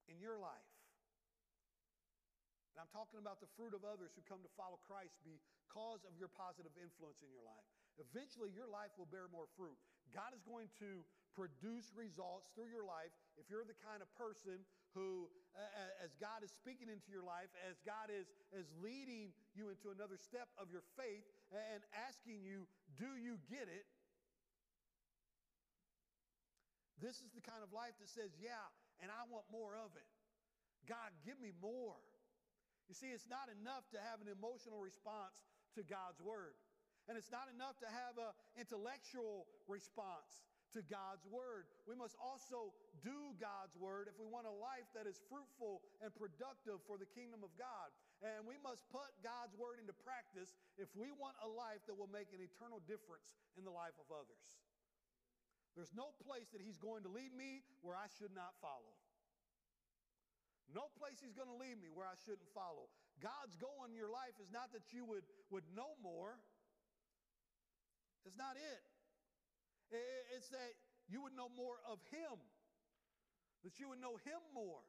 In 0.08 0.22
your 0.24 0.40
life, 0.40 0.72
and 2.78 2.86
I'm 2.86 2.94
talking 2.94 3.18
about 3.18 3.42
the 3.42 3.50
fruit 3.58 3.74
of 3.74 3.82
others 3.82 4.14
who 4.14 4.22
come 4.30 4.46
to 4.46 4.52
follow 4.54 4.78
Christ 4.86 5.18
because 5.26 6.06
of 6.06 6.14
your 6.14 6.30
positive 6.30 6.72
influence 6.78 7.26
in 7.26 7.34
your 7.34 7.42
life. 7.42 7.66
Eventually, 7.98 8.54
your 8.54 8.70
life 8.70 8.94
will 9.02 9.10
bear 9.10 9.26
more 9.34 9.50
fruit. 9.58 9.76
God 10.14 10.30
is 10.38 10.46
going 10.46 10.70
to 10.78 11.02
produce 11.34 11.90
results 11.94 12.54
through 12.54 12.70
your 12.70 12.86
life 12.86 13.10
if 13.38 13.50
you're 13.50 13.66
the 13.66 13.78
kind 13.82 14.02
of 14.02 14.10
person 14.14 14.62
who, 14.94 15.30
as 16.02 16.14
God 16.18 16.42
is 16.42 16.54
speaking 16.54 16.90
into 16.90 17.10
your 17.14 17.26
life, 17.26 17.50
as 17.66 17.78
God 17.86 18.10
is, 18.10 18.30
is 18.54 18.70
leading 18.82 19.34
you 19.54 19.70
into 19.70 19.94
another 19.94 20.18
step 20.18 20.50
of 20.58 20.70
your 20.74 20.86
faith 20.98 21.26
and 21.54 21.82
asking 22.08 22.44
you, 22.44 22.68
Do 23.00 23.16
you 23.16 23.40
get 23.48 23.68
it? 23.72 23.88
This 26.98 27.22
is 27.22 27.30
the 27.38 27.46
kind 27.46 27.62
of 27.62 27.70
life 27.72 27.94
that 28.02 28.10
says, 28.10 28.34
Yeah, 28.42 28.66
and 29.00 29.14
I 29.14 29.24
want 29.30 29.46
more 29.52 29.78
of 29.78 29.94
it. 29.96 30.10
God, 30.88 31.12
give 31.24 31.40
me 31.40 31.52
more. 31.60 32.00
You 32.88 32.96
see, 32.96 33.12
it's 33.12 33.28
not 33.28 33.52
enough 33.52 33.84
to 33.92 34.00
have 34.00 34.24
an 34.24 34.32
emotional 34.32 34.80
response 34.80 35.36
to 35.76 35.84
God's 35.84 36.24
word. 36.24 36.56
And 37.08 37.20
it's 37.20 37.32
not 37.32 37.52
enough 37.52 37.76
to 37.84 37.88
have 37.88 38.16
an 38.20 38.32
intellectual 38.56 39.48
response 39.68 40.44
to 40.78 40.86
God's 40.86 41.26
word. 41.26 41.66
We 41.90 41.98
must 41.98 42.14
also 42.22 42.72
do 43.02 43.34
God's 43.42 43.74
word 43.76 44.06
if 44.06 44.16
we 44.22 44.30
want 44.30 44.46
a 44.46 44.54
life 44.54 44.86
that 44.94 45.10
is 45.10 45.18
fruitful 45.26 45.82
and 46.06 46.14
productive 46.14 46.78
for 46.86 47.02
the 47.02 47.10
kingdom 47.10 47.42
of 47.42 47.50
God. 47.58 47.90
And 48.22 48.46
we 48.46 48.62
must 48.62 48.86
put 48.94 49.10
God's 49.26 49.58
word 49.58 49.82
into 49.82 49.94
practice 50.06 50.54
if 50.78 50.90
we 50.94 51.10
want 51.14 51.34
a 51.42 51.50
life 51.50 51.82
that 51.90 51.98
will 51.98 52.10
make 52.10 52.30
an 52.34 52.42
eternal 52.42 52.82
difference 52.86 53.34
in 53.58 53.66
the 53.66 53.74
life 53.74 53.98
of 53.98 54.10
others. 54.14 54.62
There's 55.74 55.94
no 55.94 56.14
place 56.26 56.50
that 56.54 56.62
He's 56.62 56.82
going 56.82 57.06
to 57.06 57.12
lead 57.14 57.34
me 57.34 57.62
where 57.86 57.94
I 57.94 58.10
should 58.18 58.34
not 58.34 58.58
follow. 58.62 58.98
No 60.74 60.90
place 60.98 61.22
He's 61.22 61.38
going 61.38 61.50
to 61.50 61.60
lead 61.62 61.78
me 61.78 61.94
where 61.94 62.10
I 62.10 62.18
shouldn't 62.26 62.50
follow. 62.54 62.90
God's 63.22 63.58
goal 63.58 63.86
in 63.86 63.94
your 63.94 64.10
life 64.10 64.34
is 64.42 64.50
not 64.50 64.74
that 64.74 64.90
you 64.90 65.06
would, 65.06 65.26
would 65.54 65.66
know 65.74 65.98
more, 66.02 66.38
it's 68.26 68.38
not 68.38 68.58
it. 68.58 68.82
It's 69.92 70.50
that 70.52 70.74
you 71.08 71.24
would 71.24 71.36
know 71.36 71.48
more 71.56 71.80
of 71.88 72.04
Him, 72.12 72.36
that 73.64 73.80
you 73.80 73.88
would 73.90 74.04
know 74.04 74.20
Him 74.28 74.42
more. 74.52 74.84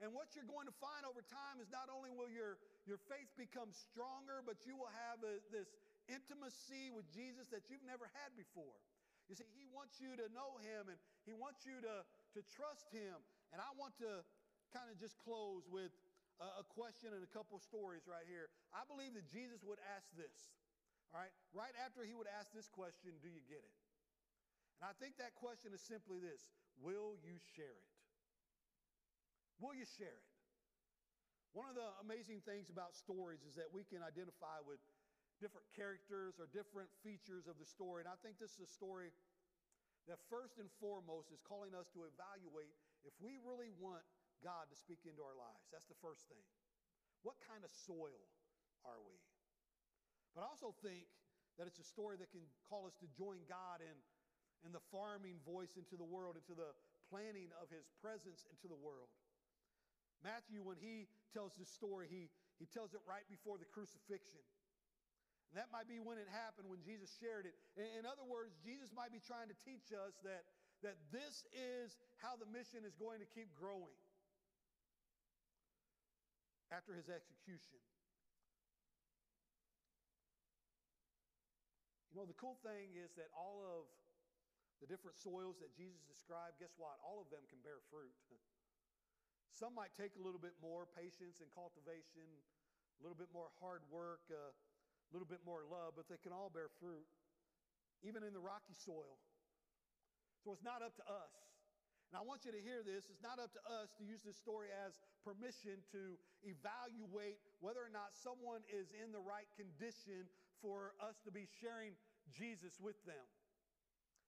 And 0.00 0.12
what 0.12 0.36
you're 0.36 0.48
going 0.48 0.68
to 0.68 0.76
find 0.76 1.08
over 1.08 1.24
time 1.24 1.56
is 1.56 1.72
not 1.72 1.88
only 1.88 2.12
will 2.12 2.28
your, 2.28 2.60
your 2.84 3.00
faith 3.08 3.32
become 3.40 3.72
stronger, 3.72 4.44
but 4.44 4.68
you 4.68 4.76
will 4.76 4.92
have 5.08 5.24
a, 5.24 5.40
this 5.48 5.72
intimacy 6.04 6.92
with 6.92 7.08
Jesus 7.08 7.48
that 7.48 7.72
you've 7.72 7.84
never 7.84 8.04
had 8.20 8.36
before. 8.36 8.76
You 9.28 9.34
see, 9.34 9.48
He 9.56 9.64
wants 9.72 9.96
you 9.96 10.12
to 10.20 10.28
know 10.36 10.60
Him 10.60 10.92
and 10.92 10.98
He 11.24 11.32
wants 11.32 11.64
you 11.64 11.80
to, 11.80 12.04
to 12.04 12.40
trust 12.52 12.92
Him. 12.92 13.16
And 13.50 13.58
I 13.58 13.72
want 13.80 13.96
to 14.04 14.20
kind 14.70 14.92
of 14.92 15.00
just 15.00 15.16
close 15.16 15.64
with 15.72 15.92
a, 16.38 16.60
a 16.60 16.64
question 16.68 17.16
and 17.16 17.24
a 17.24 17.30
couple 17.32 17.56
stories 17.56 18.04
right 18.04 18.28
here. 18.28 18.52
I 18.76 18.84
believe 18.84 19.16
that 19.16 19.24
Jesus 19.32 19.64
would 19.64 19.80
ask 19.96 20.12
this, 20.12 20.52
all 21.10 21.24
right? 21.24 21.32
Right 21.56 21.72
after 21.80 22.04
He 22.04 22.12
would 22.12 22.28
ask 22.36 22.52
this 22.52 22.68
question, 22.68 23.16
Do 23.24 23.32
you 23.32 23.40
get 23.48 23.64
it? 23.64 23.76
And 24.80 24.88
I 24.88 24.94
think 25.00 25.16
that 25.16 25.32
question 25.36 25.72
is 25.72 25.80
simply 25.80 26.20
this 26.20 26.52
Will 26.80 27.16
you 27.24 27.40
share 27.56 27.76
it? 27.76 27.92
Will 29.60 29.72
you 29.72 29.88
share 29.88 30.12
it? 30.12 30.28
One 31.56 31.72
of 31.72 31.76
the 31.76 31.88
amazing 32.04 32.44
things 32.44 32.68
about 32.68 32.92
stories 32.92 33.40
is 33.48 33.56
that 33.56 33.72
we 33.72 33.80
can 33.88 34.04
identify 34.04 34.60
with 34.60 34.76
different 35.40 35.64
characters 35.72 36.36
or 36.36 36.48
different 36.52 36.92
features 37.00 37.48
of 37.48 37.56
the 37.56 37.64
story. 37.64 38.04
And 38.04 38.08
I 38.12 38.16
think 38.20 38.36
this 38.36 38.60
is 38.60 38.68
a 38.68 38.72
story 38.72 39.08
that 40.04 40.20
first 40.28 40.60
and 40.60 40.68
foremost 40.76 41.32
is 41.32 41.40
calling 41.40 41.72
us 41.72 41.88
to 41.96 42.04
evaluate 42.04 42.76
if 43.08 43.16
we 43.16 43.40
really 43.40 43.72
want 43.80 44.04
God 44.44 44.68
to 44.68 44.76
speak 44.76 45.08
into 45.08 45.24
our 45.24 45.32
lives. 45.32 45.64
That's 45.72 45.88
the 45.88 45.96
first 46.04 46.28
thing. 46.28 46.44
What 47.24 47.40
kind 47.40 47.64
of 47.64 47.72
soil 47.72 48.20
are 48.84 49.00
we? 49.00 49.16
But 50.36 50.44
I 50.44 50.52
also 50.52 50.76
think 50.84 51.08
that 51.56 51.64
it's 51.64 51.80
a 51.80 51.88
story 51.88 52.20
that 52.20 52.28
can 52.28 52.44
call 52.68 52.84
us 52.84 52.94
to 53.00 53.08
join 53.16 53.40
God 53.48 53.80
in, 53.80 53.96
in 54.66 54.74
the 54.74 54.82
farming 54.90 55.38
voice 55.46 55.78
into 55.78 55.94
the 55.94 56.04
world, 56.04 56.34
into 56.34 56.58
the 56.58 56.74
planning 57.06 57.54
of 57.62 57.70
his 57.70 57.86
presence 58.02 58.42
into 58.50 58.66
the 58.66 58.76
world. 58.76 59.06
Matthew, 60.26 60.66
when 60.66 60.74
he 60.82 61.06
tells 61.30 61.54
this 61.54 61.70
story, 61.70 62.10
he, 62.10 62.26
he 62.58 62.66
tells 62.66 62.90
it 62.98 63.00
right 63.06 63.22
before 63.30 63.62
the 63.62 63.68
crucifixion. 63.70 64.42
And 65.54 65.62
that 65.62 65.70
might 65.70 65.86
be 65.86 66.02
when 66.02 66.18
it 66.18 66.26
happened, 66.26 66.66
when 66.66 66.82
Jesus 66.82 67.14
shared 67.22 67.46
it. 67.46 67.54
In 67.78 68.02
other 68.02 68.26
words, 68.26 68.58
Jesus 68.58 68.90
might 68.90 69.14
be 69.14 69.22
trying 69.22 69.46
to 69.46 69.58
teach 69.62 69.94
us 69.94 70.18
that, 70.26 70.42
that 70.82 70.98
this 71.14 71.46
is 71.54 71.94
how 72.18 72.34
the 72.34 72.48
mission 72.50 72.82
is 72.82 72.98
going 72.98 73.22
to 73.22 73.28
keep 73.30 73.54
growing 73.54 73.94
after 76.74 76.90
his 76.90 77.06
execution. 77.06 77.78
You 82.10 82.18
know, 82.18 82.26
the 82.26 82.34
cool 82.40 82.58
thing 82.66 82.96
is 82.98 83.14
that 83.14 83.30
all 83.36 83.62
of 83.62 83.86
the 84.80 84.88
different 84.88 85.16
soils 85.16 85.56
that 85.64 85.72
Jesus 85.72 86.04
described, 86.04 86.60
guess 86.60 86.76
what? 86.76 87.00
All 87.00 87.20
of 87.20 87.32
them 87.32 87.44
can 87.48 87.60
bear 87.64 87.80
fruit. 87.88 88.12
Some 89.60 89.72
might 89.72 89.96
take 89.96 90.16
a 90.16 90.22
little 90.22 90.42
bit 90.42 90.56
more 90.60 90.84
patience 90.84 91.40
and 91.40 91.48
cultivation, 91.56 92.28
a 92.98 93.00
little 93.00 93.16
bit 93.16 93.32
more 93.32 93.48
hard 93.60 93.80
work. 93.88 94.24
Uh, 94.28 94.52
a 95.06 95.14
little 95.14 95.28
bit 95.28 95.42
more 95.46 95.62
love, 95.70 95.94
but 95.94 96.10
they 96.10 96.18
can 96.18 96.34
all 96.34 96.50
bear 96.50 96.66
fruit, 96.82 97.06
even 98.02 98.26
in 98.26 98.34
the 98.34 98.42
rocky 98.42 98.74
soil. 98.74 99.22
So 100.42 100.50
it's 100.50 100.66
not 100.66 100.82
up 100.82 100.98
to 100.98 101.06
us. 101.06 101.34
And 102.10 102.14
I 102.14 102.22
want 102.22 102.46
you 102.46 102.54
to 102.54 102.62
hear 102.62 102.86
this. 102.86 103.10
It's 103.10 103.22
not 103.22 103.42
up 103.42 103.50
to 103.58 103.62
us 103.66 103.90
to 103.98 104.06
use 104.06 104.22
this 104.22 104.38
story 104.38 104.70
as 104.70 104.94
permission 105.26 105.82
to 105.90 106.14
evaluate 106.46 107.42
whether 107.58 107.82
or 107.82 107.90
not 107.90 108.14
someone 108.14 108.62
is 108.70 108.94
in 108.94 109.10
the 109.10 109.22
right 109.22 109.50
condition 109.58 110.30
for 110.62 110.94
us 111.02 111.18
to 111.26 111.34
be 111.34 111.50
sharing 111.58 111.98
Jesus 112.30 112.78
with 112.78 112.98
them. 113.02 113.26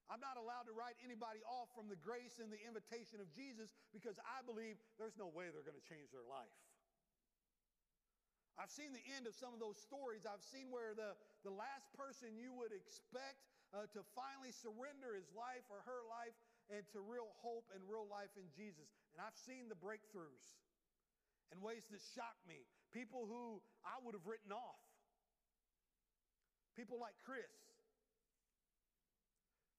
I'm 0.09 0.25
not 0.25 0.41
allowed 0.41 0.65
to 0.69 0.75
write 0.75 0.97
anybody 1.05 1.45
off 1.45 1.69
from 1.77 1.93
the 1.93 2.01
grace 2.01 2.41
and 2.41 2.49
the 2.49 2.61
invitation 2.65 3.21
of 3.21 3.29
Jesus 3.37 3.69
because 3.93 4.17
I 4.25 4.41
believe 4.49 4.81
there's 4.97 5.21
no 5.21 5.29
way 5.29 5.53
they're 5.53 5.67
going 5.67 5.77
to 5.77 5.89
change 5.89 6.09
their 6.09 6.25
life. 6.25 6.57
I've 8.57 8.73
seen 8.73 8.91
the 8.91 9.05
end 9.15 9.29
of 9.29 9.39
some 9.39 9.55
of 9.55 9.61
those 9.63 9.79
stories. 9.79 10.27
I've 10.27 10.43
seen 10.43 10.73
where 10.75 10.97
the, 10.97 11.15
the 11.47 11.55
last 11.55 11.93
person 11.95 12.35
you 12.35 12.51
would 12.59 12.75
expect 12.75 13.39
uh, 13.71 13.87
to 13.95 14.01
finally 14.17 14.51
surrender 14.51 15.15
his 15.15 15.31
life 15.31 15.63
or 15.71 15.85
her 15.87 16.03
life 16.09 16.35
and 16.73 16.83
to 16.97 16.99
real 17.05 17.31
hope 17.39 17.69
and 17.71 17.85
real 17.87 18.09
life 18.09 18.33
in 18.35 18.49
Jesus. 18.51 18.89
And 19.15 19.23
I've 19.23 19.37
seen 19.37 19.71
the 19.71 19.79
breakthroughs 19.79 20.59
in 21.55 21.63
ways 21.63 21.87
that 21.93 22.03
shock 22.17 22.35
me. 22.49 22.65
People 22.91 23.29
who 23.29 23.61
I 23.85 24.01
would 24.03 24.17
have 24.17 24.27
written 24.27 24.51
off. 24.51 24.83
People 26.75 26.99
like 26.99 27.15
Chris. 27.23 27.68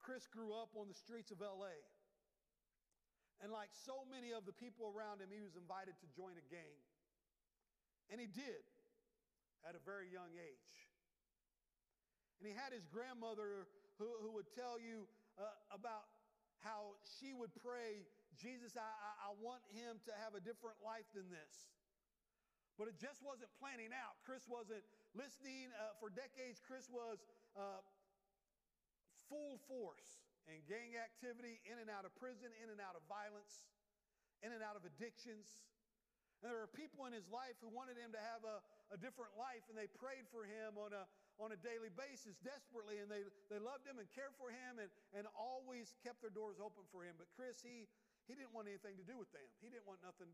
Chris 0.10 0.26
grew 0.26 0.58
up 0.58 0.74
on 0.74 0.90
the 0.90 0.98
streets 0.98 1.30
of 1.30 1.38
LA. 1.38 1.78
And 3.46 3.54
like 3.54 3.70
so 3.86 4.02
many 4.10 4.34
of 4.34 4.42
the 4.50 4.58
people 4.58 4.90
around 4.90 5.22
him, 5.22 5.30
he 5.30 5.38
was 5.38 5.54
invited 5.54 5.94
to 6.02 6.08
join 6.18 6.34
a 6.34 6.46
gang. 6.50 6.82
And 8.10 8.18
he 8.18 8.26
did 8.26 8.66
at 9.62 9.78
a 9.78 9.82
very 9.86 10.10
young 10.10 10.34
age. 10.34 10.74
And 12.42 12.50
he 12.50 12.58
had 12.58 12.74
his 12.74 12.90
grandmother 12.90 13.70
who, 14.02 14.10
who 14.26 14.34
would 14.34 14.50
tell 14.58 14.82
you 14.82 15.06
uh, 15.38 15.46
about 15.70 16.10
how 16.66 16.98
she 17.22 17.38
would 17.38 17.54
pray, 17.62 18.02
Jesus, 18.34 18.74
I, 18.74 18.90
I, 18.90 19.30
I 19.30 19.32
want 19.38 19.62
him 19.70 20.02
to 20.10 20.14
have 20.26 20.34
a 20.34 20.42
different 20.42 20.82
life 20.82 21.06
than 21.14 21.30
this. 21.30 21.70
But 22.82 22.90
it 22.90 22.98
just 22.98 23.22
wasn't 23.22 23.54
planning 23.62 23.94
out. 23.94 24.18
Chris 24.26 24.50
wasn't 24.50 24.82
listening. 25.14 25.70
Uh, 25.78 25.94
for 26.02 26.10
decades, 26.10 26.58
Chris 26.66 26.90
was 26.90 27.22
uh, 27.54 27.86
full 29.30 29.62
force 29.70 30.26
in 30.50 30.66
gang 30.66 30.98
activity, 30.98 31.62
in 31.70 31.78
and 31.78 31.88
out 31.88 32.04
of 32.04 32.12
prison, 32.18 32.50
in 32.58 32.74
and 32.74 32.82
out 32.82 32.98
of 32.98 33.06
violence, 33.06 33.70
in 34.42 34.50
and 34.50 34.66
out 34.66 34.74
of 34.74 34.84
addictions. 34.84 35.46
And 36.42 36.50
there 36.50 36.58
were 36.58 36.72
people 36.72 37.06
in 37.06 37.14
his 37.14 37.28
life 37.30 37.60
who 37.60 37.70
wanted 37.70 38.00
him 38.00 38.16
to 38.16 38.22
have 38.22 38.42
a, 38.48 38.64
a 38.96 38.98
different 38.98 39.36
life, 39.38 39.62
and 39.70 39.76
they 39.76 39.92
prayed 39.92 40.26
for 40.32 40.48
him 40.48 40.80
on 40.80 40.96
a, 40.96 41.04
on 41.38 41.52
a 41.52 41.60
daily 41.60 41.92
basis 41.92 42.40
desperately, 42.42 43.04
and 43.04 43.12
they, 43.12 43.28
they 43.52 43.60
loved 43.60 43.84
him 43.84 44.00
and 44.00 44.08
cared 44.16 44.34
for 44.40 44.50
him 44.50 44.80
and, 44.80 44.90
and 45.14 45.28
always 45.36 45.94
kept 46.00 46.24
their 46.24 46.34
doors 46.34 46.58
open 46.58 46.88
for 46.90 47.04
him. 47.04 47.20
But 47.20 47.28
Chris, 47.36 47.60
he, 47.60 47.92
he 48.26 48.34
didn't 48.40 48.56
want 48.56 48.72
anything 48.72 48.96
to 48.98 49.06
do 49.06 49.20
with 49.20 49.30
them, 49.36 49.46
he 49.60 49.68
didn't 49.68 49.86
want 49.86 50.00
nothing 50.00 50.32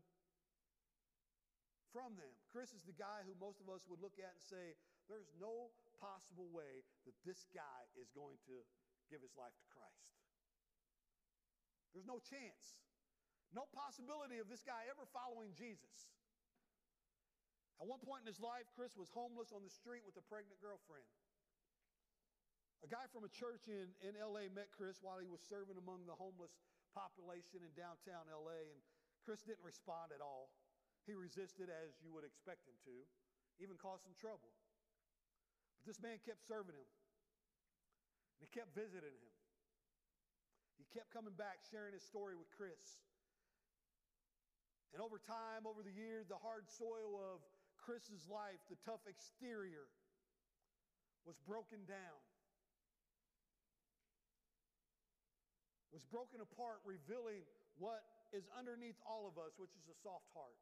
from 1.90 2.14
them. 2.14 2.30
Chris 2.54 2.70
is 2.70 2.86
the 2.86 2.94
guy 2.94 3.26
who 3.26 3.34
most 3.42 3.58
of 3.58 3.66
us 3.72 3.82
would 3.90 3.98
look 3.98 4.20
at 4.22 4.30
and 4.30 4.44
say, 4.44 4.78
There's 5.10 5.32
no 5.42 5.74
possible 5.98 6.46
way 6.52 6.86
that 7.08 7.16
this 7.24 7.48
guy 7.50 7.82
is 7.96 8.12
going 8.12 8.36
to 8.46 8.62
give 9.10 9.22
his 9.22 9.34
life 9.38 9.54
to 9.62 9.68
Christ. 9.72 10.06
There's 11.96 12.08
no 12.08 12.20
chance. 12.20 12.76
No 13.54 13.64
possibility 13.72 14.36
of 14.42 14.50
this 14.52 14.60
guy 14.60 14.84
ever 14.90 15.08
following 15.14 15.56
Jesus. 15.56 16.12
At 17.80 17.88
one 17.88 18.00
point 18.00 18.24
in 18.24 18.28
his 18.28 18.40
life, 18.40 18.68
Chris 18.72 18.96
was 18.96 19.12
homeless 19.12 19.52
on 19.52 19.64
the 19.64 19.72
street 19.72 20.04
with 20.04 20.16
a 20.16 20.24
pregnant 20.24 20.60
girlfriend. 20.60 21.06
A 22.84 22.88
guy 22.88 23.08
from 23.12 23.24
a 23.24 23.32
church 23.32 23.68
in, 23.68 23.88
in 24.04 24.16
LA 24.16 24.52
met 24.52 24.72
Chris 24.72 25.00
while 25.00 25.20
he 25.20 25.28
was 25.28 25.40
serving 25.44 25.80
among 25.80 26.04
the 26.04 26.16
homeless 26.16 26.52
population 26.92 27.64
in 27.64 27.72
downtown 27.76 28.28
LA, 28.28 28.68
and 28.72 28.80
Chris 29.24 29.44
didn't 29.44 29.64
respond 29.64 30.12
at 30.12 30.24
all. 30.24 30.52
He 31.04 31.12
resisted 31.12 31.68
as 31.68 31.96
you 32.00 32.12
would 32.12 32.24
expect 32.24 32.64
him 32.64 32.76
to, 32.88 32.96
even 33.60 33.76
caused 33.80 34.04
some 34.04 34.16
trouble. 34.16 34.52
But 35.80 35.88
this 35.88 36.00
man 36.00 36.20
kept 36.24 36.44
serving 36.44 36.76
him, 36.76 36.88
and 38.36 38.44
he 38.44 38.48
kept 38.52 38.76
visiting 38.76 39.16
him. 39.16 39.34
He 40.76 40.84
kept 40.92 41.08
coming 41.08 41.32
back, 41.34 41.64
sharing 41.72 41.96
his 41.96 42.04
story 42.04 42.36
with 42.36 42.52
Chris. 42.52 43.00
And 44.92 45.00
over 45.00 45.16
time, 45.16 45.64
over 45.64 45.80
the 45.80 45.92
years, 45.92 46.28
the 46.28 46.40
hard 46.40 46.68
soil 46.68 47.16
of 47.16 47.40
Chris's 47.80 48.28
life, 48.28 48.60
the 48.68 48.76
tough 48.84 49.04
exterior, 49.08 49.88
was 51.24 51.36
broken 51.48 51.82
down, 51.88 52.20
was 55.90 56.04
broken 56.12 56.44
apart, 56.44 56.84
revealing 56.84 57.42
what 57.80 58.04
is 58.32 58.46
underneath 58.52 59.00
all 59.04 59.24
of 59.24 59.40
us, 59.40 59.56
which 59.56 59.72
is 59.74 59.88
a 59.88 59.96
soft 60.04 60.28
heart. 60.36 60.60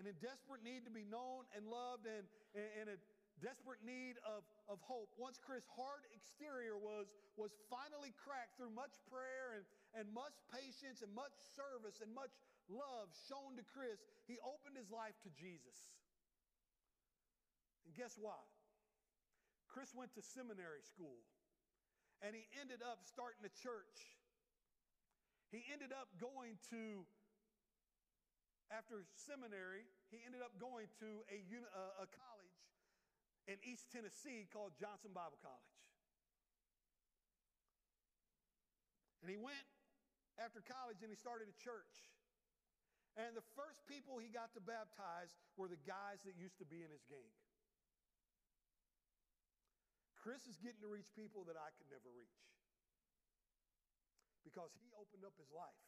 And 0.00 0.08
in 0.08 0.16
desperate 0.24 0.64
need 0.64 0.88
to 0.88 0.92
be 0.94 1.04
known 1.04 1.44
and 1.52 1.68
loved 1.68 2.08
and, 2.08 2.24
and, 2.56 2.88
and, 2.88 3.00
desperate 3.42 3.82
need 3.82 4.22
of, 4.22 4.46
of 4.70 4.78
hope. 4.86 5.10
Once 5.18 5.36
Chris' 5.42 5.66
hard 5.66 6.06
exterior 6.14 6.78
was, 6.78 7.10
was 7.34 7.50
finally 7.66 8.14
cracked 8.14 8.54
through 8.54 8.70
much 8.70 8.94
prayer 9.10 9.58
and, 9.58 9.66
and 9.98 10.06
much 10.14 10.38
patience 10.54 11.02
and 11.02 11.10
much 11.10 11.34
service 11.58 11.98
and 11.98 12.08
much 12.14 12.30
love 12.70 13.10
shown 13.26 13.58
to 13.58 13.66
Chris, 13.66 13.98
he 14.30 14.38
opened 14.46 14.78
his 14.78 14.88
life 14.94 15.18
to 15.26 15.30
Jesus. 15.34 15.76
And 17.82 17.92
guess 17.98 18.14
what? 18.14 18.46
Chris 19.66 19.90
went 19.90 20.14
to 20.14 20.22
seminary 20.22 20.86
school 20.86 21.18
and 22.22 22.38
he 22.38 22.46
ended 22.62 22.80
up 22.86 23.02
starting 23.02 23.42
a 23.42 23.50
church. 23.50 23.98
He 25.50 25.66
ended 25.68 25.90
up 25.92 26.08
going 26.16 26.56
to, 26.72 27.04
after 28.72 29.04
seminary, 29.18 29.84
he 30.08 30.22
ended 30.24 30.40
up 30.40 30.56
going 30.56 30.88
to 31.02 31.08
a, 31.28 31.42
a, 32.00 32.06
college 32.08 32.41
in 33.50 33.58
East 33.66 33.90
Tennessee 33.90 34.46
called 34.50 34.78
Johnson 34.78 35.10
Bible 35.10 35.38
College. 35.42 35.74
And 39.22 39.30
he 39.30 39.38
went 39.38 39.66
after 40.38 40.62
college 40.62 41.02
and 41.02 41.10
he 41.10 41.18
started 41.18 41.46
a 41.46 41.56
church. 41.58 42.10
And 43.14 43.36
the 43.36 43.44
first 43.54 43.84
people 43.84 44.16
he 44.18 44.32
got 44.32 44.50
to 44.56 44.62
baptize 44.62 45.36
were 45.54 45.68
the 45.68 45.80
guys 45.84 46.24
that 46.24 46.34
used 46.34 46.58
to 46.58 46.66
be 46.66 46.80
in 46.80 46.90
his 46.90 47.04
gang. 47.06 47.30
Chris 50.16 50.46
is 50.46 50.56
getting 50.62 50.80
to 50.80 50.90
reach 50.90 51.10
people 51.18 51.42
that 51.50 51.58
I 51.58 51.74
could 51.74 51.90
never 51.90 52.08
reach 52.14 52.40
because 54.46 54.70
he 54.78 54.90
opened 54.94 55.26
up 55.26 55.34
his 55.38 55.50
life 55.50 55.82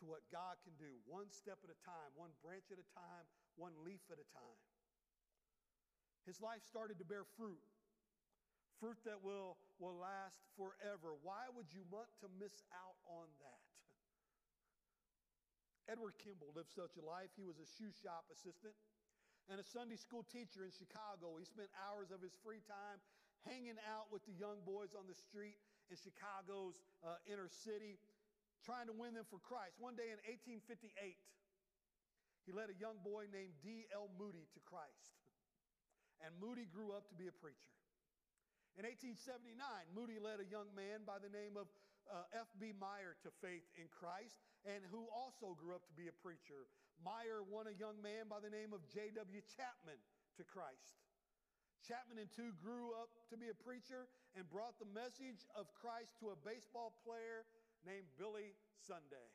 to 0.00 0.04
what 0.04 0.24
God 0.28 0.60
can 0.64 0.76
do 0.76 1.00
one 1.08 1.32
step 1.32 1.60
at 1.64 1.72
a 1.72 1.78
time, 1.80 2.12
one 2.12 2.32
branch 2.44 2.68
at 2.68 2.80
a 2.80 2.88
time, 2.92 3.24
one 3.56 3.72
leaf 3.84 4.04
at 4.12 4.20
a 4.20 4.28
time. 4.36 4.60
His 6.24 6.40
life 6.40 6.64
started 6.64 6.96
to 6.98 7.06
bear 7.06 7.28
fruit, 7.36 7.60
fruit 8.80 8.96
that 9.04 9.20
will, 9.20 9.60
will 9.76 10.00
last 10.00 10.40
forever. 10.56 11.12
Why 11.20 11.52
would 11.52 11.68
you 11.68 11.84
want 11.92 12.08
to 12.24 12.28
miss 12.40 12.64
out 12.72 12.96
on 13.04 13.28
that? 13.44 13.62
Edward 15.92 16.16
Kimball 16.16 16.56
lived 16.56 16.72
such 16.72 16.96
a 16.96 17.04
life. 17.04 17.28
He 17.36 17.44
was 17.44 17.60
a 17.60 17.68
shoe 17.76 17.92
shop 17.92 18.24
assistant 18.32 18.72
and 19.52 19.60
a 19.60 19.66
Sunday 19.66 20.00
school 20.00 20.24
teacher 20.24 20.64
in 20.64 20.72
Chicago. 20.72 21.36
He 21.36 21.44
spent 21.44 21.68
hours 21.76 22.08
of 22.08 22.24
his 22.24 22.32
free 22.40 22.64
time 22.64 23.04
hanging 23.44 23.76
out 23.84 24.08
with 24.08 24.24
the 24.24 24.32
young 24.32 24.64
boys 24.64 24.96
on 24.96 25.04
the 25.04 25.16
street 25.16 25.60
in 25.92 26.00
Chicago's 26.00 26.80
uh, 27.04 27.20
inner 27.28 27.52
city, 27.52 28.00
trying 28.64 28.88
to 28.88 28.96
win 28.96 29.12
them 29.12 29.28
for 29.28 29.36
Christ. 29.44 29.76
One 29.76 29.92
day 29.92 30.08
in 30.08 30.16
1858, 30.24 31.20
he 32.48 32.50
led 32.52 32.72
a 32.72 32.76
young 32.80 32.96
boy 33.04 33.28
named 33.28 33.52
D.L. 33.60 34.08
Moody 34.16 34.48
to 34.56 34.60
Christ. 34.64 35.12
And 36.22 36.34
Moody 36.38 36.68
grew 36.68 36.94
up 36.94 37.10
to 37.10 37.16
be 37.16 37.26
a 37.26 37.34
preacher. 37.34 37.74
In 38.74 38.82
1879, 38.86 39.54
Moody 39.94 40.18
led 40.18 40.42
a 40.42 40.48
young 40.50 40.66
man 40.74 41.06
by 41.06 41.22
the 41.22 41.30
name 41.30 41.54
of 41.54 41.70
uh, 42.10 42.26
F.B. 42.34 42.74
Meyer 42.76 43.14
to 43.22 43.30
faith 43.38 43.64
in 43.78 43.86
Christ, 43.88 44.36
and 44.66 44.82
who 44.90 45.06
also 45.14 45.56
grew 45.56 45.72
up 45.72 45.86
to 45.86 45.94
be 45.94 46.10
a 46.10 46.16
preacher. 46.20 46.66
Meyer 47.00 47.46
won 47.46 47.70
a 47.70 47.76
young 47.78 47.98
man 48.02 48.26
by 48.26 48.42
the 48.42 48.50
name 48.50 48.74
of 48.74 48.82
J.W. 48.90 49.40
Chapman 49.54 50.00
to 50.36 50.42
Christ. 50.42 50.98
Chapman 51.84 52.16
and 52.16 52.32
two 52.32 52.56
grew 52.64 52.96
up 52.96 53.12
to 53.28 53.36
be 53.36 53.52
a 53.52 53.56
preacher 53.56 54.08
and 54.34 54.48
brought 54.48 54.80
the 54.80 54.88
message 54.88 55.44
of 55.52 55.68
Christ 55.76 56.16
to 56.24 56.32
a 56.32 56.38
baseball 56.40 56.96
player 57.04 57.44
named 57.84 58.08
Billy 58.16 58.56
Sunday. 58.80 59.28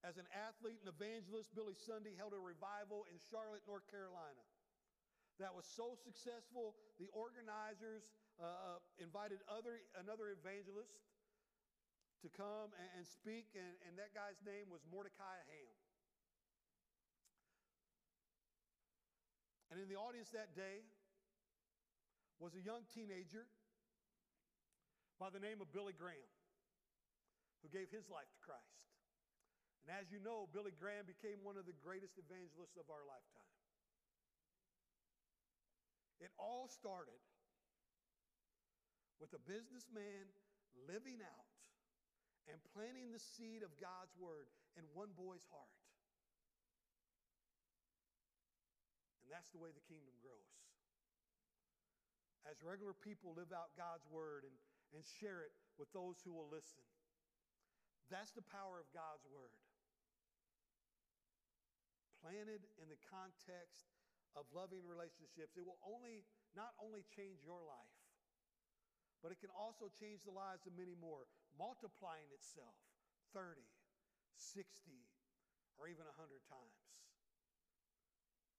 As 0.00 0.16
an 0.16 0.24
athlete 0.32 0.80
and 0.80 0.88
evangelist, 0.88 1.52
Billy 1.52 1.76
Sunday 1.76 2.16
held 2.16 2.32
a 2.32 2.40
revival 2.40 3.04
in 3.12 3.20
Charlotte, 3.20 3.60
North 3.68 3.84
Carolina 3.92 4.44
that 5.40 5.56
was 5.56 5.64
so 5.64 5.96
successful, 5.96 6.76
the 7.00 7.08
organizers 7.16 8.04
uh, 8.36 8.76
uh, 8.76 8.78
invited 9.00 9.40
other, 9.48 9.80
another 9.96 10.36
evangelist 10.36 11.00
to 12.20 12.28
come 12.28 12.76
and, 12.76 13.00
and 13.00 13.04
speak, 13.08 13.56
and, 13.56 13.72
and, 13.88 13.96
that 13.96 14.12
guy's 14.12 14.36
name 14.44 14.68
was 14.68 14.84
Mordecai 14.92 15.40
Ham. 15.48 15.76
And 19.72 19.80
in 19.80 19.88
the 19.88 19.96
audience 19.96 20.28
that 20.36 20.52
day 20.52 20.84
was 22.36 22.52
a 22.52 22.60
young 22.60 22.84
teenager 22.92 23.48
by 25.16 25.32
the 25.32 25.40
name 25.40 25.64
of 25.64 25.72
Billy 25.72 25.96
Graham, 25.96 26.28
who 27.64 27.72
gave 27.72 27.88
his 27.88 28.04
life 28.12 28.28
to 28.28 28.40
Christ. 28.44 28.89
And 29.84 29.88
as 29.96 30.12
you 30.12 30.20
know, 30.20 30.46
Billy 30.52 30.76
Graham 30.76 31.08
became 31.08 31.40
one 31.40 31.56
of 31.56 31.64
the 31.64 31.76
greatest 31.80 32.20
evangelists 32.20 32.76
of 32.76 32.88
our 32.92 33.04
lifetime. 33.08 33.56
It 36.20 36.28
all 36.36 36.68
started 36.68 37.16
with 39.16 39.32
a 39.32 39.40
businessman 39.48 40.28
living 40.84 41.24
out 41.24 41.48
and 42.48 42.60
planting 42.76 43.08
the 43.08 43.20
seed 43.20 43.64
of 43.64 43.72
God's 43.80 44.12
word 44.20 44.52
in 44.76 44.84
one 44.92 45.16
boy's 45.16 45.44
heart. 45.48 45.76
And 49.24 49.32
that's 49.32 49.48
the 49.52 49.60
way 49.60 49.72
the 49.72 49.84
kingdom 49.88 50.12
grows. 50.20 50.52
As 52.48 52.60
regular 52.64 52.96
people 52.96 53.36
live 53.36 53.52
out 53.52 53.76
God's 53.76 54.04
word 54.08 54.44
and, 54.44 54.56
and 54.96 55.04
share 55.20 55.44
it 55.44 55.52
with 55.76 55.92
those 55.92 56.20
who 56.24 56.32
will 56.32 56.48
listen. 56.48 56.84
That's 58.08 58.32
the 58.32 58.44
power 58.44 58.80
of 58.80 58.88
God's 58.90 59.24
word. 59.30 59.54
Planted 62.20 62.60
in 62.76 62.92
the 62.92 63.00
context 63.08 63.88
of 64.36 64.44
loving 64.52 64.84
relationships, 64.84 65.56
it 65.56 65.64
will 65.64 65.80
only 65.80 66.28
not 66.52 66.76
only 66.76 67.00
change 67.16 67.40
your 67.40 67.64
life, 67.64 67.96
but 69.24 69.32
it 69.32 69.40
can 69.40 69.52
also 69.56 69.88
change 69.88 70.20
the 70.24 70.34
lives 70.34 70.68
of 70.68 70.76
many 70.76 70.92
more, 70.96 71.24
multiplying 71.56 72.28
itself 72.32 72.76
30, 73.32 73.64
60, 74.36 74.68
or 75.80 75.88
even 75.88 76.04
100 76.04 76.44
times. 76.44 76.80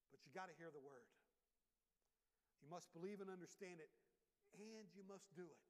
But 0.10 0.26
you 0.26 0.34
got 0.34 0.50
to 0.50 0.56
hear 0.58 0.74
the 0.74 0.82
word. 0.82 1.10
You 2.62 2.70
must 2.70 2.90
believe 2.94 3.22
and 3.22 3.30
understand 3.30 3.78
it, 3.78 3.90
and 4.58 4.90
you 4.94 5.06
must 5.06 5.30
do 5.38 5.46
it. 5.46 5.64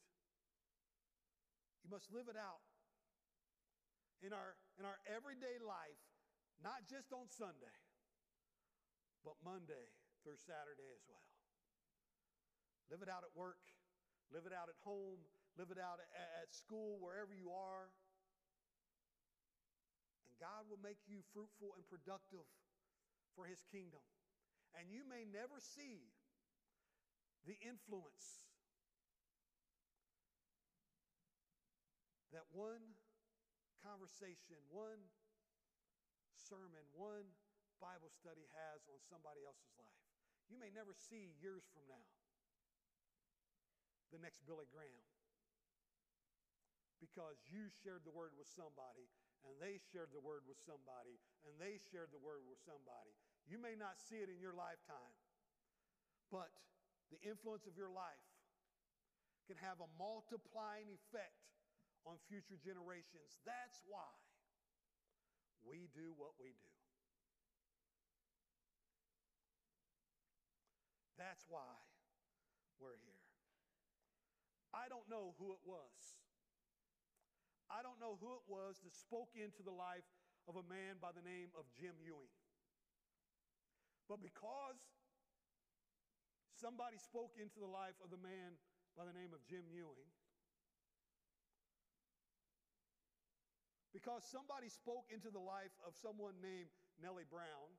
You 1.84 1.90
must 1.90 2.08
live 2.12 2.30
it 2.30 2.38
out 2.38 2.64
in 4.22 4.32
our, 4.32 4.56
in 4.78 4.86
our 4.86 5.00
everyday 5.10 5.58
life, 5.60 6.00
not 6.62 6.86
just 6.86 7.10
on 7.10 7.26
Sunday 7.32 7.81
but 9.22 9.38
Monday 9.46 9.94
through 10.22 10.38
Saturday 10.38 10.90
as 10.94 11.04
well. 11.10 11.26
Live 12.90 13.02
it 13.02 13.10
out 13.10 13.24
at 13.24 13.34
work, 13.34 13.62
live 14.30 14.44
it 14.46 14.54
out 14.54 14.68
at 14.68 14.78
home, 14.84 15.24
live 15.56 15.72
it 15.72 15.80
out 15.80 16.02
at 16.02 16.50
school, 16.52 17.00
wherever 17.00 17.32
you 17.32 17.50
are. 17.50 17.90
And 20.28 20.36
God 20.42 20.68
will 20.68 20.82
make 20.82 21.00
you 21.08 21.24
fruitful 21.32 21.74
and 21.80 21.88
productive 21.88 22.46
for 23.34 23.48
His 23.48 23.64
kingdom. 23.72 24.04
And 24.76 24.92
you 24.92 25.08
may 25.08 25.24
never 25.24 25.60
see 25.60 26.12
the 27.48 27.56
influence 27.64 28.48
that 32.32 32.48
one 32.52 32.96
conversation, 33.84 34.60
one 34.72 35.12
sermon, 36.32 36.88
one 36.96 37.28
Bible 37.82 38.14
study 38.14 38.46
has 38.54 38.86
on 38.86 39.02
somebody 39.10 39.42
else's 39.42 39.74
life. 39.76 40.06
You 40.46 40.62
may 40.62 40.70
never 40.70 40.94
see 40.94 41.34
years 41.42 41.66
from 41.74 41.90
now 41.90 42.08
the 44.14 44.22
next 44.22 44.46
Billy 44.46 44.68
Graham 44.70 45.08
because 47.02 47.42
you 47.50 47.66
shared 47.82 48.06
the 48.06 48.14
word 48.14 48.38
with 48.38 48.46
somebody 48.52 49.10
and 49.48 49.58
they 49.58 49.82
shared 49.90 50.14
the 50.14 50.22
word 50.22 50.46
with 50.46 50.62
somebody 50.62 51.18
and 51.48 51.58
they 51.58 51.82
shared 51.90 52.14
the 52.14 52.22
word 52.22 52.46
with 52.46 52.62
somebody. 52.62 53.16
You 53.50 53.58
may 53.58 53.74
not 53.74 53.98
see 53.98 54.22
it 54.22 54.30
in 54.30 54.38
your 54.38 54.54
lifetime, 54.54 55.16
but 56.30 56.54
the 57.10 57.18
influence 57.26 57.66
of 57.66 57.74
your 57.74 57.90
life 57.90 58.30
can 59.50 59.58
have 59.58 59.82
a 59.82 59.90
multiplying 59.98 60.94
effect 60.94 61.42
on 62.06 62.22
future 62.30 62.62
generations. 62.62 63.42
That's 63.44 63.82
why 63.90 64.14
we 65.66 65.90
do 65.96 66.14
what 66.18 66.38
we 66.38 66.54
do. 66.62 66.71
That's 71.22 71.46
why 71.46 71.70
we're 72.82 72.98
here. 72.98 73.22
I 74.74 74.90
don't 74.90 75.06
know 75.06 75.38
who 75.38 75.54
it 75.54 75.62
was. 75.62 76.18
I 77.70 77.86
don't 77.86 78.02
know 78.02 78.18
who 78.18 78.34
it 78.42 78.46
was 78.50 78.82
that 78.82 78.98
spoke 78.98 79.30
into 79.38 79.62
the 79.62 79.72
life 79.72 80.08
of 80.50 80.58
a 80.58 80.66
man 80.66 80.98
by 80.98 81.14
the 81.14 81.22
name 81.22 81.54
of 81.54 81.70
Jim 81.78 81.94
Ewing. 82.02 82.34
But 84.10 84.26
because 84.26 84.82
somebody 86.58 86.98
spoke 86.98 87.38
into 87.38 87.62
the 87.62 87.70
life 87.70 87.96
of 88.02 88.10
the 88.10 88.18
man 88.18 88.58
by 88.98 89.06
the 89.06 89.14
name 89.14 89.30
of 89.38 89.46
Jim 89.46 89.70
Ewing, 89.70 90.10
because 93.94 94.26
somebody 94.26 94.74
spoke 94.74 95.06
into 95.14 95.30
the 95.30 95.40
life 95.40 95.72
of 95.86 95.94
someone 96.02 96.42
named 96.42 96.74
Nellie 96.98 97.30
Brown, 97.30 97.78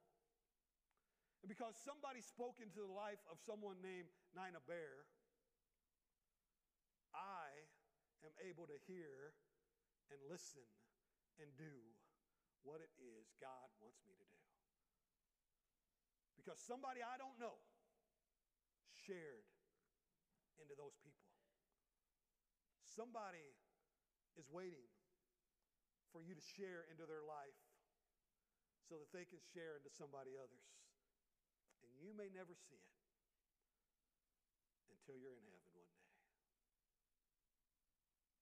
And 1.43 1.51
because 1.51 1.75
somebody 1.83 2.23
spoke 2.23 2.63
into 2.63 2.79
the 2.79 2.95
life 2.95 3.19
of 3.27 3.43
someone 3.43 3.83
named 3.83 4.07
Nina 4.31 4.63
Bear, 4.63 5.11
I 7.11 7.51
am 8.23 8.31
able 8.47 8.71
to 8.71 8.79
hear 8.87 9.35
and 10.15 10.23
listen 10.31 10.65
and 11.43 11.51
do 11.59 11.75
what 12.63 12.79
it 12.79 12.95
is 13.03 13.35
God 13.43 13.67
wants 13.83 13.99
me 14.07 14.15
to 14.15 14.27
do. 14.31 14.43
Because 16.39 16.63
somebody 16.63 17.03
I 17.03 17.19
don't 17.19 17.39
know 17.43 17.59
shared 19.07 19.47
into 20.63 20.79
those 20.79 20.95
people. 21.03 21.27
Somebody 22.87 23.51
is 24.39 24.47
waiting 24.47 24.87
for 26.15 26.23
you 26.23 26.39
to 26.39 26.45
share 26.55 26.87
into 26.87 27.03
their 27.09 27.25
life 27.27 27.59
so 28.87 29.01
that 29.01 29.11
they 29.11 29.25
can 29.27 29.41
share 29.55 29.81
into 29.81 29.91
somebody 29.91 30.37
others. 30.39 30.82
You 32.03 32.11
may 32.19 32.27
never 32.35 32.51
see 32.59 32.75
it 32.75 32.99
until 34.91 35.15
you're 35.23 35.39
in 35.39 35.47
heaven 35.47 35.71
one 35.79 35.87
day. 35.87 36.11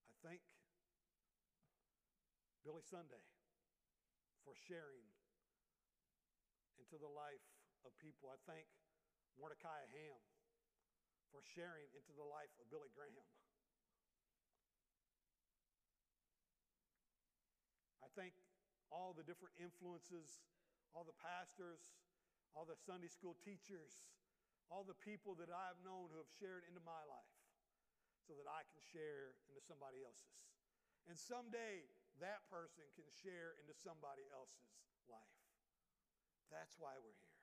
I 0.09 0.17
thank 0.25 0.41
Billy 2.65 2.81
Sunday 2.89 3.21
for 4.49 4.57
sharing 4.57 5.05
into 6.81 6.97
the 6.97 7.13
life 7.13 7.45
of 7.85 7.93
people. 8.01 8.33
I 8.33 8.41
thank 8.49 8.65
Mordecai 9.37 9.85
Ham 9.93 10.21
for 11.29 11.45
sharing 11.45 11.93
into 11.93 12.17
the 12.17 12.25
life 12.25 12.57
of 12.65 12.73
Billy 12.73 12.89
Graham. 12.97 13.29
I 18.01 18.09
thank 18.17 18.33
all 18.89 19.13
the 19.13 19.23
different 19.23 19.53
influences, 19.61 20.41
all 20.97 21.05
the 21.05 21.17
pastors, 21.21 21.93
all 22.55 22.67
the 22.67 22.79
Sunday 22.79 23.11
school 23.11 23.39
teachers, 23.41 24.11
all 24.71 24.87
the 24.87 24.99
people 24.99 25.35
that 25.39 25.51
I 25.51 25.71
have 25.71 25.81
known 25.83 26.11
who 26.11 26.19
have 26.19 26.31
shared 26.39 26.67
into 26.67 26.83
my 26.83 27.03
life 27.07 27.35
so 28.27 28.39
that 28.39 28.47
I 28.47 28.63
can 28.71 28.79
share 28.95 29.35
into 29.51 29.63
somebody 29.63 30.03
else's. 30.07 30.47
And 31.11 31.19
someday 31.19 31.87
that 32.23 32.47
person 32.47 32.87
can 32.95 33.09
share 33.11 33.59
into 33.59 33.75
somebody 33.75 34.23
else's 34.31 34.63
life. 35.11 35.39
That's 36.53 36.79
why 36.79 36.95
we're 36.99 37.17
here. 37.19 37.39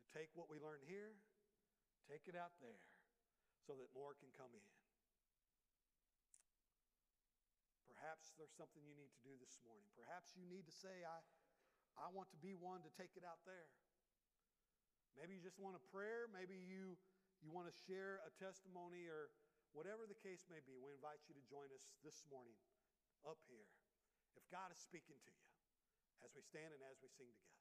To 0.00 0.04
take 0.12 0.32
what 0.36 0.48
we 0.48 0.60
learn 0.60 0.80
here, 0.84 1.16
take 2.08 2.24
it 2.28 2.36
out 2.36 2.56
there 2.60 2.80
so 3.64 3.76
that 3.76 3.88
more 3.92 4.16
can 4.16 4.32
come 4.32 4.52
in. 4.56 4.68
Perhaps 7.92 8.32
there's 8.40 8.54
something 8.56 8.80
you 8.84 8.96
need 8.96 9.12
to 9.12 9.22
do 9.24 9.34
this 9.36 9.60
morning. 9.64 9.84
Perhaps 9.92 10.32
you 10.32 10.46
need 10.48 10.64
to 10.64 10.72
say, 10.72 11.04
I, 11.04 11.20
I 12.00 12.08
want 12.14 12.32
to 12.32 12.38
be 12.40 12.56
one 12.56 12.80
to 12.86 12.92
take 12.96 13.12
it 13.18 13.26
out 13.26 13.42
there. 13.44 13.68
Maybe 15.18 15.34
you 15.34 15.42
just 15.42 15.58
want 15.58 15.74
a 15.74 15.82
prayer. 15.90 16.30
Maybe 16.30 16.54
you, 16.54 16.94
you 17.42 17.50
want 17.50 17.66
to 17.66 17.74
share 17.74 18.22
a 18.22 18.30
testimony 18.38 19.10
or 19.10 19.34
whatever 19.74 20.06
the 20.06 20.18
case 20.22 20.46
may 20.46 20.62
be. 20.62 20.78
We 20.78 20.94
invite 20.94 21.18
you 21.26 21.34
to 21.34 21.44
join 21.50 21.66
us 21.74 21.90
this 22.06 22.22
morning 22.30 22.54
up 23.26 23.42
here 23.50 23.66
if 24.38 24.46
God 24.54 24.70
is 24.70 24.78
speaking 24.78 25.18
to 25.26 25.32
you 25.34 25.46
as 26.22 26.30
we 26.38 26.42
stand 26.46 26.70
and 26.70 26.82
as 26.86 27.02
we 27.02 27.10
sing 27.10 27.30
together. 27.34 27.57